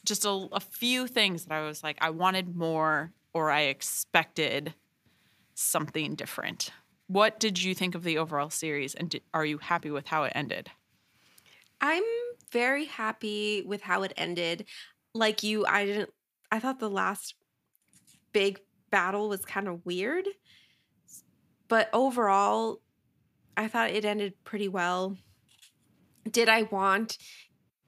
Just 0.04 0.24
a, 0.24 0.48
a 0.52 0.60
few 0.60 1.06
things 1.06 1.44
that 1.44 1.54
I 1.54 1.64
was 1.64 1.84
like, 1.84 1.96
I 2.00 2.10
wanted 2.10 2.56
more, 2.56 3.12
or 3.32 3.50
I 3.50 3.62
expected 3.62 4.74
something 5.54 6.16
different. 6.16 6.70
What 7.06 7.38
did 7.38 7.62
you 7.62 7.72
think 7.74 7.94
of 7.94 8.02
the 8.02 8.18
overall 8.18 8.50
series, 8.50 8.94
and 8.94 9.08
di- 9.10 9.22
are 9.32 9.46
you 9.46 9.58
happy 9.58 9.90
with 9.90 10.08
how 10.08 10.24
it 10.24 10.32
ended? 10.34 10.70
I'm 11.80 12.02
very 12.52 12.86
happy 12.86 13.62
with 13.66 13.82
how 13.82 14.02
it 14.02 14.12
ended. 14.16 14.66
Like 15.14 15.42
you, 15.42 15.66
I 15.66 15.86
didn't 15.86 16.10
I 16.50 16.58
thought 16.58 16.78
the 16.78 16.90
last 16.90 17.34
big 18.32 18.60
battle 18.90 19.28
was 19.28 19.44
kind 19.44 19.68
of 19.68 19.84
weird. 19.84 20.26
But 21.68 21.90
overall, 21.92 22.80
I 23.56 23.68
thought 23.68 23.90
it 23.90 24.04
ended 24.04 24.34
pretty 24.44 24.68
well. 24.68 25.16
Did 26.30 26.48
I 26.48 26.62
want 26.62 27.18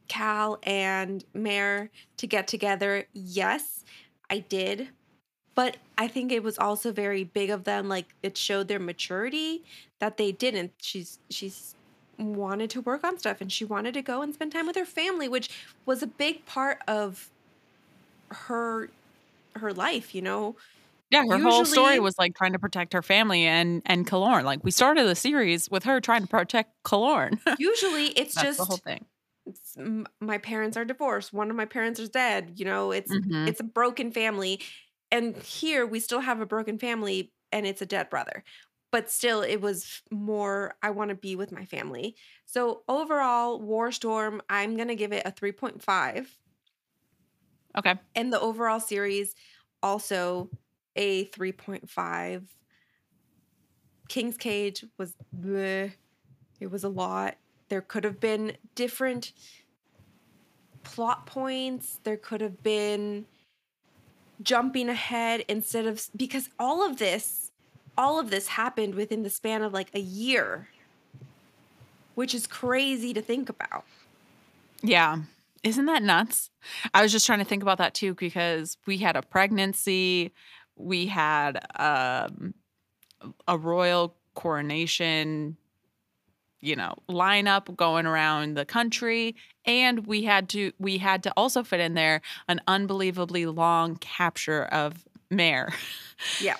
Cal 0.09 0.59
and 0.63 1.25
Mare 1.35 1.91
to 2.17 2.27
get 2.27 2.49
together? 2.49 3.05
Yes, 3.13 3.85
I 4.31 4.41
did. 4.41 4.89
But 5.55 5.77
I 5.97 6.09
think 6.09 6.31
it 6.31 6.43
was 6.43 6.59
also 6.59 6.93
very 6.93 7.25
big 7.25 7.51
of 7.51 7.65
them. 7.65 7.89
Like 7.89 8.15
it 8.23 8.37
showed 8.37 8.69
their 8.69 8.79
maturity 8.79 9.65
that 9.99 10.17
they 10.17 10.33
didn't. 10.33 10.73
She's 10.79 11.19
she's 11.31 11.75
wanted 12.19 12.71
to 12.71 12.81
work 12.81 13.05
on 13.05 13.19
stuff 13.19 13.41
and 13.41 13.51
she 13.53 13.65
wanted 13.65 13.95
to 13.95 14.03
go 14.03 14.23
and 14.23 14.35
spend 14.35 14.53
time 14.53 14.67
with 14.67 14.77
her 14.77 14.85
family, 14.87 15.29
which 15.29 15.49
was 15.87 16.03
a 16.03 16.07
big 16.07 16.45
part 16.47 16.79
of 16.89 17.31
her 18.31 18.91
her 19.57 19.73
life, 19.73 20.15
you 20.15 20.23
know. 20.23 20.57
Yeah, 21.11 21.23
her 21.31 21.39
whole 21.39 21.65
story 21.65 21.99
was 22.01 22.15
like 22.19 22.35
trying 22.37 22.53
to 22.53 22.59
protect 22.59 22.93
her 22.93 23.03
family 23.03 23.47
and 23.47 23.83
and 23.87 24.07
Kilorn. 24.07 24.45
Like 24.45 24.63
we 24.63 24.71
started 24.71 25.07
the 25.07 25.15
series 25.15 25.71
with 25.71 25.85
her 25.85 26.01
trying 26.01 26.23
to 26.23 26.29
protect 26.29 26.73
Kilorn. 26.85 27.41
Usually 27.59 28.09
it's 28.09 28.37
just 28.37 28.59
the 28.59 28.65
whole 28.67 28.77
thing. 28.79 29.07
it's, 29.47 29.77
my 30.21 30.39
parents 30.39 30.77
are 30.77 30.85
divorced, 30.85 31.33
one 31.33 31.51
of 31.51 31.57
my 31.57 31.65
parents 31.65 31.99
is 32.01 32.11
dead, 32.11 32.53
you 32.57 32.65
know, 32.65 32.93
it's 32.93 33.11
Mhm. 33.11 33.47
it's 33.47 33.61
a 33.61 33.65
broken 33.65 34.13
family. 34.13 34.61
And 35.11 35.37
here 35.39 35.87
we 35.87 36.01
still 36.01 36.21
have 36.21 36.41
a 36.41 36.47
broken 36.47 36.79
family 36.79 37.33
and 37.53 37.67
it's 37.67 37.81
a 37.81 37.87
dead 37.87 38.11
brother. 38.11 38.45
But 38.91 39.11
still 39.11 39.43
it 39.43 39.61
was 39.61 40.03
more 40.11 40.75
I 40.83 40.91
want 40.91 41.11
to 41.11 41.15
be 41.15 41.37
with 41.37 41.53
my 41.53 41.65
family. 41.65 42.17
So 42.47 42.83
overall, 42.89 43.61
Warstorm, 43.61 44.41
I'm 44.49 44.77
going 44.77 44.89
to 44.89 44.95
give 44.95 45.13
it 45.13 45.23
a 45.27 45.31
3.5. 45.31 46.27
Okay. 47.77 47.95
and 48.17 48.33
the 48.33 48.41
overall 48.41 48.81
series 48.81 49.35
also 49.83 50.51
a 50.97 51.27
3.5 51.27 52.43
king's 54.09 54.37
cage 54.37 54.85
was 54.97 55.15
bleh. 55.39 55.93
it 56.61 56.71
was 56.71 56.83
a 56.83 56.89
lot 56.89 57.37
there 57.69 57.83
could 57.83 58.05
have 58.05 58.19
been 58.19 58.57
different 58.75 59.33
plot 60.83 61.27
points 61.27 62.01
there 62.03 62.17
could 62.17 62.41
have 62.41 62.63
been 62.63 63.27
jumping 64.43 64.89
ahead 64.89 65.45
instead 65.49 65.87
of 65.87 66.09
because 66.17 66.49
all 66.59 66.85
of 66.85 66.99
this 66.99 67.48
all 67.99 68.19
of 68.19 68.31
this 68.31 68.49
happened 68.49 68.95
within 68.95 69.25
the 69.25 69.31
span 69.31 69.63
of 69.63 69.75
like 69.75 69.91
a 69.93 70.01
year 70.01 70.69
which 72.15 72.35
is 72.35 72.47
crazy 72.47 73.13
to 73.13 73.21
think 73.21 73.51
about 73.51 73.85
Yeah. 74.83 75.19
Isn't 75.65 75.87
that 75.87 76.03
nuts? 76.03 76.51
I 76.95 77.03
was 77.03 77.11
just 77.11 77.27
trying 77.27 77.41
to 77.41 77.45
think 77.45 77.63
about 77.63 77.79
that 77.79 77.95
too 77.95 78.15
because 78.15 78.77
we 78.87 78.99
had 78.99 79.17
a 79.17 79.23
pregnancy, 79.23 80.33
we 80.77 81.07
had 81.07 81.59
um, 81.77 82.55
a 83.47 83.59
royal 83.59 84.15
coronation, 84.35 85.57
you 86.61 86.77
know, 86.77 86.95
lineup 87.09 87.75
going 87.77 88.07
around 88.07 88.57
the 88.57 88.65
country, 88.65 89.35
and 89.65 90.07
we 90.07 90.23
had 90.23 90.49
to 90.51 90.73
we 90.79 90.99
had 90.99 91.25
to 91.25 91.33
also 91.37 91.65
fit 91.65 91.81
in 91.81 91.95
there 91.95 92.21
an 92.47 92.61
unbelievably 92.69 93.47
long 93.47 93.97
capture 93.97 94.65
of 94.65 95.05
Mare. 95.31 95.73
Yeah. 96.41 96.57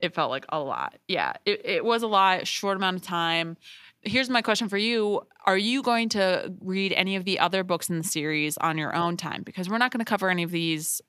It 0.00 0.14
felt 0.14 0.30
like 0.30 0.46
a 0.50 0.58
lot. 0.60 0.96
Yeah, 1.08 1.32
it, 1.44 1.62
it 1.64 1.84
was 1.84 2.02
a 2.02 2.06
lot, 2.06 2.46
short 2.46 2.76
amount 2.76 2.96
of 2.96 3.02
time. 3.02 3.56
Here's 4.02 4.30
my 4.30 4.42
question 4.42 4.68
for 4.68 4.78
you. 4.78 5.22
Are 5.44 5.58
you 5.58 5.82
going 5.82 6.08
to 6.10 6.52
read 6.60 6.92
any 6.92 7.16
of 7.16 7.24
the 7.24 7.38
other 7.40 7.64
books 7.64 7.88
in 7.90 7.98
the 7.98 8.04
series 8.04 8.56
on 8.58 8.78
your 8.78 8.94
own 8.94 9.16
time? 9.16 9.42
Because 9.42 9.68
we're 9.68 9.78
not 9.78 9.90
going 9.90 9.98
to 10.04 10.08
cover 10.08 10.30
any 10.30 10.44
of 10.44 10.50
these 10.52 11.00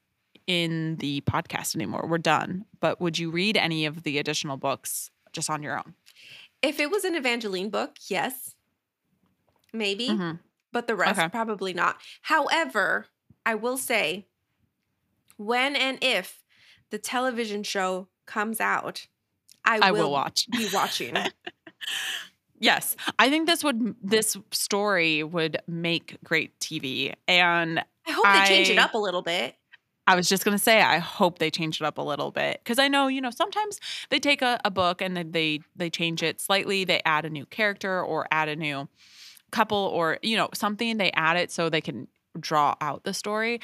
in 0.47 0.95
the 0.95 1.21
podcast 1.21 1.75
anymore. 1.75 2.08
We're 2.10 2.17
done. 2.17 2.65
But 2.80 2.99
would 2.99 3.19
you 3.19 3.30
read 3.30 3.58
any 3.58 3.86
of 3.86 4.02
the 4.04 4.17
additional 4.17 4.58
books 4.58 5.12
just 5.34 5.49
on 5.52 5.62
your 5.62 5.78
own? 5.78 5.93
If 6.63 6.80
it 6.80 6.89
was 6.89 7.04
an 7.04 7.13
Evangeline 7.15 7.69
book, 7.69 7.97
yes, 8.08 8.56
maybe, 9.71 10.10
Mhm. 10.10 10.39
but 10.71 10.88
the 10.88 10.95
rest 10.95 11.19
Okay. 11.19 11.30
probably 11.30 11.73
not. 11.73 11.97
However, 12.23 13.06
I 13.45 13.54
will 13.56 13.78
say 13.78 14.25
when 15.38 15.75
and 15.75 15.99
if 16.02 16.43
the 16.89 16.97
television 16.97 17.62
show 17.63 18.08
comes 18.29 18.61
out, 18.61 19.07
I, 19.65 19.79
I 19.81 19.91
will, 19.91 20.03
will 20.03 20.11
watch. 20.11 20.47
be 20.49 20.69
watching. 20.73 21.17
Yes, 22.61 22.97
I 23.17 23.29
think 23.29 23.47
this 23.47 23.63
would 23.63 23.95
this 24.04 24.35
story 24.51 25.23
would 25.23 25.62
make 25.65 26.17
great 26.25 26.60
TV, 26.60 27.13
and 27.25 27.79
I 28.06 28.12
hope 28.12 28.25
they 28.25 28.54
change 28.54 28.69
it 28.69 28.77
up 28.77 28.93
a 28.93 28.97
little 28.97 29.21
bit. 29.21 29.56
I 30.08 30.15
was 30.15 30.27
just 30.27 30.43
gonna 30.43 30.60
say, 30.60 30.81
I 30.81 30.97
hope 30.97 31.39
they 31.39 31.49
change 31.51 31.79
it 31.79 31.85
up 31.85 31.97
a 31.97 32.01
little 32.01 32.31
bit 32.31 32.60
because 32.62 32.77
I 32.77 32.89
know, 32.89 33.08
you 33.08 33.21
know, 33.21 33.29
sometimes 33.29 33.79
they 34.10 34.19
take 34.19 34.41
a, 34.41 34.60
a 34.65 34.71
book 34.71 35.01
and 35.01 35.15
then 35.15 35.31
they 35.31 35.62
they 35.77 35.89
change 35.89 36.21
it 36.21 36.41
slightly. 36.41 36.83
They 36.83 37.01
add 37.06 37.23
a 37.23 37.29
new 37.29 37.45
character 37.45 38.04
or 38.04 38.27
add 38.29 38.49
a 38.49 38.58
new 38.58 38.89
couple 39.51 39.77
or 39.77 40.19
you 40.21 40.35
know 40.35 40.49
something. 40.54 40.97
They 40.97 41.12
add 41.12 41.37
it 41.37 41.51
so 41.51 41.69
they 41.69 41.81
can 41.81 42.10
draw 42.37 42.75
out 42.81 43.06
the 43.06 43.13
story. 43.13 43.62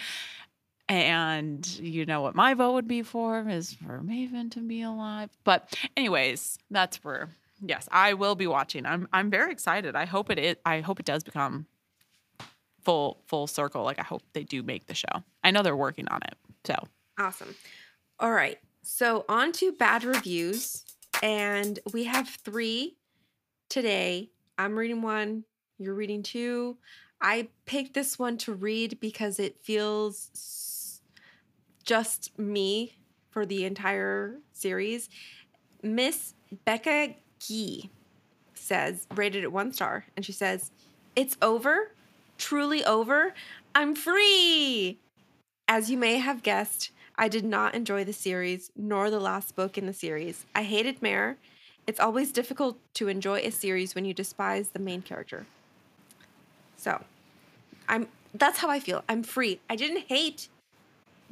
And 0.87 1.65
you 1.79 2.05
know 2.05 2.21
what 2.21 2.35
my 2.35 2.53
vote 2.53 2.73
would 2.73 2.87
be 2.87 3.01
for 3.01 3.47
is 3.49 3.73
for 3.73 4.01
Maven 4.03 4.51
to 4.51 4.59
be 4.59 4.83
alive. 4.83 5.29
But 5.43 5.73
anyways, 5.97 6.59
that's 6.69 7.03
where 7.03 7.29
yes, 7.59 7.87
I 7.91 8.13
will 8.13 8.35
be 8.35 8.45
watching. 8.47 8.85
I'm 8.85 9.07
I'm 9.11 9.29
very 9.31 9.51
excited. 9.51 9.95
I 9.95 10.05
hope 10.05 10.29
it 10.29 10.37
is, 10.37 10.55
I 10.65 10.81
hope 10.81 10.99
it 10.99 11.05
does 11.05 11.23
become 11.23 11.65
full 12.83 13.17
full 13.25 13.47
circle. 13.47 13.83
Like 13.83 13.99
I 13.99 14.03
hope 14.03 14.21
they 14.33 14.43
do 14.43 14.61
make 14.61 14.85
the 14.85 14.93
show. 14.93 15.23
I 15.43 15.51
know 15.51 15.63
they're 15.63 15.75
working 15.75 16.07
on 16.09 16.19
it. 16.23 16.35
So 16.65 16.75
Awesome. 17.17 17.55
All 18.19 18.31
right. 18.31 18.59
So 18.83 19.25
on 19.27 19.51
to 19.53 19.71
bad 19.71 20.03
reviews. 20.03 20.83
And 21.23 21.79
we 21.93 22.03
have 22.03 22.27
three 22.29 22.97
today. 23.69 24.29
I'm 24.57 24.77
reading 24.77 25.01
one, 25.01 25.45
you're 25.79 25.93
reading 25.95 26.21
two. 26.23 26.77
I 27.21 27.47
picked 27.65 27.93
this 27.93 28.19
one 28.19 28.37
to 28.39 28.53
read 28.53 28.99
because 28.99 29.39
it 29.39 29.57
feels 29.63 30.29
s- 30.35 30.74
just 31.85 32.37
me 32.37 32.97
for 33.29 33.45
the 33.45 33.63
entire 33.65 34.39
series. 34.51 35.09
Miss 35.81 36.33
Becca 36.65 37.15
Gee. 37.39 37.89
says, 38.53 39.07
rated 39.13 39.43
it 39.43 39.51
one 39.51 39.71
star, 39.71 40.05
and 40.15 40.25
she 40.25 40.31
says, 40.31 40.71
It's 41.15 41.37
over, 41.41 41.91
truly 42.37 42.83
over. 42.83 43.33
I'm 43.73 43.95
free. 43.95 44.99
As 45.67 45.89
you 45.89 45.97
may 45.97 46.17
have 46.17 46.43
guessed, 46.43 46.91
I 47.17 47.27
did 47.27 47.45
not 47.45 47.75
enjoy 47.75 48.03
the 48.03 48.13
series 48.13 48.71
nor 48.75 49.09
the 49.09 49.19
last 49.19 49.55
book 49.55 49.77
in 49.77 49.85
the 49.85 49.93
series. 49.93 50.45
I 50.53 50.63
hated 50.63 51.01
Mare. 51.01 51.37
It's 51.87 51.99
always 51.99 52.31
difficult 52.31 52.77
to 52.95 53.07
enjoy 53.07 53.39
a 53.39 53.51
series 53.51 53.93
when 53.93 54.05
you 54.05 54.13
despise 54.13 54.69
the 54.69 54.79
main 54.79 55.01
character. 55.01 55.45
So, 56.77 57.03
I'm 57.87 58.07
that's 58.33 58.59
how 58.59 58.69
I 58.69 58.79
feel. 58.79 59.03
I'm 59.07 59.23
free. 59.23 59.59
I 59.69 59.75
didn't 59.75 60.07
hate 60.07 60.49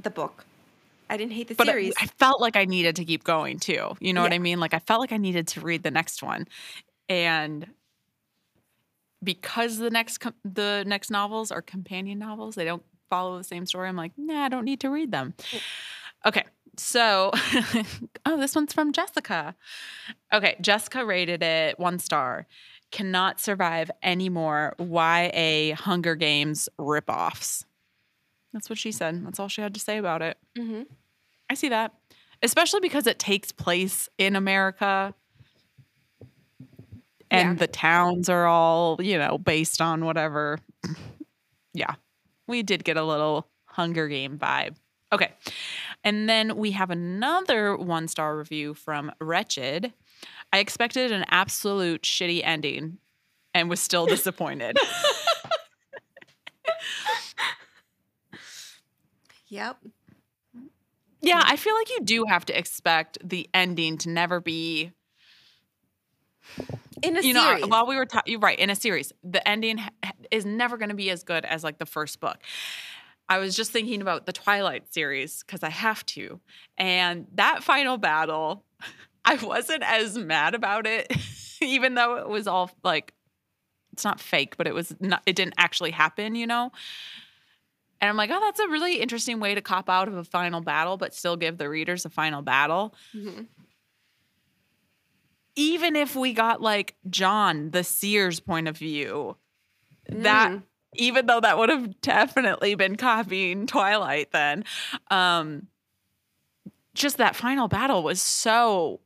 the 0.01 0.09
book. 0.09 0.45
I 1.09 1.17
didn't 1.17 1.33
hate 1.33 1.47
the 1.47 1.55
but 1.55 1.67
series. 1.67 1.93
I, 1.99 2.05
I 2.05 2.07
felt 2.07 2.41
like 2.41 2.55
I 2.55 2.65
needed 2.65 2.95
to 2.95 3.05
keep 3.05 3.23
going 3.23 3.59
too. 3.59 3.95
You 3.99 4.13
know 4.13 4.21
what 4.21 4.33
I 4.33 4.39
mean? 4.39 4.59
Like 4.59 4.73
I 4.73 4.79
felt 4.79 4.99
like 4.99 5.11
I 5.11 5.17
needed 5.17 5.47
to 5.49 5.61
read 5.61 5.83
the 5.83 5.91
next 5.91 6.23
one, 6.23 6.47
and 7.09 7.67
because 9.23 9.77
the 9.77 9.89
next 9.89 10.19
com- 10.19 10.35
the 10.43 10.83
next 10.87 11.11
novels 11.11 11.51
are 11.51 11.61
companion 11.61 12.19
novels, 12.19 12.55
they 12.55 12.65
don't 12.65 12.83
follow 13.09 13.37
the 13.37 13.43
same 13.43 13.65
story. 13.65 13.89
I'm 13.89 13.95
like, 13.95 14.13
nah, 14.17 14.45
I 14.45 14.49
don't 14.49 14.65
need 14.65 14.79
to 14.81 14.89
read 14.89 15.11
them. 15.11 15.33
Okay, 16.25 16.45
so 16.77 17.31
oh, 18.25 18.37
this 18.37 18.55
one's 18.55 18.73
from 18.73 18.91
Jessica. 18.91 19.55
Okay, 20.33 20.55
Jessica 20.61 21.05
rated 21.05 21.43
it 21.43 21.79
one 21.79 21.99
star. 21.99 22.47
Cannot 22.91 23.39
survive 23.39 23.89
anymore 24.01 24.75
YA 24.79 25.75
Hunger 25.75 26.15
Games 26.15 26.69
ripoffs. 26.79 27.65
That's 28.53 28.69
what 28.69 28.77
she 28.77 28.91
said. 28.91 29.25
That's 29.25 29.39
all 29.39 29.47
she 29.49 29.61
had 29.61 29.73
to 29.73 29.79
say 29.79 29.97
about 29.97 30.21
it. 30.21 30.37
Mhm. 30.57 30.85
I 31.49 31.55
see 31.55 31.69
that. 31.69 31.93
Especially 32.41 32.79
because 32.81 33.07
it 33.07 33.19
takes 33.19 33.51
place 33.51 34.07
in 34.17 34.35
America 34.35 35.13
and 37.31 37.49
Yeah. 37.49 37.53
the 37.55 37.67
towns 37.67 38.29
are 38.29 38.45
all, 38.45 38.97
you 39.01 39.17
know, 39.17 39.37
based 39.37 39.81
on 39.81 40.05
whatever. 40.05 40.59
yeah. 41.73 41.95
We 42.47 42.61
did 42.63 42.83
get 42.83 42.97
a 42.97 43.03
little 43.03 43.47
Hunger 43.65 44.07
Game 44.07 44.37
vibe. 44.37 44.75
Okay. 45.11 45.31
And 46.03 46.27
then 46.29 46.57
we 46.57 46.71
have 46.71 46.89
another 46.91 47.75
one 47.77 48.07
star 48.07 48.37
review 48.37 48.73
from 48.73 49.11
Wretched. 49.21 49.93
I 50.51 50.59
expected 50.59 51.11
an 51.11 51.25
absolute 51.29 52.01
shitty 52.03 52.41
ending 52.43 52.97
and 53.53 53.69
was 53.69 53.79
still 53.79 54.05
disappointed. 54.17 54.77
Yep. 59.53 59.77
yeah, 61.21 61.43
I 61.45 61.57
feel 61.57 61.75
like 61.75 61.89
you 61.91 61.99
do 62.03 62.25
have 62.27 62.43
to 62.45 62.57
expect 62.57 63.19
the 63.23 63.47
ending 63.53 63.99
to 63.99 64.09
never 64.09 64.41
be 64.41 64.91
In 67.03 67.15
a 67.17 67.21
you 67.21 67.33
series. 67.35 67.61
know, 67.61 67.67
while 67.67 67.85
we 67.85 67.95
were 67.95 68.07
ta- 68.07 68.23
you're 68.25 68.39
right 68.39 68.57
in 68.57 68.71
a 68.71 68.75
series, 68.75 69.13
the 69.23 69.47
ending 69.47 69.77
ha- 69.77 69.91
is 70.31 70.43
never 70.43 70.75
going 70.77 70.89
to 70.89 70.95
be 70.95 71.11
as 71.11 71.23
good 71.23 71.45
as 71.45 71.63
like 71.63 71.77
the 71.77 71.85
first 71.85 72.19
book. 72.19 72.37
I 73.29 73.37
was 73.37 73.55
just 73.55 73.71
thinking 73.71 74.01
about 74.01 74.25
the 74.25 74.33
Twilight 74.33 74.91
series 74.91 75.43
because 75.43 75.61
I 75.61 75.69
have 75.69 76.03
to, 76.07 76.39
and 76.75 77.27
that 77.35 77.61
final 77.63 77.97
battle, 77.97 78.63
I 79.25 79.35
wasn't 79.35 79.83
as 79.83 80.17
mad 80.17 80.55
about 80.55 80.87
it, 80.87 81.15
even 81.61 81.93
though 81.93 82.15
it 82.17 82.27
was 82.27 82.47
all 82.47 82.71
like, 82.83 83.13
it's 83.91 84.03
not 84.03 84.19
fake, 84.19 84.57
but 84.57 84.65
it 84.65 84.73
was 84.73 84.95
not. 84.99 85.21
It 85.27 85.35
didn't 85.35 85.53
actually 85.59 85.91
happen, 85.91 86.33
you 86.33 86.47
know. 86.47 86.71
And 88.03 88.09
I'm 88.09 88.17
like, 88.17 88.31
oh, 88.33 88.39
that's 88.41 88.59
a 88.59 88.67
really 88.67 88.99
interesting 88.99 89.39
way 89.39 89.55
to 89.55 89.61
cop 89.61 89.89
out 89.89 90.09
of 90.09 90.17
a 90.17 90.25
final 90.25 90.59
battle, 90.59 90.97
but 90.97 91.13
still 91.15 91.37
give 91.37 91.57
the 91.57 91.69
readers 91.69 92.03
a 92.03 92.09
final 92.09 92.41
battle 92.41 92.93
Mhm. 93.15 93.47
even 95.55 95.95
if 95.95 96.13
we 96.15 96.33
got 96.33 96.61
like 96.61 96.95
Jon, 97.09 97.71
the 97.71 97.83
seer's 97.83 98.41
point 98.41 98.67
of 98.67 98.77
view, 98.77 99.37
that 100.09 100.51
Mm. 100.51 100.63
even 100.95 101.27
though 101.27 101.39
that 101.39 101.57
would 101.57 101.69
have 101.69 102.01
definitely 102.01 102.75
been 102.75 102.97
copying 102.97 103.67
Twilight 103.67 104.31
then, 104.31 104.65
um, 105.09 105.67
just 106.93 107.17
that 107.17 107.35
final 107.37 107.67
battle 107.69 108.03
was 108.03 108.21
so 108.21 108.99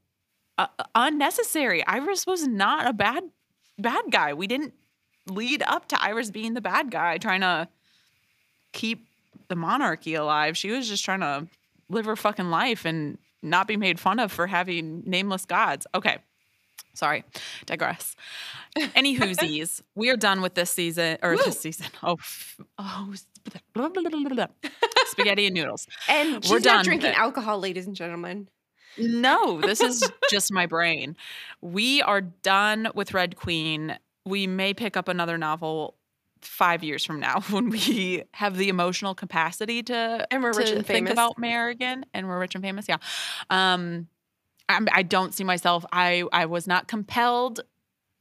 uh, 0.57 0.65
unnecessary. 0.95 1.85
Iris 1.85 2.25
was 2.25 2.47
not 2.47 2.87
a 2.87 2.93
bad 2.93 3.29
bad 3.77 4.05
guy. 4.09 4.33
We 4.33 4.47
didn't 4.47 4.73
lead 5.27 5.61
up 5.67 5.87
to 5.89 6.01
Iris 6.01 6.31
being 6.31 6.55
the 6.55 6.61
bad 6.61 6.89
guy 6.89 7.19
trying 7.19 7.41
to 7.41 7.67
keep 8.77 9.07
the 9.47 9.55
monarchy 9.55 10.13
alive. 10.13 10.55
She 10.55 10.69
was 10.69 10.87
just 10.87 11.03
trying 11.03 11.21
to 11.21 11.47
live 11.89 12.05
her 12.05 12.15
fucking 12.15 12.49
life 12.49 12.85
and 12.85 13.17
not 13.41 13.67
be 13.67 13.75
made 13.75 13.99
fun 13.99 14.19
of 14.19 14.31
for 14.31 14.45
having 14.45 15.03
nameless 15.05 15.45
gods. 15.45 15.87
Okay. 15.95 16.19
Sorry, 16.93 17.23
digress. 17.67 18.15
Any 18.95 19.17
whoosies, 19.17 19.81
we 19.95 20.09
are 20.09 20.17
done 20.17 20.41
with 20.41 20.55
this 20.55 20.71
season 20.71 21.17
or 21.21 21.31
Woo. 21.31 21.37
this 21.45 21.59
season. 21.59 21.87
Oh, 22.01 22.17
oh, 22.79 23.13
blah, 23.73 23.89
blah, 23.89 24.01
blah, 24.09 24.47
spaghetti 25.05 25.45
and 25.45 25.53
noodles. 25.53 25.85
And 26.09 26.43
We're 26.49 26.59
done 26.59 26.83
drinking 26.83 27.13
alcohol, 27.13 27.59
ladies 27.59 27.85
and 27.85 27.95
gentlemen. 27.95 28.49
No, 28.97 29.61
this 29.61 29.79
is 29.79 30.11
just 30.31 30.51
my 30.51 30.65
brain. 30.65 31.15
We 31.61 32.01
are 32.01 32.21
done 32.21 32.87
with 32.95 33.13
Red 33.13 33.35
Queen. 33.35 33.97
We 34.25 34.47
may 34.47 34.73
pick 34.73 34.97
up 34.97 35.07
another 35.07 35.37
novel 35.37 35.97
five 36.41 36.83
years 36.83 37.05
from 37.05 37.19
now 37.19 37.41
when 37.49 37.69
we 37.69 38.23
have 38.33 38.57
the 38.57 38.69
emotional 38.69 39.15
capacity 39.15 39.83
to 39.83 40.27
And 40.31 40.41
we're 40.43 40.53
to 40.53 40.59
rich 40.59 40.69
and 40.71 40.85
think 40.85 40.97
famous. 41.07 41.11
about 41.13 41.37
Mare 41.37 41.69
again, 41.69 42.05
and 42.13 42.27
we're 42.27 42.39
rich 42.39 42.55
and 42.55 42.63
famous. 42.63 42.87
Yeah, 42.87 42.97
um, 43.49 44.07
I'm, 44.69 44.87
I 44.91 45.03
don't 45.03 45.33
see 45.33 45.43
myself. 45.43 45.85
I 45.91 46.23
I 46.33 46.45
was 46.45 46.67
not 46.67 46.87
compelled 46.87 47.61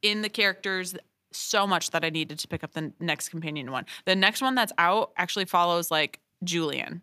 in 0.01 0.21
the 0.21 0.29
characters 0.29 0.95
so 1.31 1.67
much 1.67 1.91
that 1.91 2.05
I 2.05 2.09
needed 2.09 2.39
to 2.39 2.47
pick 2.47 2.63
up 2.63 2.71
the 2.73 2.93
next 2.99 3.29
companion 3.29 3.71
one. 3.71 3.85
The 4.05 4.15
next 4.15 4.41
one 4.41 4.55
that's 4.55 4.71
out 4.77 5.11
actually 5.17 5.45
follows 5.45 5.91
like 5.91 6.19
Julian, 6.43 7.01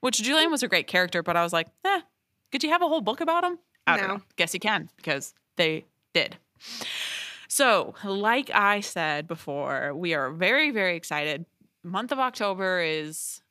which 0.00 0.22
Julian 0.22 0.50
was 0.50 0.62
a 0.62 0.68
great 0.68 0.86
character, 0.86 1.22
but 1.22 1.36
I 1.36 1.42
was 1.42 1.52
like, 1.52 1.66
eh, 1.84 2.00
could 2.52 2.62
you 2.62 2.70
have 2.70 2.82
a 2.82 2.86
whole 2.88 3.00
book 3.00 3.20
about 3.20 3.44
him? 3.44 3.58
I 3.86 3.96
don't 3.96 4.06
No. 4.08 4.14
know. 4.16 4.22
Guess 4.36 4.54
you 4.54 4.60
can 4.60 4.88
because 4.96 5.34
they 5.56 5.86
did. 6.14 6.36
So, 7.58 7.92
like 8.04 8.52
I 8.54 8.78
said 8.78 9.26
before, 9.26 9.92
we 9.92 10.14
are 10.14 10.30
very, 10.30 10.70
very 10.70 10.94
excited. 10.94 11.44
Month 11.82 12.12
of 12.12 12.20
October 12.20 12.80
is 12.80 13.42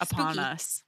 upon 0.00 0.32
Spooky. 0.32 0.48
us. 0.48 0.82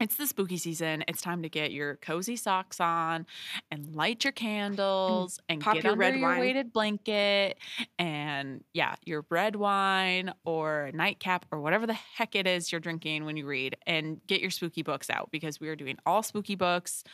It's 0.00 0.16
the 0.16 0.26
spooky 0.26 0.56
season. 0.56 1.04
It's 1.06 1.22
time 1.22 1.44
to 1.44 1.48
get 1.48 1.70
your 1.70 1.94
cozy 1.94 2.34
socks 2.34 2.80
on 2.80 3.24
and 3.70 3.94
light 3.94 4.24
your 4.24 4.32
candles 4.32 5.38
and 5.48 5.60
pop 5.60 5.74
get 5.74 5.84
your 5.84 5.92
under 5.92 6.00
red 6.00 6.16
your 6.16 6.28
wine. 6.28 6.40
weighted 6.40 6.72
blanket 6.72 7.56
and 8.00 8.64
yeah, 8.72 8.96
your 9.04 9.24
red 9.30 9.54
wine 9.54 10.34
or 10.44 10.90
nightcap 10.92 11.46
or 11.52 11.60
whatever 11.60 11.86
the 11.86 11.94
heck 11.94 12.34
it 12.34 12.48
is 12.48 12.72
you're 12.72 12.80
drinking 12.80 13.26
when 13.26 13.36
you 13.36 13.46
read 13.46 13.76
and 13.86 14.20
get 14.26 14.40
your 14.40 14.50
spooky 14.50 14.82
books 14.82 15.08
out 15.08 15.28
because 15.30 15.60
we 15.60 15.68
are 15.68 15.76
doing 15.76 15.98
all 16.04 16.24
spooky 16.24 16.56
books 16.56 17.04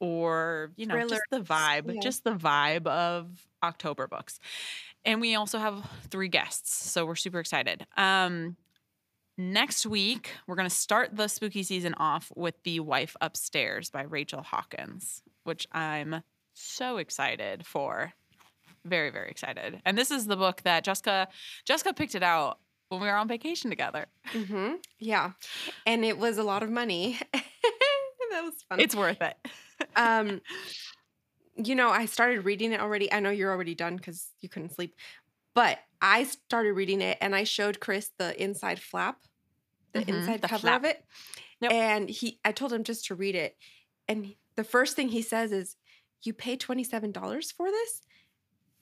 or 0.00 0.72
you 0.76 0.86
know 0.86 1.08
just 1.08 1.22
the 1.30 1.40
vibe, 1.40 1.94
yeah. 1.94 2.00
just 2.00 2.24
the 2.24 2.34
vibe 2.34 2.86
of 2.86 3.28
October 3.62 4.06
books. 4.06 4.38
And 5.04 5.20
we 5.20 5.36
also 5.36 5.58
have 5.58 5.88
three 6.10 6.28
guests, 6.28 6.90
so 6.90 7.06
we're 7.06 7.14
super 7.16 7.40
excited. 7.40 7.86
Um 7.96 8.56
Next 9.38 9.84
week, 9.84 10.30
we're 10.46 10.54
going 10.56 10.68
to 10.68 10.74
start 10.74 11.14
the 11.14 11.28
spooky 11.28 11.62
season 11.62 11.92
off 11.98 12.32
with 12.34 12.54
The 12.62 12.80
Wife 12.80 13.14
Upstairs 13.20 13.90
by 13.90 14.02
Rachel 14.04 14.40
Hawkins, 14.40 15.22
which 15.44 15.68
I'm 15.72 16.22
so 16.54 16.96
excited 16.96 17.66
for. 17.66 18.14
Very, 18.86 19.10
very 19.10 19.28
excited. 19.28 19.82
And 19.84 19.98
this 19.98 20.10
is 20.10 20.26
the 20.26 20.36
book 20.36 20.62
that 20.62 20.84
Jessica 20.84 21.28
Jessica 21.66 21.92
picked 21.92 22.14
it 22.14 22.22
out 22.22 22.60
when 22.88 23.02
we 23.02 23.08
were 23.08 23.14
on 23.14 23.28
vacation 23.28 23.68
together. 23.68 24.06
hmm 24.28 24.74
Yeah. 24.98 25.32
And 25.84 26.02
it 26.02 26.16
was 26.16 26.38
a 26.38 26.42
lot 26.42 26.62
of 26.62 26.70
money. 26.70 27.18
that 27.32 28.42
was 28.42 28.54
fun. 28.68 28.80
It's 28.80 28.96
worth 28.96 29.20
it. 29.20 29.36
Um 29.96 30.40
you 31.56 31.74
know, 31.74 31.88
I 31.88 32.04
started 32.04 32.44
reading 32.44 32.72
it 32.72 32.80
already. 32.80 33.10
I 33.12 33.20
know 33.20 33.30
you're 33.30 33.50
already 33.50 33.74
done 33.74 33.96
because 33.96 34.28
you 34.40 34.48
couldn't 34.48 34.74
sleep. 34.74 34.94
But 35.54 35.78
I 36.02 36.24
started 36.24 36.72
reading 36.74 37.00
it 37.00 37.16
and 37.22 37.34
I 37.34 37.44
showed 37.44 37.80
Chris 37.80 38.10
the 38.18 38.40
inside 38.42 38.78
flap, 38.78 39.16
the 39.92 40.00
Mhm, 40.00 40.08
inside 40.08 40.42
the 40.42 40.48
cover 40.48 40.60
flap. 40.60 40.80
of 40.82 40.84
it. 40.84 41.02
Yep. 41.60 41.72
And 41.72 42.10
he 42.10 42.38
I 42.44 42.52
told 42.52 42.72
him 42.74 42.84
just 42.84 43.06
to 43.06 43.14
read 43.14 43.34
it. 43.34 43.56
And 44.06 44.34
the 44.56 44.64
first 44.64 44.96
thing 44.96 45.08
he 45.08 45.22
says 45.22 45.50
is, 45.52 45.76
You 46.22 46.34
pay 46.34 46.56
$27 46.58 47.52
for 47.52 47.70
this? 47.70 48.02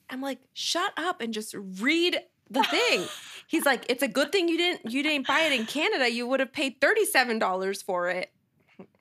I'm 0.09 0.21
like, 0.21 0.39
shut 0.53 0.91
up 0.97 1.21
and 1.21 1.33
just 1.33 1.53
read 1.79 2.19
the 2.49 2.63
thing. 2.63 3.05
He's 3.47 3.65
like, 3.65 3.85
it's 3.89 4.03
a 4.03 4.07
good 4.07 4.31
thing 4.31 4.49
you 4.49 4.57
didn't 4.57 4.91
you 4.91 5.01
didn't 5.01 5.27
buy 5.27 5.41
it 5.41 5.53
in 5.57 5.65
Canada. 5.65 6.11
You 6.11 6.27
would 6.27 6.41
have 6.41 6.51
paid 6.51 6.81
$37 6.81 7.83
for 7.83 8.09
it. 8.09 8.31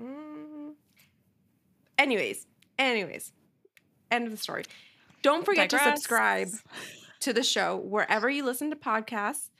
Mm. 0.00 0.33
Anyways, 1.98 2.46
anyways, 2.78 3.32
end 4.10 4.26
of 4.26 4.30
the 4.30 4.36
story. 4.36 4.64
Don't 5.22 5.44
forget 5.44 5.70
to 5.70 5.78
subscribe 5.78 6.48
to 7.20 7.32
the 7.32 7.42
show 7.42 7.76
wherever 7.76 8.28
you 8.28 8.44
listen 8.44 8.70
to 8.70 8.76
podcasts 8.76 9.50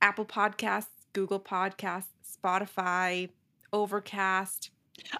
Apple 0.00 0.26
Podcasts, 0.26 0.88
Google 1.14 1.40
Podcasts, 1.40 2.08
Spotify, 2.44 3.30
Overcast. 3.72 4.70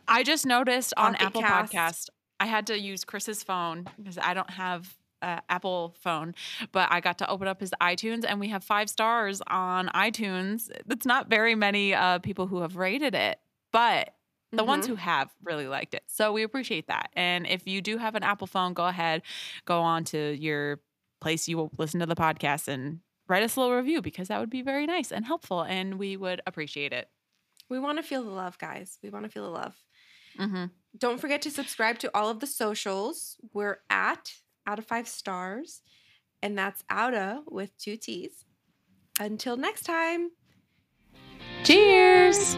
I 0.07 0.23
just 0.23 0.45
noticed 0.47 0.93
on 0.97 1.15
Apple 1.17 1.41
Cast. 1.41 1.73
Podcast, 1.73 2.11
I 2.39 2.47
had 2.47 2.67
to 2.69 2.79
use 2.79 3.05
Chris's 3.05 3.43
phone 3.43 3.87
because 3.97 4.19
I 4.19 4.35
don't 4.35 4.51
have 4.51 4.95
uh, 5.23 5.41
Apple 5.49 5.97
phone, 6.01 6.35
but 6.71 6.89
I 6.91 7.01
got 7.01 7.19
to 7.19 7.31
open 7.31 7.49
up 7.49 7.61
his 7.61 7.73
iTunes 7.81 8.25
and 8.29 8.39
we 8.39 8.49
have 8.49 8.63
five 8.63 8.91
stars 8.91 9.41
on 9.47 9.89
iTunes. 9.89 10.71
That's 10.87 11.07
not 11.07 11.31
very 11.31 11.55
many 11.55 11.95
uh, 11.95 12.19
people 12.19 12.47
who 12.47 12.61
have 12.61 12.77
rated 12.77 13.15
it, 13.15 13.39
but 13.73 14.14
the 14.57 14.63
mm-hmm. 14.63 14.69
ones 14.69 14.87
who 14.87 14.95
have 14.95 15.31
really 15.43 15.67
liked 15.67 15.95
it. 15.95 16.03
So 16.07 16.33
we 16.33 16.43
appreciate 16.43 16.89
that. 16.89 17.11
And 17.15 17.47
if 17.47 17.67
you 17.67 17.81
do 17.81 17.99
have 17.99 18.15
an 18.15 18.23
Apple 18.23 18.47
phone, 18.47 18.73
go 18.75 18.87
ahead, 18.87 19.23
go 19.65 19.81
on 19.81 20.05
to 20.05 20.37
your 20.37 20.81
place 21.21 21.49
you 21.49 21.57
will 21.57 21.71
listen 21.79 22.01
to 22.01 22.07
the 22.07 22.15
podcast 22.15 22.69
and 22.69 23.01
write 23.29 23.43
us 23.43 23.57
a 23.57 23.61
little 23.61 23.75
review 23.75 24.03
because 24.03 24.29
that 24.29 24.39
would 24.41 24.51
be 24.51 24.61
very 24.61 24.87
nice 24.87 25.11
and 25.11 25.25
helpful 25.25 25.63
and 25.63 25.99
we 25.99 26.17
would 26.17 26.41
appreciate 26.47 26.93
it. 26.93 27.09
We 27.71 27.79
want 27.79 27.97
to 27.99 28.03
feel 28.03 28.23
the 28.23 28.31
love, 28.31 28.59
guys. 28.59 28.99
We 29.03 29.09
want 29.09 29.25
to 29.25 29.31
feel 29.31 29.45
the 29.45 29.51
love. 29.51 29.75
Mm-hmm. 30.39 30.67
Don't 30.99 31.21
forget 31.21 31.41
to 31.43 31.51
subscribe 31.51 31.99
to 32.01 32.11
all 32.15 32.29
of 32.29 32.41
the 32.41 32.47
socials. 32.47 33.37
We're 33.53 33.79
at 33.89 34.35
out 34.67 34.79
of 34.79 34.87
five 34.87 35.09
stars, 35.09 35.81
and 36.43 36.57
that's 36.59 36.85
outa 36.91 37.43
with 37.47 37.77
two 37.79 37.97
T's. 37.97 38.45
Until 39.19 39.57
next 39.57 39.83
time. 39.83 40.31
Cheers. 41.63 42.57